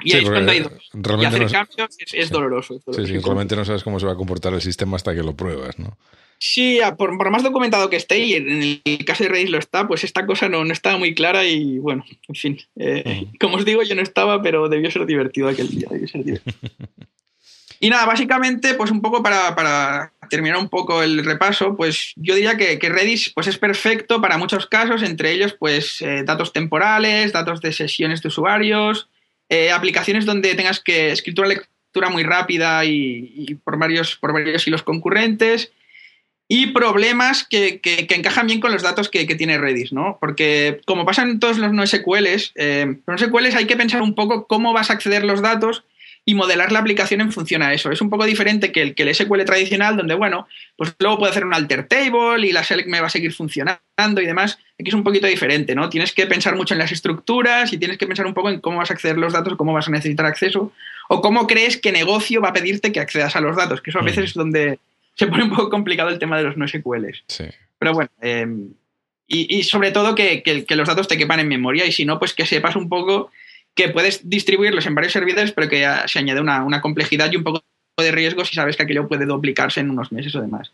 [0.03, 2.79] y ahí es cuando hay y hacer cambios es, doloroso.
[2.91, 5.35] Sí, sí, realmente no sabes cómo se va a comportar el sistema hasta que lo
[5.35, 5.97] pruebas, ¿no?
[6.41, 10.05] Sí, por, más documentado que esté, y en el caso de Redis lo está, pues
[10.05, 12.57] esta cosa no, no estaba muy clara y bueno, en fin.
[12.77, 15.89] Eh, como os digo, yo no estaba, pero debió ser divertido aquel día.
[15.91, 16.55] Debió ser divertido.
[17.81, 22.55] y nada, básicamente, pues un poco para, terminar un poco el repaso, pues yo diría
[22.55, 27.33] que, que, Redis pues es perfecto para muchos casos, entre ellos pues eh, datos temporales,
[27.33, 29.09] datos de sesiones de usuarios,
[29.49, 34.83] eh, aplicaciones donde tengas que escritura lectura muy rápida y, por, varios, por varios hilos
[34.83, 35.73] concurrentes
[36.51, 40.17] y problemas que, que, encajan bien con los datos que, que, tiene Redis, ¿no?
[40.19, 44.47] Porque como pasa en todos los NoSQLs, eh, los NoSQLs hay que pensar un poco
[44.47, 45.83] cómo vas a acceder los datos
[46.25, 47.91] y modelar la aplicación en función a eso.
[47.91, 51.31] Es un poco diferente que el, que el SQL tradicional, donde, bueno, pues luego puedo
[51.31, 54.57] hacer un alter table y la select me va a seguir funcionando y demás.
[54.79, 55.87] Aquí es un poquito diferente, ¿no?
[55.87, 58.77] Tienes que pensar mucho en las estructuras y tienes que pensar un poco en cómo
[58.77, 60.71] vas a acceder los datos, cómo vas a necesitar acceso
[61.09, 63.99] o cómo crees que negocio va a pedirte que accedas a los datos, que eso
[63.99, 64.79] a veces es donde
[65.19, 67.25] se pone un poco complicado el tema de los no SQLs.
[67.27, 67.43] Sí.
[67.77, 68.69] Pero bueno, em,
[69.27, 72.45] y, sobre todo que, los datos te quepan en memoria y si no, pues que
[72.45, 73.29] sepas un poco
[73.75, 77.61] que puedes distribuirlos en varios servidores, pero que se añade una, complejidad y un poco
[77.97, 80.71] de riesgo si sabes que aquello puede duplicarse en unos meses o demás.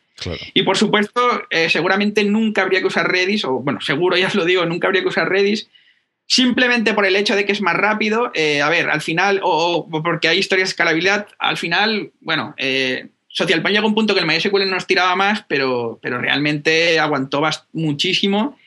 [0.53, 4.35] Y por supuesto, eh, seguramente nunca habría que usar Redis, o bueno, seguro ya os
[4.35, 5.67] lo digo, nunca habría que usar Redis
[6.27, 8.31] simplemente por el hecho de que es más rápido.
[8.35, 13.09] Eh, a ver, al final, o, porque hay historias de escalabilidad, al final, bueno, eh,
[13.35, 17.43] SocialPan llegó un punto que el MySQL nos tiraba más, pero, pero realmente aguantó
[17.73, 18.57] muchísimo.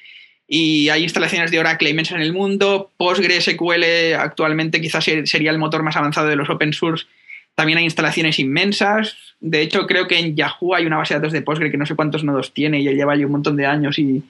[0.47, 2.91] y hay instalaciones de Oracle inmensas en el mundo.
[2.99, 7.07] PostgreSQL actualmente quizás sería el motor más avanzado de los open source.
[7.55, 9.17] También hay instalaciones inmensas.
[9.41, 11.87] De hecho, creo que en Yahoo hay una base de datos de Postgre que no
[11.87, 14.23] sé cuántos nodos tiene y ya lleva un montón de años y,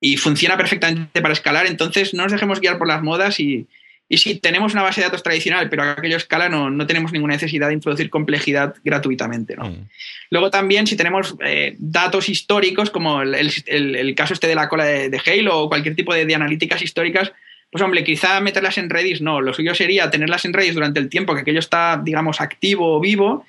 [0.00, 1.66] y funciona perfectamente para escalar.
[1.66, 3.66] Entonces, no nos dejemos guiar por las modas y,
[4.12, 7.12] y si tenemos una base de datos tradicional, pero a aquello escala, no, no tenemos
[7.12, 9.56] ninguna necesidad de introducir complejidad gratuitamente.
[9.56, 9.70] ¿no?
[9.70, 9.88] Mm.
[10.28, 14.84] Luego también, si tenemos eh, datos históricos, como el, el, caso este de la cola
[14.84, 17.32] de, de Halo o cualquier tipo de, de, analíticas históricas,
[17.70, 19.40] pues hombre, quizá meterlas en Redis no.
[19.40, 23.00] Lo suyo sería tenerlas en Redis durante el tiempo que aquello está, digamos, activo o
[23.00, 23.46] vivo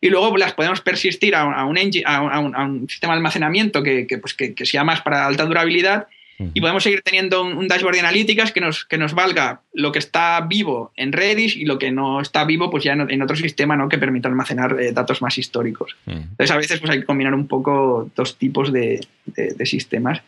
[0.00, 4.32] y luego las podemos persistir a, un, a un, sistema de almacenamiento que, que, pues
[4.34, 6.06] que, que, sea más para alta durabilidad
[6.38, 10.00] y podemos seguir teniendo un, dashboard de analíticas que nos, que nos valga lo que
[10.00, 13.76] está vivo en Redis y lo que no está vivo pues ya en, otro sistema
[13.76, 13.88] ¿no?
[13.88, 15.96] que permita almacenar eh, datos más históricos.
[16.06, 20.22] Entonces a veces pues hay que combinar un poco dos tipos de, de, sistemas.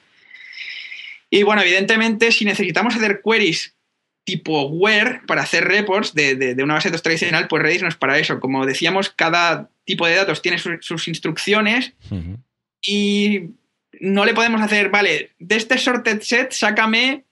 [1.29, 3.75] Y bueno, evidentemente si necesitamos hacer queries
[4.25, 7.89] tipo where para hacer reports de, de, una base de datos tradicional, pues Redis no
[7.89, 8.39] es para eso.
[8.39, 11.95] Como decíamos, cada tipo de datos tiene sus instrucciones
[12.81, 13.51] y
[14.01, 17.25] no le podemos hacer, vale, de este sorted set sácame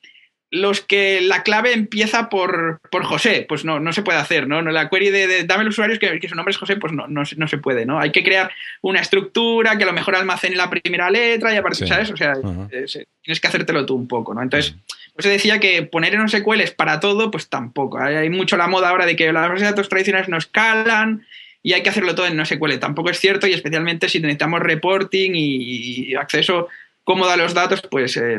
[0.54, 4.62] los que la clave empieza por, por José, pues no, no se puede hacer, ¿no?
[4.62, 7.24] La query de, dame los usuarios que, que, su nombre es José, pues no, no,
[7.36, 7.98] no, se puede, ¿no?
[7.98, 11.88] Hay que crear una estructura que a lo mejor almacene la primera letra y aparte,
[11.88, 12.08] ¿sabes?
[12.12, 12.34] O sea,
[12.70, 12.86] eh,
[13.20, 14.42] tienes que hacértelo tú un poco, ¿no?
[14.42, 14.76] Entonces,
[15.12, 17.98] pues decía que poner en SQL para todo, pues tampoco.
[17.98, 21.26] Hay, hay mucho la moda ahora de que las bases de datos tradicionales no escalan,
[21.66, 22.78] y hay que hacerlo todo en no SQL.
[22.78, 26.68] Tampoco es cierto y especialmente si necesitamos reporting y, acceso
[27.02, 28.38] cómodo a los datos, pues eh,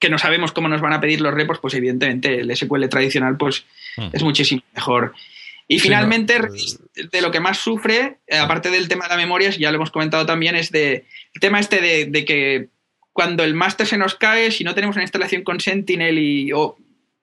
[0.00, 3.36] que no sabemos cómo nos van a pedir los reports, pues evidentemente el SQL tradicional
[3.36, 3.66] pues
[3.98, 4.08] hmm.
[4.14, 5.14] es muchísimo mejor.
[5.68, 6.40] Y finalmente,
[6.94, 9.90] de lo que más sufre, eh, aparte del tema de la memoria, ya lo hemos
[9.90, 12.68] comentado también, es de, el tema este de, que
[13.12, 16.50] cuando el máster se nos cae, si no tenemos una instalación con Sentinel y,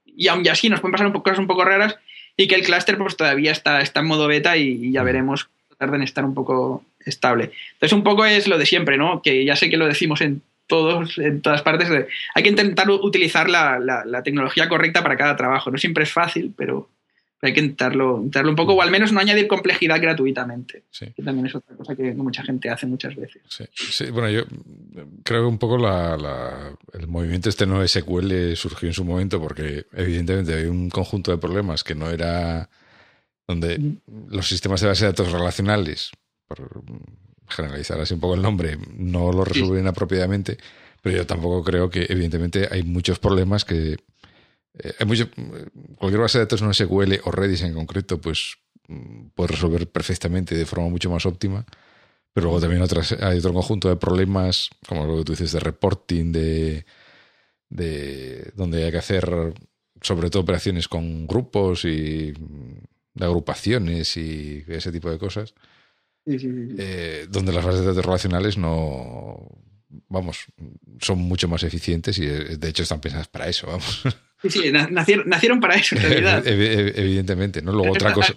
[0.06, 1.98] y aún así nos pueden pasar un poco, cosas un poco raras,
[2.38, 5.96] y que el clúster pues todavía está, está en modo beta y, ya veremos, tarda
[5.96, 7.52] en estar un poco estable.
[7.74, 9.22] Entonces un poco es lo de siempre, ¿no?
[9.22, 11.90] Que ya sé que lo decimos en todos, en todas partes,
[12.34, 15.70] hay que intentar utilizar la, la tecnología correcta para cada trabajo.
[15.70, 16.88] No siempre es fácil, pero,
[17.42, 20.84] hay que intentarlo, intentarlo un poco, o al menos no añadir complejidad gratuitamente.
[20.98, 23.42] Que también es otra cosa que mucha gente hace muchas veces.
[23.74, 24.44] Sí, bueno, yo
[25.24, 30.54] creo que un poco el movimiento este no SQL surgió en su momento porque evidentemente
[30.54, 32.70] había un conjunto de problemas que no era
[33.48, 33.98] donde mm.
[34.30, 36.12] los sistemas de base de datos relacionales,
[36.48, 36.84] por
[37.48, 40.58] generalizar así un poco el nombre, no lo resuelven apropiadamente,
[41.02, 43.98] pero yo tampoco creo que evidentemente hay muchos problemas que
[44.74, 44.94] eh,
[45.96, 48.58] cualquier base de datos no SQL o Redis en concreto, pues
[48.88, 51.66] mm, puede resolver perfectamente de forma mucho más óptima.
[52.34, 55.60] Pero luego también otras, hay otro conjunto de problemas, como lo que tú dices, de
[55.60, 56.86] reporting, de,
[57.70, 59.54] de donde hay que hacer
[60.02, 62.34] sobre todo operaciones con grupos y
[63.14, 65.54] de agrupaciones y ese tipo de cosas.
[66.26, 69.38] Eh, donde las bases de datos relacionales no,
[70.08, 70.46] vamos,
[71.00, 74.04] son mucho más eficientes y de hecho están pensadas para eso, vamos.
[74.42, 76.44] Sí, sí, nacieron, para eso, en realidad.
[76.46, 77.72] Evidentemente, ¿no?
[77.72, 78.34] Luego otra cosa.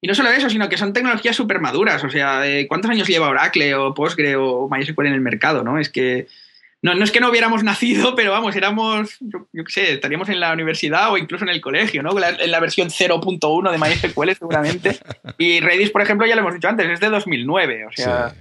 [0.00, 2.02] Y no solo eso, sino que son tecnologías súper maduras.
[2.04, 5.78] O sea, eh, ¿cuántos años lleva Oracle o Postgre o MySQL en el mercado, no?
[5.78, 6.26] Es que.
[6.82, 10.38] No, no es que no hubiéramos nacido, pero vamos, éramos, yo, qué sé, estaríamos en
[10.38, 12.10] la universidad o incluso en el colegio, ¿no?
[12.16, 14.98] en la versión 0.1 de MySQL seguramente.
[15.38, 18.34] Y Redis, por ejemplo, ya lo hemos dicho antes, es de 2009, o sea,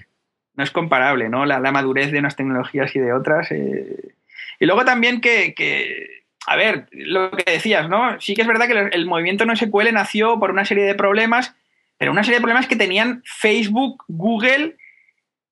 [0.53, 1.45] no es comparable, ¿no?
[1.45, 3.51] La, madurez de unas tecnologías y de otras.
[3.51, 4.13] Eh.
[4.59, 8.19] Y luego también que, a ver, lo que decías, ¿no?
[8.21, 11.55] Sí que es verdad que el movimiento no SQL nació por una serie de problemas,
[11.97, 14.77] pero una serie de problemas que tenían Facebook, Google,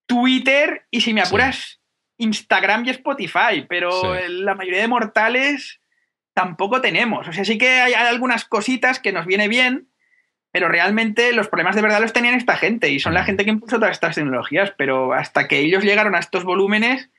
[0.06, 1.80] Twitter y, si me apuras,
[2.18, 5.80] Instagram y Spotify, pero la mayoría de mortales
[6.34, 7.28] tampoco tenemos.
[7.28, 9.88] O sea, sí que hay algunas cositas que nos viene bien,
[10.52, 13.52] pero realmente los problemas de verdad los tenían esta gente y son la gente que
[13.52, 17.10] impulsó todas estas tecnologías, pero hasta que ellos llegaron a estos volúmenes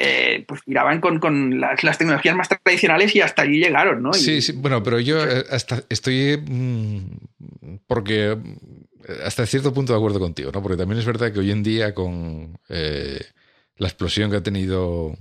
[0.00, 4.12] eh, pues tiraban con, las, tecnologías más tradicionales y hasta allí llegaron, ¿no?
[4.12, 9.98] Sí, sí, bueno, pero yo eh, hasta estoy mm, porque eh, hasta cierto punto de
[9.98, 10.62] acuerdo contigo, ¿no?
[10.62, 15.16] Porque también es verdad que hoy en día con la explosión que ha tenido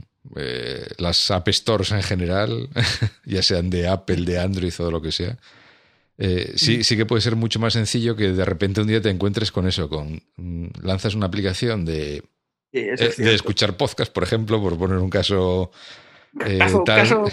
[0.99, 2.69] las App Stores en general,
[3.25, 5.39] ya sean de Apple, de Android o lo que sea,
[6.53, 9.51] sí, sí que puede ser mucho más sencillo que de repente un día te encuentres
[9.51, 12.21] con eso, con mm, lanzas una aplicación de
[12.73, 15.72] eh, de escuchar podcast, por ejemplo, por poner un caso.
[16.45, 17.23] Eh, un caso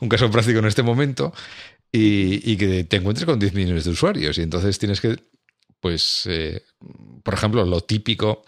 [0.00, 1.32] un caso práctico en este momento.
[1.96, 4.36] Y, que te encuentres con 10 millones de usuarios.
[4.38, 5.16] Y entonces tienes que,
[5.78, 6.64] pues, eh,
[7.22, 8.42] por ejemplo, lo típico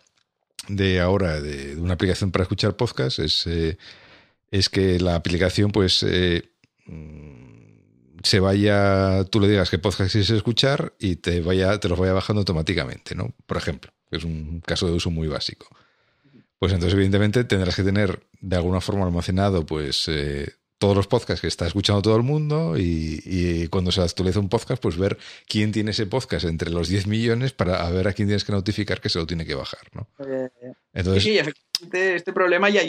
[0.68, 3.76] de ahora de, una aplicación para escuchar podcast es, eh,
[4.50, 6.50] es que la aplicación pues eh,
[8.26, 12.12] se vaya, tú le digas qué podcast quieres escuchar y te vaya, te los vaya
[12.12, 13.32] bajando automáticamente, ¿no?
[13.46, 15.68] Por ejemplo, que es un caso de uso muy básico.
[16.58, 21.40] Pues entonces, evidentemente, tendrás que tener de alguna forma almacenado, pues, eh, todos los podcasts
[21.40, 25.16] que está escuchando todo el mundo y, cuando se actualiza un podcast, pues ver
[25.46, 29.00] quién tiene ese podcast entre los 10 millones para ver a quién tienes que notificar
[29.00, 30.08] que se lo tiene que bajar, ¿no?
[30.26, 30.48] Eh,
[30.92, 32.82] Entonces, sí, efectivamente, este problema ya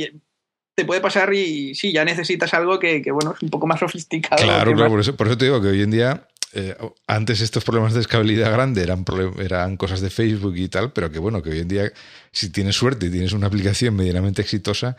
[0.78, 4.44] te puede pasar y sí, ya necesitas algo que, bueno, es un poco más sofisticado.
[4.44, 6.78] Claro, claro, por eso, por eso te digo que hoy en día eh,
[7.08, 9.04] antes estos problemas de escalabilidad grande eran,
[9.40, 11.92] eran cosas de Facebook y tal, pero que bueno, que hoy en día,
[12.32, 14.96] si tienes suerte y tienes una aplicación medianamente exitosa,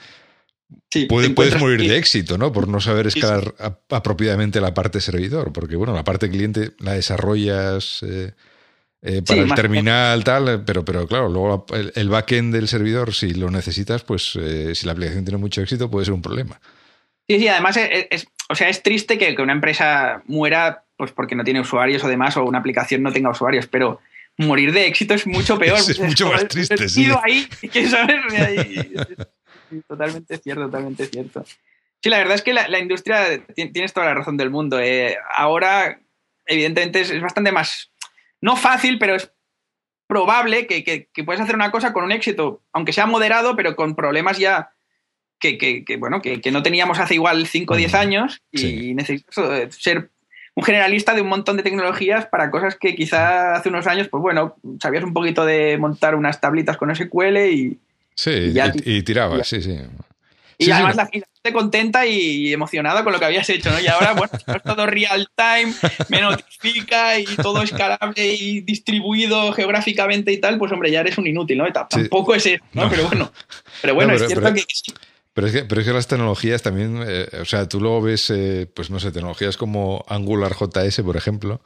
[1.08, 2.52] puedes morir de éxito, ¿no?
[2.52, 3.54] Por no saber escalar
[3.88, 8.32] apropiadamente la parte servidor, porque bueno, la parte cliente la desarrollas eh,
[9.02, 13.50] eh, para el terminal, tal, pero, pero claro, luego el, backend del servidor, si lo
[13.50, 16.60] necesitas, pues si la aplicación tiene mucho éxito, puede ser un problema.
[17.28, 21.36] Sí, sí, además es, o sea, es triste que, que una empresa muera pues porque
[21.36, 24.00] no tiene usuarios o demás, o una aplicación no tenga usuarios, pero
[24.36, 25.78] morir de éxito es mucho peor.
[25.78, 27.06] es, mucho más triste, sí.
[27.22, 27.48] ahí,
[27.88, 28.20] ¿sabes?
[29.86, 31.44] totalmente cierto, totalmente cierto.
[32.02, 34.80] Sí, la verdad es que la, industria, tienes toda la razón del mundo.
[34.80, 35.16] Eh.
[35.34, 36.00] ahora,
[36.46, 37.90] evidentemente, es, bastante más,
[38.40, 39.32] no fácil, pero es
[40.06, 43.94] probable que, que, puedes hacer una cosa con un éxito, aunque sea moderado, pero con
[43.94, 44.70] problemas ya
[45.38, 50.10] que, bueno, que, no teníamos hace igual 5 o 10 años y necesitas eh, ser
[50.54, 54.20] un generalista de un montón de tecnologías para cosas que quizá hace unos años, pues
[54.20, 57.78] bueno, sabías un poquito de montar unas tablitas con SQL y...
[58.16, 58.52] Sí,
[58.84, 59.78] y, tirabas, sí, sí.
[60.58, 63.80] Y además La, gente contenta y emocionada con lo que habías hecho, ¿no?
[63.80, 65.72] Y ahora, bueno, es todo real time,
[66.08, 71.26] me notifica y todo escalable y distribuido geográficamente y tal, pues hombre, ya eres un
[71.26, 71.72] inútil, ¿no?
[71.72, 72.90] Tampoco es eso, ¿no?
[72.90, 73.32] Pero bueno,
[73.80, 74.64] pero bueno, es cierto que
[75.38, 78.28] pero es que, pero es que las tecnologías también, eh, o sea, tú luego ves,
[78.30, 81.62] eh, pues no sé, tecnologías como Angular JS, por ejemplo,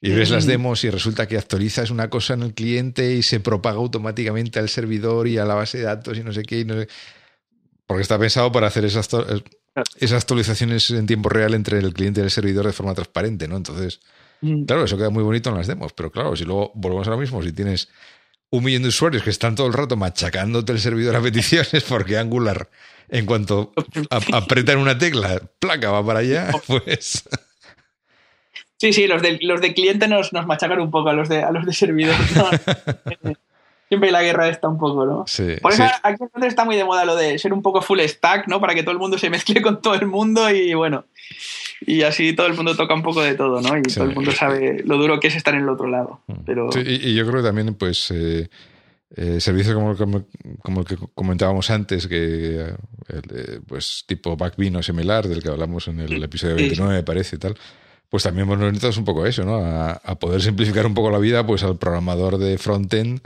[0.00, 3.38] y ves las demos y resulta que actualizas una cosa en el cliente y se
[3.38, 6.60] propaga automáticamente al servidor y a la base de datos y no sé qué.
[6.60, 6.88] Y no sé,
[7.92, 9.06] porque está pensado para hacer esas,
[9.96, 13.58] esas actualizaciones en tiempo real entre el cliente y el servidor de forma transparente, ¿no?
[13.58, 14.00] Entonces,
[14.66, 17.18] claro, eso queda muy bonito en las demos, pero claro, si luego volvemos a lo
[17.18, 17.90] mismo, si tienes
[18.48, 22.16] un millón de usuarios que están todo el rato machacándote el servidor a peticiones porque
[22.16, 22.70] Angular
[23.10, 23.74] en cuanto
[24.10, 27.28] apretan una tecla, placa va para allá, pues.
[28.78, 31.42] Sí, sí, los de, los de cliente nos, nos machacan un poco a los de,
[31.42, 32.16] a los de servidor.
[33.92, 35.24] Siempre la guerra está un poco, ¿no?
[35.26, 38.48] Sí, Por eso aquí está muy de moda lo de ser un poco full stack,
[38.48, 38.58] ¿no?
[38.58, 41.04] Para que todo el mundo se mezcle con todo el mundo y bueno.
[41.82, 43.76] Y así todo el mundo toca un poco de todo, ¿no?
[43.76, 46.22] Y todo el mundo sabe lo duro que es estar en el otro lado.
[46.26, 46.32] Mm.
[46.46, 46.70] Pero...
[46.74, 48.10] y, yo creo que también, pues.
[48.12, 48.48] Eh,
[49.14, 49.94] eh, servicios como,
[50.62, 52.60] como, el que comentábamos antes, que
[53.08, 57.36] eh, pues tipo Backbean o similar, del que hablamos en el episodio 29, me parece,
[57.36, 57.54] y tal,
[58.08, 59.56] pues también nos necesitamos un poco eso, ¿no?
[59.56, 63.20] A, poder simplificar un poco la vida pues al programador de frontend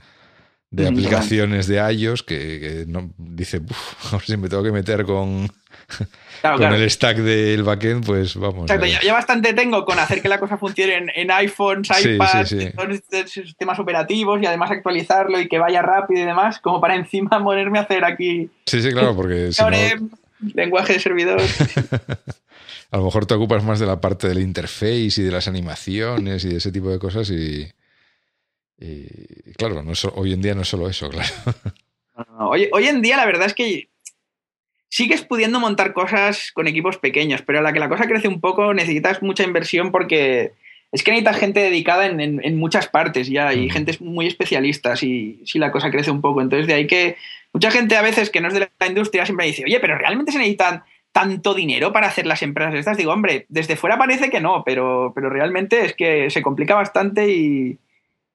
[0.76, 3.62] de aplicaciones de iOS que, no, dice,
[4.12, 5.48] ahora si me tengo que meter con
[6.56, 8.70] con el stack del backend, pues vamos.
[9.02, 12.54] ya, bastante tengo con hacer que la cosa funcione en, iPhones, iPads,
[13.26, 17.78] sistemas operativos y además actualizarlo y que vaya rápido y demás, como para encima ponerme
[17.78, 18.50] a hacer aquí.
[18.66, 19.52] Sí, sí, claro, porque.
[19.52, 19.62] si
[20.54, 21.40] Lenguaje de servidor.
[22.90, 26.44] a lo mejor te ocupas más de la parte del interface y de las animaciones
[26.44, 27.66] y de ese tipo de cosas y.
[29.56, 31.30] claro, no hoy en día no es solo eso, claro.
[32.38, 33.88] hoy, hoy en día la verdad es que
[34.88, 38.40] sigues pudiendo montar cosas con equipos pequeños, pero a la que la cosa crece un
[38.40, 40.52] poco necesitas mucha inversión porque
[40.92, 45.58] es que necesitas gente dedicada en, muchas partes ya y gente muy especialista si, si
[45.58, 46.40] la cosa crece un poco.
[46.40, 47.16] Entonces de ahí que
[47.52, 50.32] mucha gente a veces que no es de la industria siempre dice, oye, pero ¿realmente
[50.32, 52.96] se necesitan tanto dinero para hacer las empresas estas?
[52.96, 57.28] Digo, hombre, desde fuera parece que no, pero, pero realmente es que se complica bastante
[57.28, 57.78] y,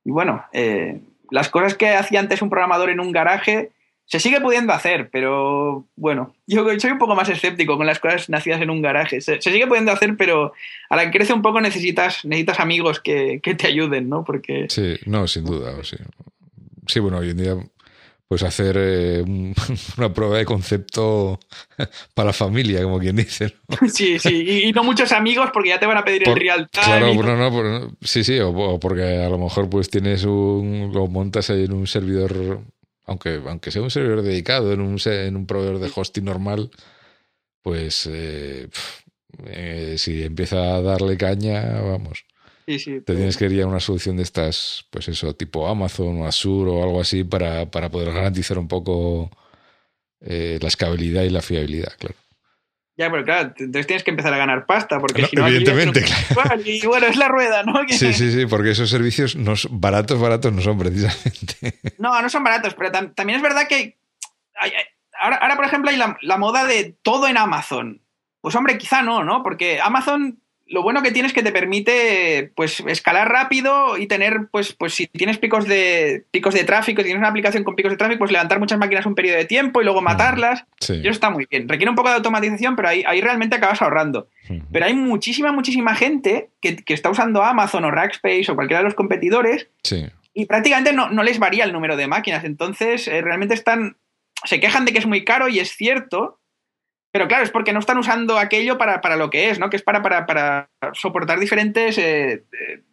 [0.03, 0.99] bueno, eh,
[1.29, 3.71] las cosas que hacía antes un programador en un garaje
[4.05, 8.29] se sigue pudiendo hacer, pero bueno, yo soy un poco más escéptico con las cosas
[8.29, 9.21] nacidas en un garaje.
[9.21, 10.51] Se, sigue pudiendo hacer, pero
[10.89, 14.25] a la que crece un poco necesitas, necesitas amigos que, te ayuden, ¿no?
[14.25, 14.65] Porque...
[14.67, 15.81] Sí, no, sin duda.
[15.83, 15.95] Sí,
[16.87, 17.55] sí bueno, hoy en día
[18.31, 19.25] pues hacer eh,
[19.97, 21.37] una prueba de concepto
[22.13, 23.57] para la familia, como quien dice.
[23.93, 26.85] Sí, sí, y, no muchos amigos porque ya te van a pedir el real time.
[26.85, 31.49] Claro, no, no, sí, sí, o, porque a lo mejor pues tienes un, lo montas
[31.49, 32.61] ahí en un servidor
[33.05, 36.71] aunque, aunque sea un servidor dedicado en un, en un proveedor de hosting normal,
[37.61, 38.69] pues eh,
[39.47, 42.23] eh, si empieza a darle caña, vamos.
[42.65, 46.71] Te tienes que ir a una solución de estas, pues eso, tipo Amazon o Azure
[46.71, 49.29] o algo así para, para poder garantizar un poco
[50.21, 52.15] eh, la escalabilidad y la fiabilidad, claro.
[52.97, 55.47] Ya, pero claro, entonces tienes que empezar a ganar pasta, porque si no...
[55.47, 56.61] Evidentemente, claro.
[56.63, 57.81] Y bueno, es la rueda, ¿no?
[57.87, 61.79] Sí, sí, sí, porque esos servicios no, baratos, baratos no son precisamente.
[61.97, 63.97] No, no son baratos, pero también es verdad que
[65.19, 68.01] ahora, ahora, por ejemplo, hay la, la moda de todo en Amazon.
[68.41, 69.43] Pues hombre, quizá no, ¿no?
[69.43, 70.40] Porque Amazon
[70.71, 74.93] lo bueno que tiene es que te permite pues escalar rápido y tener pues pues
[74.93, 78.19] si tienes picos de picos de tráfico, si tienes una aplicación con picos de tráfico,
[78.19, 80.65] pues levantar muchas máquinas un periodo de tiempo y luego matarlas.
[80.89, 81.67] Y eso está muy bien.
[81.67, 84.27] Requiere un poco de automatización, pero ahí, ahí realmente acabas ahorrando.
[84.71, 88.95] Pero hay muchísima, muchísima gente que, está usando Amazon o Rackspace o cualquiera de los
[88.95, 89.67] competidores
[90.33, 92.43] y prácticamente no, les varía el número de máquinas.
[92.43, 93.97] Entonces, eh, realmente están.
[94.43, 96.39] Se quejan de que es muy caro y es cierto,
[97.11, 99.69] pero claro, es porque no están usando aquello para, para lo que es, ¿no?
[99.69, 102.43] Que es para, para, para soportar diferentes eh,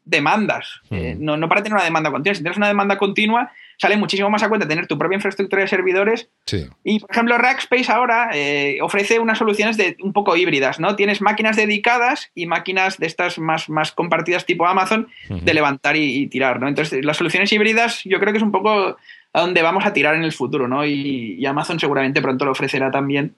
[0.04, 0.80] demandas.
[0.90, 2.34] Eh, no, no, para tener una demanda continua.
[2.34, 5.68] Si tienes una demanda continua, sale muchísimo más a cuenta tener tu propia infraestructura de
[5.68, 6.30] servidores.
[6.46, 6.66] Sí.
[6.82, 10.96] Y, por ejemplo, Rackspace ahora eh, ofrece unas soluciones de, un poco híbridas, ¿no?
[10.96, 16.26] Tienes máquinas dedicadas y máquinas de estas más, más compartidas tipo Amazon de levantar y,
[16.26, 16.66] tirar, ¿no?
[16.66, 18.96] Entonces, las soluciones híbridas yo creo que es un poco
[19.32, 20.84] a donde vamos a tirar en el futuro, ¿no?
[20.84, 23.36] Y, y Amazon seguramente pronto lo ofrecerá también.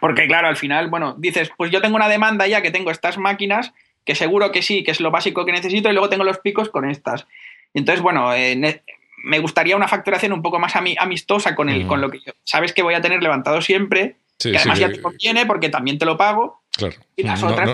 [0.00, 3.18] Porque claro, al final, bueno, dices, pues yo tengo una demanda ya que tengo estas
[3.18, 3.72] máquinas,
[4.04, 6.68] que seguro que sí, que es lo básico que necesito, y luego tengo los picos
[6.68, 7.26] con estas.
[7.74, 8.82] Entonces, bueno, eh,
[9.24, 12.82] me gustaría una facturación un poco más amistosa con, el, con lo que sabes que
[12.82, 16.62] voy a tener levantado siempre, que además ya te conviene porque también te lo pago.
[16.76, 16.96] Claro.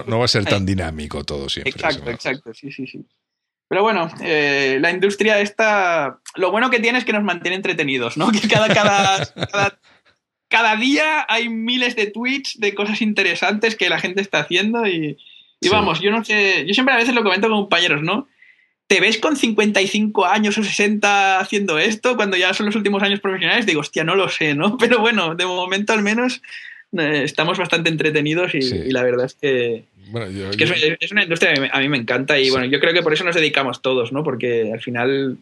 [0.06, 1.70] no, va a ser tan dinámico todo siempre.
[1.70, 3.04] Exacto, exacto, sí, sí, sí.
[3.68, 8.16] Pero bueno, eh, la industria esta, lo bueno que tiene es que nos mantiene entretenidos,
[8.16, 8.30] ¿no?
[8.32, 9.78] Que cada, cada, cada
[10.52, 15.16] cada día hay miles de tweets de cosas interesantes que la gente está haciendo y,
[15.70, 18.28] vamos, yo no sé, yo siempre a veces lo comento con compañeros, ¿no?
[18.86, 23.20] ¿Te ves con 55 años o 60 haciendo esto cuando ya son los últimos años
[23.20, 23.64] profesionales?
[23.64, 24.76] Digo, hostia, no lo sé, ¿no?
[24.78, 26.42] Pero bueno, de momento al menos
[26.98, 29.84] eh, estamos bastante entretenidos y, la verdad es que,
[31.00, 33.24] es, una industria que a mí me encanta y bueno, yo creo que por eso
[33.24, 34.22] nos dedicamos todos, ¿no?
[34.22, 35.38] Porque al final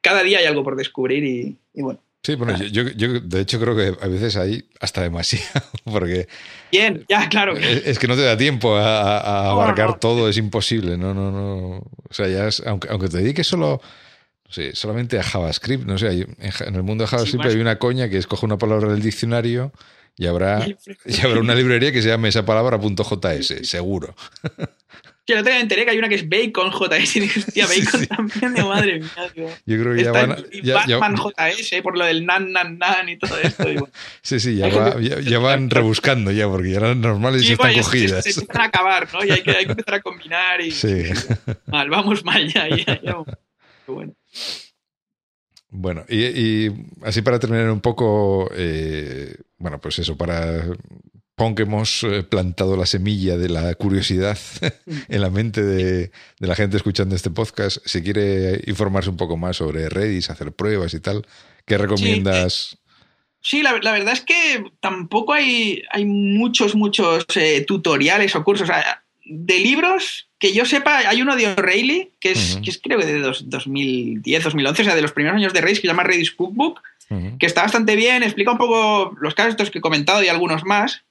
[0.00, 2.00] cada día hay algo por descubrir y bueno.
[2.24, 6.26] Sí, bueno, yo, yo, de hecho creo que a veces hay hasta demasiado, porque...
[6.72, 7.54] Bien, ya, claro.
[7.54, 11.66] Es, que no te da tiempo a, abarcar todo, es imposible, no, no, no.
[12.08, 13.82] O sea, ya es, aunque, aunque te dediques solo,
[14.56, 18.16] no solamente a JavaScript, no sé, en, el mundo de JavaScript hay una coña que
[18.16, 19.72] escoge una palabra del diccionario
[20.16, 20.66] y habrá,
[21.04, 24.14] y habrá una librería que se llame esa palabra .js, seguro.
[25.26, 27.40] Que el otro día me enteré que hay una que es Bacon JS y dije,
[27.40, 29.54] hostia, Bacon también, de madre mía.
[29.64, 30.36] Yo creo que ya van.
[30.64, 33.64] Batman JS por lo del nan, nan, nan y todo esto.
[34.22, 34.68] Sí, sí, ya,
[34.98, 38.24] ya, van rebuscando ya, porque ya las normales ya están cogidas.
[38.24, 39.24] Se, empiezan a acabar, ¿no?
[39.24, 40.70] Y hay que, hay que empezar a combinar y.
[40.70, 41.04] Sí.
[41.66, 43.16] Mal, vamos mal ya, ya, ya.
[43.86, 44.14] Bueno.
[45.70, 46.72] Bueno, y, y,
[47.02, 50.64] así para terminar un poco, eh, bueno, pues eso, para
[51.36, 54.38] Pon que hemos eh, plantado la semilla de la curiosidad
[55.08, 57.78] en la mente de, la gente escuchando este podcast.
[57.84, 61.26] Si quiere informarse un poco más sobre Redis, hacer pruebas y tal,
[61.66, 62.78] ¿qué recomiendas?
[63.40, 68.68] Sí, la, verdad es que tampoco hay, hay muchos, muchos eh, tutoriales o cursos.
[69.24, 73.06] de libros, que yo sepa, hay uno de O'Reilly, que es, que es creo que
[73.06, 76.30] de 2010, 2011, o sea, de los primeros años de Redis, que se llama Redis
[76.30, 76.80] Cookbook,
[77.38, 80.64] que está bastante bien, explica un poco los casos estos que he comentado y algunos
[80.64, 81.02] más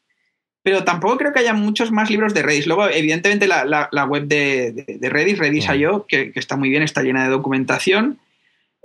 [0.64, 2.68] pero tampoco creo que haya muchos más libros de Redis.
[2.68, 7.30] Luego, evidentemente, la, web de, Redis, Redis.io, que, que está muy bien, está llena de
[7.30, 8.20] documentación.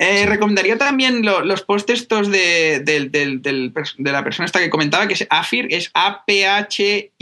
[0.01, 5.67] Eh, recomendaría también los post estos de, la persona esta que comentaba, que es AFIR,
[5.71, 7.17] es aphyr.com.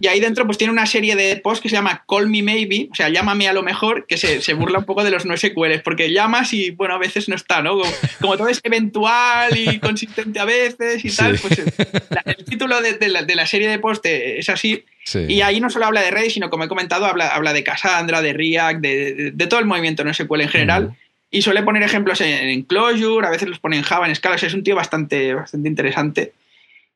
[0.00, 2.88] Y ahí dentro pues tiene una serie de posts que se llama Call Me Maybe,
[2.90, 5.82] o sea, llámame a lo mejor, que se, burla un poco de los no SQLs,
[5.82, 7.80] porque llamas y, bueno, a veces no está, ¿no?
[8.20, 13.46] Como, todo es eventual y consistente a veces y tal, pues el título de, la,
[13.46, 14.84] serie de posts es así.
[15.28, 18.20] Y ahí no solo habla de Redis, sino como he comentado, habla, habla de Cassandra,
[18.20, 20.96] de React, de, todo el movimiento no SQL en general.
[21.30, 24.34] Y suele poner ejemplos en, en, Clojure, a veces los pone en Java, en Scala,
[24.34, 26.32] o sea, es un tío bastante, bastante interesante.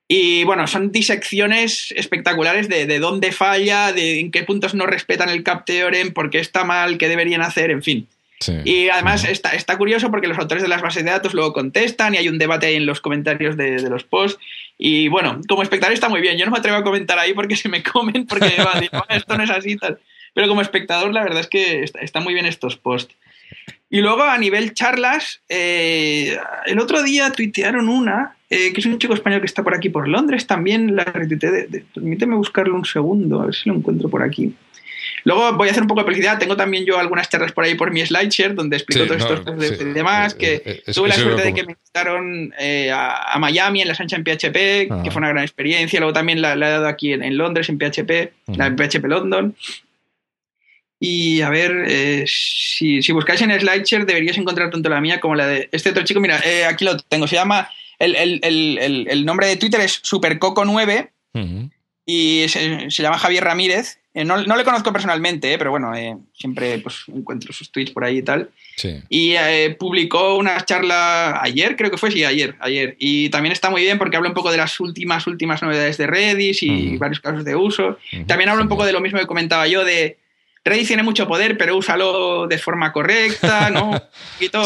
[0.09, 5.28] Y bueno, son disecciones espectaculares de, de, dónde falla, de en qué puntos no respetan
[5.28, 8.09] el cap theorem, por qué está mal, qué deberían hacer, en fin.
[8.65, 12.15] Y además está, está, curioso porque los autores de las bases de datos luego contestan
[12.15, 14.39] y hay un debate ahí en los comentarios de, de, los posts.
[14.77, 16.37] Y bueno, como espectador está muy bien.
[16.37, 18.53] Yo no me atrevo a comentar ahí porque se me comen, porque
[19.09, 19.99] esto no es así tal.
[20.35, 23.15] Pero como espectador, la verdad es que está, está muy bien estos posts.
[23.89, 28.98] Y luego a nivel charlas, eh, el otro día tuitearon una, eh, que es un
[28.98, 31.68] chico español que está por aquí, por Londres, también la retuiteé.
[31.94, 34.55] permíteme buscarlo un segundo, a ver si lo encuentro por aquí.
[35.27, 36.39] Luego voy a hacer un poco de publicidad.
[36.39, 39.93] Tengo también yo algunas charlas por ahí por mi SlideShare donde explico todos estos de,
[39.93, 40.35] demás.
[40.35, 43.97] Que eh, eh, tuve la suerte de que me invitaron eh, a, Miami en la
[43.97, 45.98] Sancha en PHP, que fue una gran experiencia.
[45.98, 49.56] Luego también la, he dado aquí en, Londres en PHP, la en PHP London.
[51.01, 55.68] Y a ver, si, buscáis en SlideShare deberíais encontrar tanto la mía como la de
[55.73, 56.20] este otro chico.
[56.20, 57.27] Mira, aquí lo tengo.
[57.27, 57.68] Se llama.
[57.98, 61.10] El, nombre de Twitter es Supercoco9
[62.06, 66.78] y se, llama Javier Ramírez eh, no, le conozco personalmente, eh, pero bueno, eh, siempre
[66.78, 68.48] pues, encuentro sus tweets por ahí y tal.
[69.10, 69.35] Y
[69.78, 72.97] publicó una charla ayer, creo que fue, sí, ayer, ayer.
[72.98, 76.06] Y también está muy bien porque habla un poco de las últimas, últimas novedades de
[76.06, 77.98] Redis y varios casos de uso.
[78.27, 80.16] También habla un poco de lo mismo que comentaba yo de
[80.66, 83.93] Redis tiene mucho poder, pero úsalo de forma correcta, ¿no?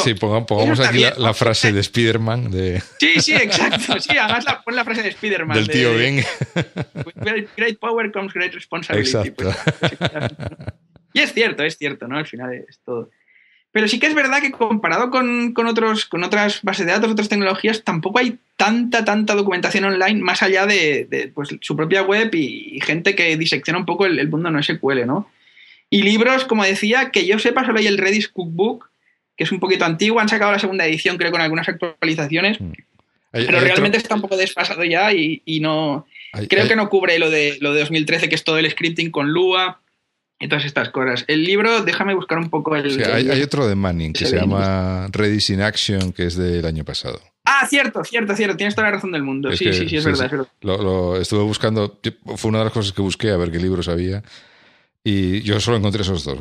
[0.02, 2.50] Sí, pongamos, aquí la, frase de Spider-Man.
[2.50, 2.82] De...
[2.98, 4.00] Sí, sí, exacto.
[4.00, 5.56] Sí, además la, pon la frase de Spider-Man.
[5.56, 6.24] Del tío Ben.
[7.56, 9.30] Great, power comes great responsibility.
[9.30, 9.56] Pues,
[11.12, 12.18] y es cierto, es cierto, ¿no?
[12.18, 13.10] Al final es todo.
[13.72, 17.28] Pero sí que es verdad que comparado con, otros, con otras bases de datos, otras
[17.28, 22.80] tecnologías, tampoco hay tanta, tanta documentación online más allá de, pues, su propia web y,
[22.80, 25.30] gente que disecciona un poco el, el mundo no SQL, ¿no?
[25.90, 28.88] Y libros, como decía, que yo sepa, solo hay el Redis Cookbook,
[29.36, 32.60] que es un poquito antiguo, han sacado la segunda edición, creo, con algunas actualizaciones.
[32.60, 32.72] Mm.
[33.32, 36.06] pero realmente está un poco desfasado ya y, no.
[36.48, 39.30] creo que no cubre lo de, lo de 2013, que es todo el scripting con
[39.30, 39.80] Lua
[40.38, 41.24] y todas estas cosas.
[41.26, 43.02] El libro, déjame buscar un poco el.
[43.04, 47.20] hay, otro de Manning que se llama Redis in Action, que es del año pasado.
[47.44, 48.56] Ah, cierto, cierto, cierto.
[48.56, 49.50] Tienes toda la razón del mundo.
[49.56, 50.46] sí, sí, sí, es verdad.
[50.62, 52.00] Lo, estuve buscando,
[52.36, 54.22] fue una de las cosas que busqué a ver qué libros había.
[55.02, 56.38] Y yo solo encontré esos dos.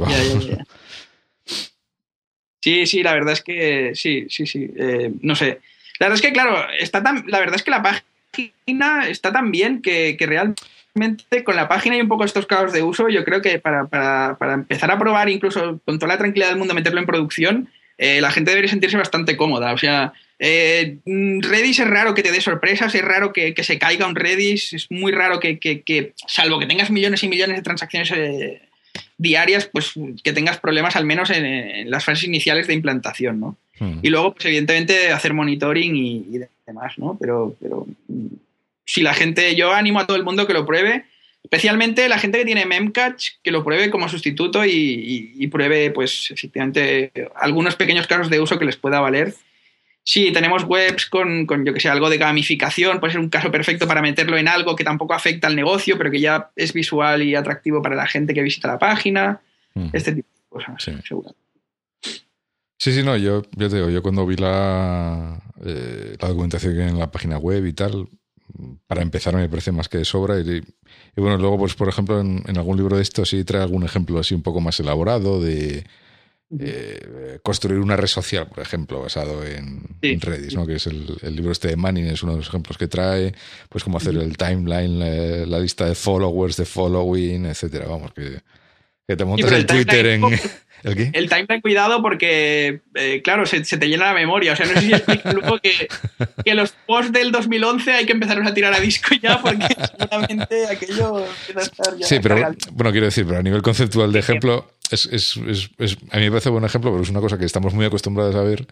[2.61, 4.69] sí, sí, la verdad es que sí, sí, sí.
[4.75, 5.59] Eh, no sé.
[5.99, 9.51] La verdad es que, claro, está tan, la verdad es que la página está tan
[9.51, 13.41] bien que, realmente con la página y un poco estos casos de uso, yo creo
[13.41, 17.05] que para, para, empezar a probar, incluso con toda la tranquilidad del mundo, meterlo en
[17.05, 19.73] producción, eh, la gente debería sentirse bastante cómoda.
[19.73, 24.07] O sea, eh, Redis es raro que te dé sorpresas, es raro que, se caiga
[24.07, 28.61] un Redis, es muy raro que, salvo que tengas millones y millones de transacciones eh,
[29.17, 29.93] diarias, pues
[30.23, 33.57] que tengas problemas al menos en, las fases iniciales de implantación, ¿no?
[33.79, 33.99] Hmm.
[34.01, 37.17] Y luego, pues evidentemente, hacer monitoring y, demás, ¿no?
[37.19, 38.27] Pero, pero mm,
[38.85, 41.03] si la gente, yo animo a todo el mundo que lo pruebe,
[41.43, 46.31] especialmente la gente que tiene Memcatch, que lo pruebe como sustituto y, y pruebe, pues,
[46.31, 49.33] efectivamente, algunos pequeños casos de uso que les pueda valer
[50.11, 53.87] Sí, tenemos webs con, yo que sé, algo de gamificación, puede ser un caso perfecto
[53.87, 57.35] para meterlo en algo que tampoco afecta al negocio, pero que ya es visual y
[57.35, 59.39] atractivo para la gente que visita la página.
[59.93, 60.93] Este tipo de cosas, sí.
[61.07, 61.35] seguro.
[62.01, 66.97] Sí, sí, no, yo, yo te digo, yo cuando vi la, eh, la documentación en
[66.97, 68.07] la página web y tal,
[68.87, 70.39] para empezar me parece más que de sobra.
[70.39, 70.63] Y,
[71.17, 74.17] bueno, luego, pues por ejemplo, en, en, algún libro de esto sí trae algún ejemplo
[74.17, 75.85] así un poco más elaborado de,
[76.57, 80.65] eh, construir una red social, por ejemplo, basado en, Redis, ¿no?
[80.65, 81.05] que es el,
[81.35, 83.33] libro este de Manning, es uno de los ejemplos que trae,
[83.69, 87.85] pues cómo hacer el timeline, la, lista de followers, de following, etcétera.
[87.87, 88.41] Vamos, que,
[89.15, 90.23] te montas el, Twitter en.
[90.83, 94.53] ¿El, timeline, cuidado, porque, eh, claro, se, te llena la memoria.
[94.53, 95.89] O sea, no sé si explico luego que,
[96.45, 99.67] que, los posts del 2011 hay que empezar a tirar a disco ya, porque
[99.97, 102.07] seguramente aquello empieza a estar ya.
[102.07, 102.35] Sí, pero
[102.71, 105.37] bueno, quiero decir, pero a nivel conceptual de ejemplo es, es,
[105.77, 108.35] es, a mí me parece buen ejemplo, pero es una cosa que estamos muy acostumbrados
[108.35, 108.65] a ver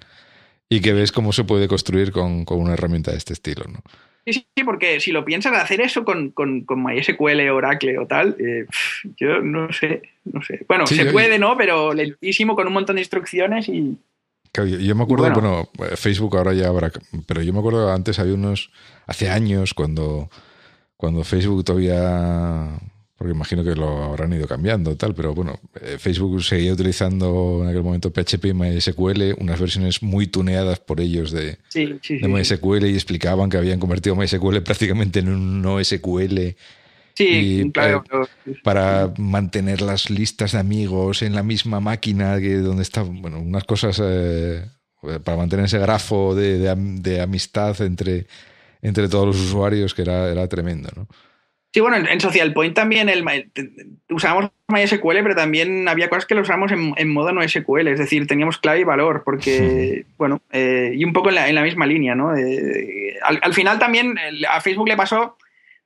[0.70, 3.82] y que ves cómo se puede construir con, con una herramienta de este estilo, ¿no?
[4.30, 8.36] Sí, sí, porque si lo piensas hacer eso con, con, con MySQL, Oracle o tal,
[8.40, 8.66] eh,
[9.16, 10.66] yo no sé, no sé.
[10.68, 11.56] Bueno, se puede, ¿no?
[11.56, 13.98] Pero lentísimo con un montón de instrucciones y...
[14.54, 16.92] yo, me acuerdo, bueno, Facebook ahora ya habrá,
[17.26, 18.70] pero yo me acuerdo antes había unos,
[19.06, 20.30] hace años cuando,
[20.98, 22.68] cuando Facebook todavía
[23.18, 27.70] porque imagino que lo habrán ido cambiando tal, pero bueno, eh, Facebook seguía utilizando en
[27.70, 33.50] aquel momento PHP y MySQL, unas versiones muy tuneadas por ellos de, MySQL y explicaban
[33.50, 36.56] que habían convertido MySQL prácticamente en un NoSQL.
[37.16, 38.04] Sí, claro.
[38.64, 43.64] Para, mantener las listas de amigos en la misma máquina que donde está, bueno, unas
[43.64, 44.64] cosas eh,
[45.24, 48.28] para mantener ese grafo de, de, amistad entre,
[48.84, 51.08] entre todos los usuarios que era, era tremendo, ¿no?
[51.78, 53.24] Sí, bueno, en, Social Point también el,
[54.10, 58.26] usábamos MySQL, pero también había cosas que lo usábamos en, modo no SQL, es decir,
[58.26, 62.36] teníamos clave y valor, porque, bueno, eh, y un poco en la, misma línea, ¿no?
[62.36, 64.16] Eh, al, final también
[64.50, 65.38] a Facebook le pasó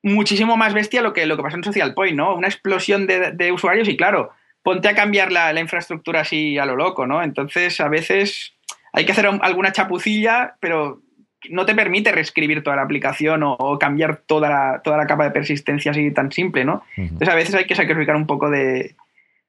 [0.01, 2.37] muchísimo más bestia lo que, lo que pasó en Social Point, ¿no?
[2.37, 4.31] Una explosión de, usuarios y claro,
[4.63, 7.21] ponte a cambiar la, la, infraestructura así a lo loco, ¿no?
[7.21, 8.53] Entonces, a veces
[8.93, 11.01] hay que hacer alguna chapucilla, pero
[11.49, 15.31] no te permite reescribir toda la aplicación o, cambiar toda la, toda la capa de
[15.31, 16.83] persistencia así tan simple, ¿no?
[16.95, 18.95] Entonces a veces hay que sacrificar un poco de,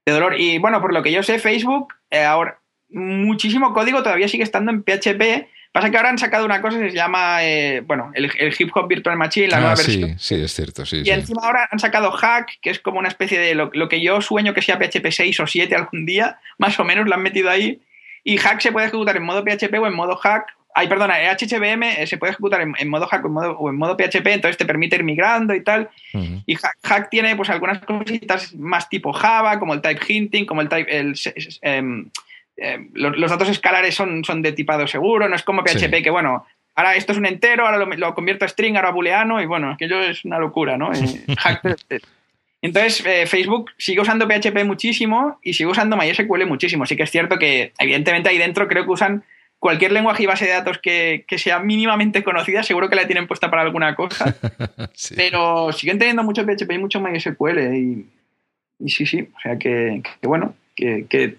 [0.04, 0.38] de dolor.
[0.38, 2.58] Y bueno, por lo que yo sé, Facebook, eh, ahora,
[2.90, 5.48] muchísimo código todavía sigue estando en PHP.
[5.72, 8.88] Pasa que ahora han sacado una cosa que se llama, eh, bueno, el, Hip Hop
[8.88, 10.18] Virtual Machine, la ah, nueva sí, versión.
[10.18, 11.02] Sí, es cierto, sí.
[11.02, 14.20] Y encima ahora han sacado Hack, que es como una especie de lo, que yo
[14.20, 17.48] sueño que sea PHP 6 o 7 algún día, más o menos lo han metido
[17.48, 17.80] ahí.
[18.22, 20.46] Y Hack se puede ejecutar en modo PHP o en modo Hack.
[20.74, 23.76] Ay, perdona, HHVM eh, se puede ejecutar en, modo Hack o en modo, o en
[23.76, 25.90] modo, PHP, entonces te permite ir migrando y tal.
[26.46, 30.68] Y Hack, tiene pues algunas cositas más tipo Java, como el type hinting, como el
[30.68, 30.98] type...
[30.98, 31.14] El,
[31.62, 32.10] em,
[32.56, 36.46] eh, los, datos escalares son, son de tipado seguro, no es como PHP que, bueno,
[36.74, 39.70] ahora esto es un entero, ahora lo, convierto a string, ahora a booleano, y bueno,
[39.70, 40.92] aquello es una locura, ¿no?
[40.92, 41.24] Eh,
[42.62, 46.86] entonces, eh, Facebook sigue usando PHP muchísimo y sigue usando MySQL muchísimo.
[46.86, 49.24] Sí que es cierto que, evidentemente, ahí dentro creo que usan
[49.62, 53.48] cualquier lenguaje y base de datos que, sea mínimamente conocida, seguro que la tienen puesta
[53.48, 54.34] para alguna cosa.
[55.16, 57.72] Pero siguen teniendo mucho PHP y mucho MySQL.
[57.72, 58.06] Y,
[58.80, 61.36] y sí, sí, o sea que, bueno, que, que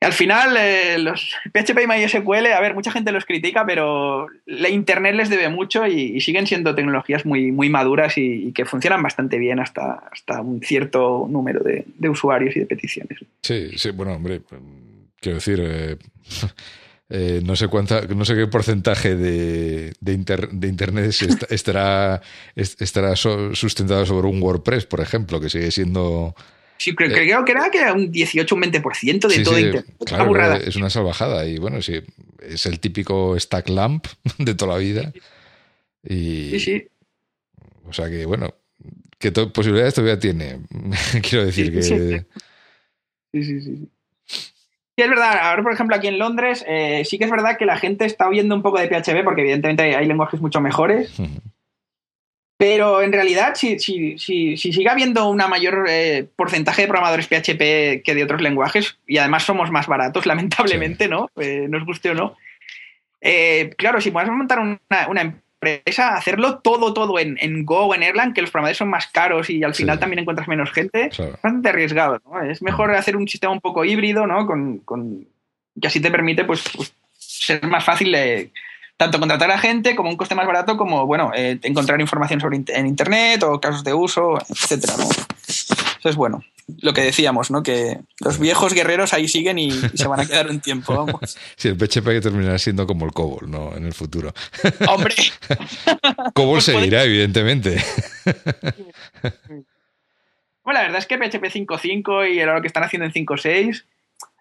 [0.00, 4.70] al final, eh, los PHP y MySQL, a ver, mucha gente los critica, pero la
[4.70, 9.36] Internet les debe mucho y, siguen siendo tecnologías muy, muy maduras y, que funcionan bastante
[9.36, 13.18] bien hasta, hasta un cierto número de, usuarios y de peticiones.
[13.42, 14.40] Sí, sí, bueno, hombre,
[15.20, 15.96] quiero decir, eh,
[17.10, 20.12] eh, no sé cuánta, no sé qué porcentaje de, de,
[20.68, 21.14] Internet
[21.50, 22.22] estará,
[22.54, 26.34] estará sustentado sobre un WordPress, por ejemplo, que sigue siendo
[26.78, 30.64] Sí, creo, creo, que era que era un 18 un 20% de todo Internet.
[30.64, 31.44] es una salvajada.
[31.46, 32.00] Y bueno, sí,
[32.40, 34.06] es el típico stack lamp
[34.38, 35.12] de toda la vida.
[36.04, 36.88] Y, sí, sí.
[37.84, 38.54] O sea que, bueno,
[39.18, 40.60] que posibilidades todavía tiene.
[41.28, 41.82] Quiero decir que.
[41.82, 43.88] Sí, sí, sí.
[44.98, 45.38] Sí, es verdad.
[45.40, 48.26] Ahora, por ejemplo, aquí en Londres, eh, sí que es verdad que la gente está
[48.26, 51.14] oyendo un poco de PHP porque, evidentemente, hay, lenguajes mucho mejores.
[52.56, 57.28] Pero en realidad, si, si, si, si sigue habiendo un mayor eh, porcentaje de programadores
[57.28, 61.30] PHP que de otros lenguajes, y además somos más baratos, lamentablemente, ¿no?
[61.36, 62.36] Eh, nos guste o no.
[63.76, 68.02] Claro, si puedes montar una, una, empresa, hacerlo todo, todo en, en, Go o en
[68.02, 71.18] Erlang, que los programadores son más caros y al final también encuentras menos gente, es
[71.18, 72.42] bastante arriesgado, ¿no?
[72.42, 74.46] Es mejor hacer un sistema un poco híbrido, ¿no?
[74.46, 75.26] Con, con
[75.80, 78.50] que así te permite, pues, pues ser más fácil de
[78.96, 82.62] tanto contratar a gente como un coste más barato como, bueno, eh, encontrar información sobre
[82.66, 84.94] en Internet o casos de uso, etcétera,
[86.08, 86.44] es bueno.
[86.80, 87.62] Lo que decíamos, ¿no?
[87.62, 91.36] Que los viejos guerreros ahí siguen y, se van a quedar un tiempo, vamos.
[91.56, 93.74] Sí, el PHP que terminará siendo como el COBOL, ¿no?
[93.74, 94.32] En el futuro.
[94.88, 95.14] ¡Hombre!
[96.34, 97.82] COBOL pues seguirá, evidentemente.
[100.62, 103.84] Bueno, la verdad es que PHP 5.5 y lo que están haciendo en 5.6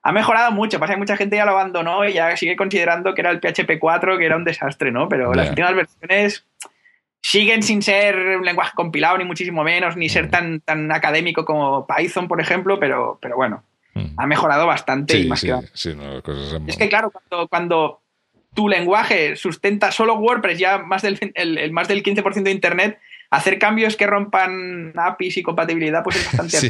[0.04, 0.80] ha mejorado mucho.
[0.80, 3.80] Pasa que mucha gente ya lo abandonó y ya sigue considerando que era el PHP
[3.80, 5.08] 4, que era un desastre, ¿no?
[5.08, 6.46] Pero las últimas versiones
[7.30, 10.32] siguen sin ser un lenguaje compilado, ni muchísimo menos, ni ser mm.
[10.32, 13.64] tan, tan académico como Python, por ejemplo, pero, pero bueno,
[13.96, 14.14] mm.
[14.16, 15.54] ha mejorado bastante y más que
[16.68, 18.02] Es que claro, cuando, cuando,
[18.54, 23.00] tu lenguaje sustenta solo WordPress, ya más del, el más del 15% de Internet,
[23.30, 26.70] hacer cambios que rompan APIs y compatibilidad, pues es bastante sí,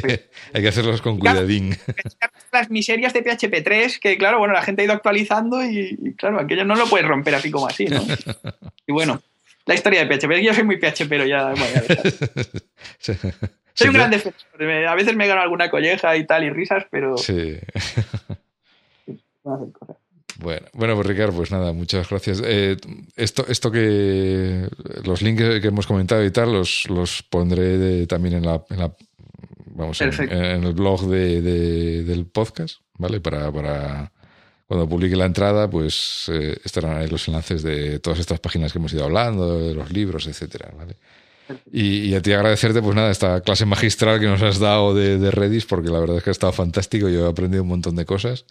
[0.52, 1.76] Hay que hacerlos con cuidadín.
[2.52, 6.40] Las miserias de PHP 3, que claro, bueno, la gente ha ido actualizando y, claro,
[6.40, 8.02] aquello no lo puedes romper así como así, ¿no?
[8.86, 9.22] Y bueno,
[9.68, 10.42] la historia de PHP.
[10.42, 11.52] Yo soy muy PHP, ya.
[13.74, 14.42] soy un gran defensor.
[14.88, 17.16] A veces me gano alguna colleja y tal y risas, pero.
[17.18, 17.58] Sí.
[20.40, 22.40] Bueno, bueno, pues Ricardo, pues nada, muchas gracias.
[22.44, 22.76] Eh,
[23.16, 24.68] esto, esto que
[25.02, 28.62] los links que hemos comentado y tal, los, los pondré también en la,
[29.66, 30.12] vamos, en,
[30.64, 33.20] el blog de, del podcast, ¿vale?
[33.20, 34.12] Para, para
[34.68, 38.78] cuando publique la entrada, pues eh, estarán ahí los enlaces de todas estas páginas que
[38.78, 40.94] hemos ido hablando, de los libros, etcétera, ¿vale?
[41.72, 45.30] Y, a ti agradecerte, pues nada, esta clase magistral que nos has dado de, de
[45.30, 48.04] Redis, porque la verdad es que ha estado fantástico, yo he aprendido un montón de
[48.04, 48.44] cosas.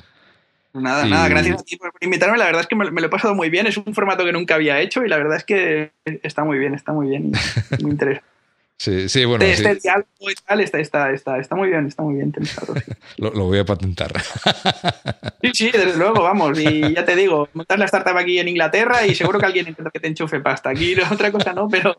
[0.74, 2.38] Nada, nada, gracias a ti por invitarme.
[2.38, 3.68] La verdad es que me, lo he pasado muy bien.
[3.68, 5.92] Es un formato que nunca había hecho y la verdad es que
[6.24, 7.32] está muy bien, está muy bien.
[7.82, 8.37] Muy interesante.
[8.78, 9.44] Sí, sí, bueno.
[9.44, 12.76] Este, diálogo y tal está, está, está, está, muy bien, está muy bien pensado.
[13.18, 14.14] lo, lo, voy a patentar.
[15.42, 16.60] sí, sí, desde luego, vamos.
[16.60, 19.90] Y ya te digo, montar la startup aquí en Inglaterra y seguro que alguien intenta
[19.90, 20.70] que te enchufe pasta.
[20.70, 21.98] Aquí otra cosa no, pero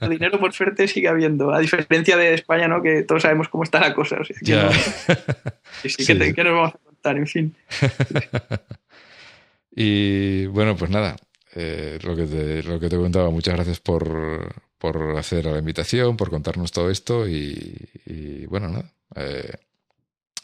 [0.00, 1.50] el dinero por suerte sigue habiendo.
[1.50, 2.82] A diferencia de España, ¿no?
[2.82, 4.16] Que todos sabemos cómo está la cosa.
[4.20, 4.70] O sea, ya.
[5.82, 7.56] sí, sí, que, que nos vamos a en fin.
[9.74, 11.16] y bueno, pues nada,
[11.54, 16.16] eh, lo, que te, lo que te contaba, muchas gracias por, por hacer la invitación,
[16.16, 18.92] por contarnos todo esto y, bueno, nada.
[19.14, 19.52] Eh,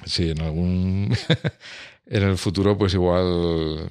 [0.06, 1.12] si en algún
[2.06, 3.90] en el futuro, pues igual,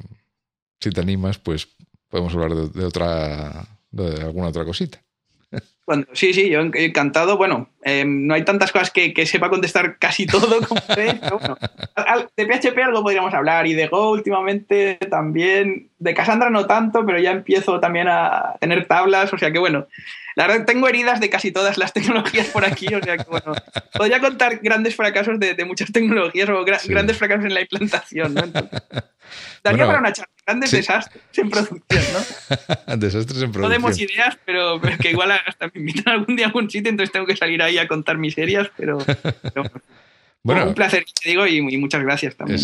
[0.79, 1.67] si te animas, pues
[2.07, 5.03] podemos hablar de, otra, de alguna otra cosita.
[6.13, 7.37] Sí, sí, yo encantado.
[7.37, 11.57] Bueno, em, no hay tantas cosas que, sepa contestar casi todo como pero bueno,
[12.35, 15.89] de PHP algo podríamos hablar y de Go últimamente también.
[15.99, 19.87] De Cassandra no tanto, pero ya empiezo también a tener tablas, o sea que bueno.
[20.35, 23.53] La verdad, tengo heridas de casi todas las tecnologías por aquí, o sea que bueno,
[23.93, 28.41] podría contar grandes fracasos de, muchas tecnologías o grandes fracasos en la implantación, ¿no?
[29.63, 32.97] daría para una charla, grandes desastres en producción, ¿no?
[32.97, 33.61] desastres en producción.
[33.61, 37.11] No demos ideas, pero, que igual hasta me invitan algún día a algún sitio, entonces
[37.11, 38.97] tengo que salir ahí a contar miserias, pero,
[40.43, 42.61] bueno, un placer, te digo, y, muchas gracias también.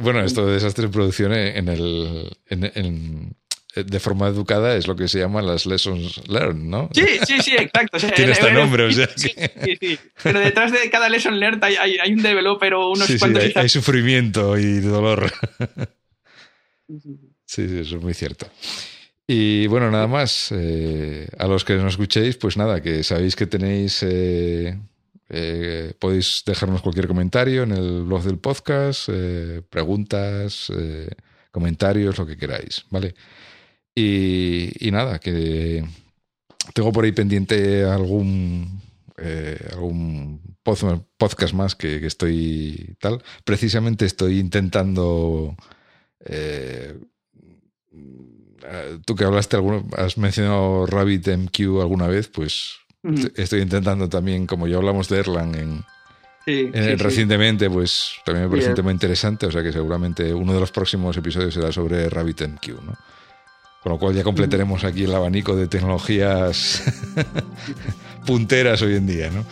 [0.00, 2.30] bueno, esto de desastres en producción en el...
[2.48, 3.36] en,
[3.76, 6.88] de forma educada es lo que se llama las lessons learned, ¿no?
[6.94, 7.98] Sí, sí, sí, exacto.
[8.16, 9.06] Tiene este nombre, o sea.
[9.14, 9.34] Sí,
[9.64, 13.44] sí, sí, Pero detrás de cada lesson learned hay, hay, un developer o unos cuantos.
[13.44, 15.30] Sí, hay, sufrimiento y dolor.
[17.46, 18.46] Sí, sí, eso es muy cierto.
[19.28, 20.52] Y bueno, nada más.
[20.52, 24.02] Eh, a los que nos escuchéis, pues nada, que sabéis que tenéis.
[24.02, 24.78] Eh,
[25.28, 29.08] eh, podéis dejarnos cualquier comentario en el blog del podcast,
[29.70, 30.70] preguntas,
[31.50, 33.14] comentarios, lo que queráis, ¿vale?
[33.94, 35.84] Y, nada, que
[36.74, 38.80] tengo por ahí pendiente algún,
[39.72, 43.22] algún podcast más que, estoy tal.
[43.44, 45.56] Precisamente estoy intentando...
[48.68, 52.76] Eh, tú que hablaste, alguno, has mencionado RabbitMQ alguna vez, pues
[53.36, 55.84] estoy intentando también, como ya hablamos de Erlang en,
[56.98, 61.16] recientemente, pues también me parece muy interesante, o sea que seguramente uno de los próximos
[61.16, 62.94] episodios será sobre RabbitMQ, ¿no?
[63.82, 66.82] Con lo cual ya completaremos aquí el abanico de tecnologías
[68.26, 69.44] punteras hoy en día, ¿no?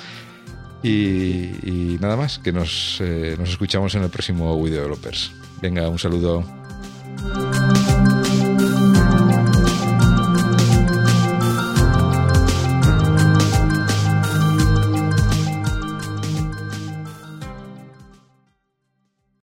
[0.83, 5.33] Y, nada más, que nos, eh, nos escuchamos en el próximo Video Developers.
[5.63, 6.45] Venga, un saludo.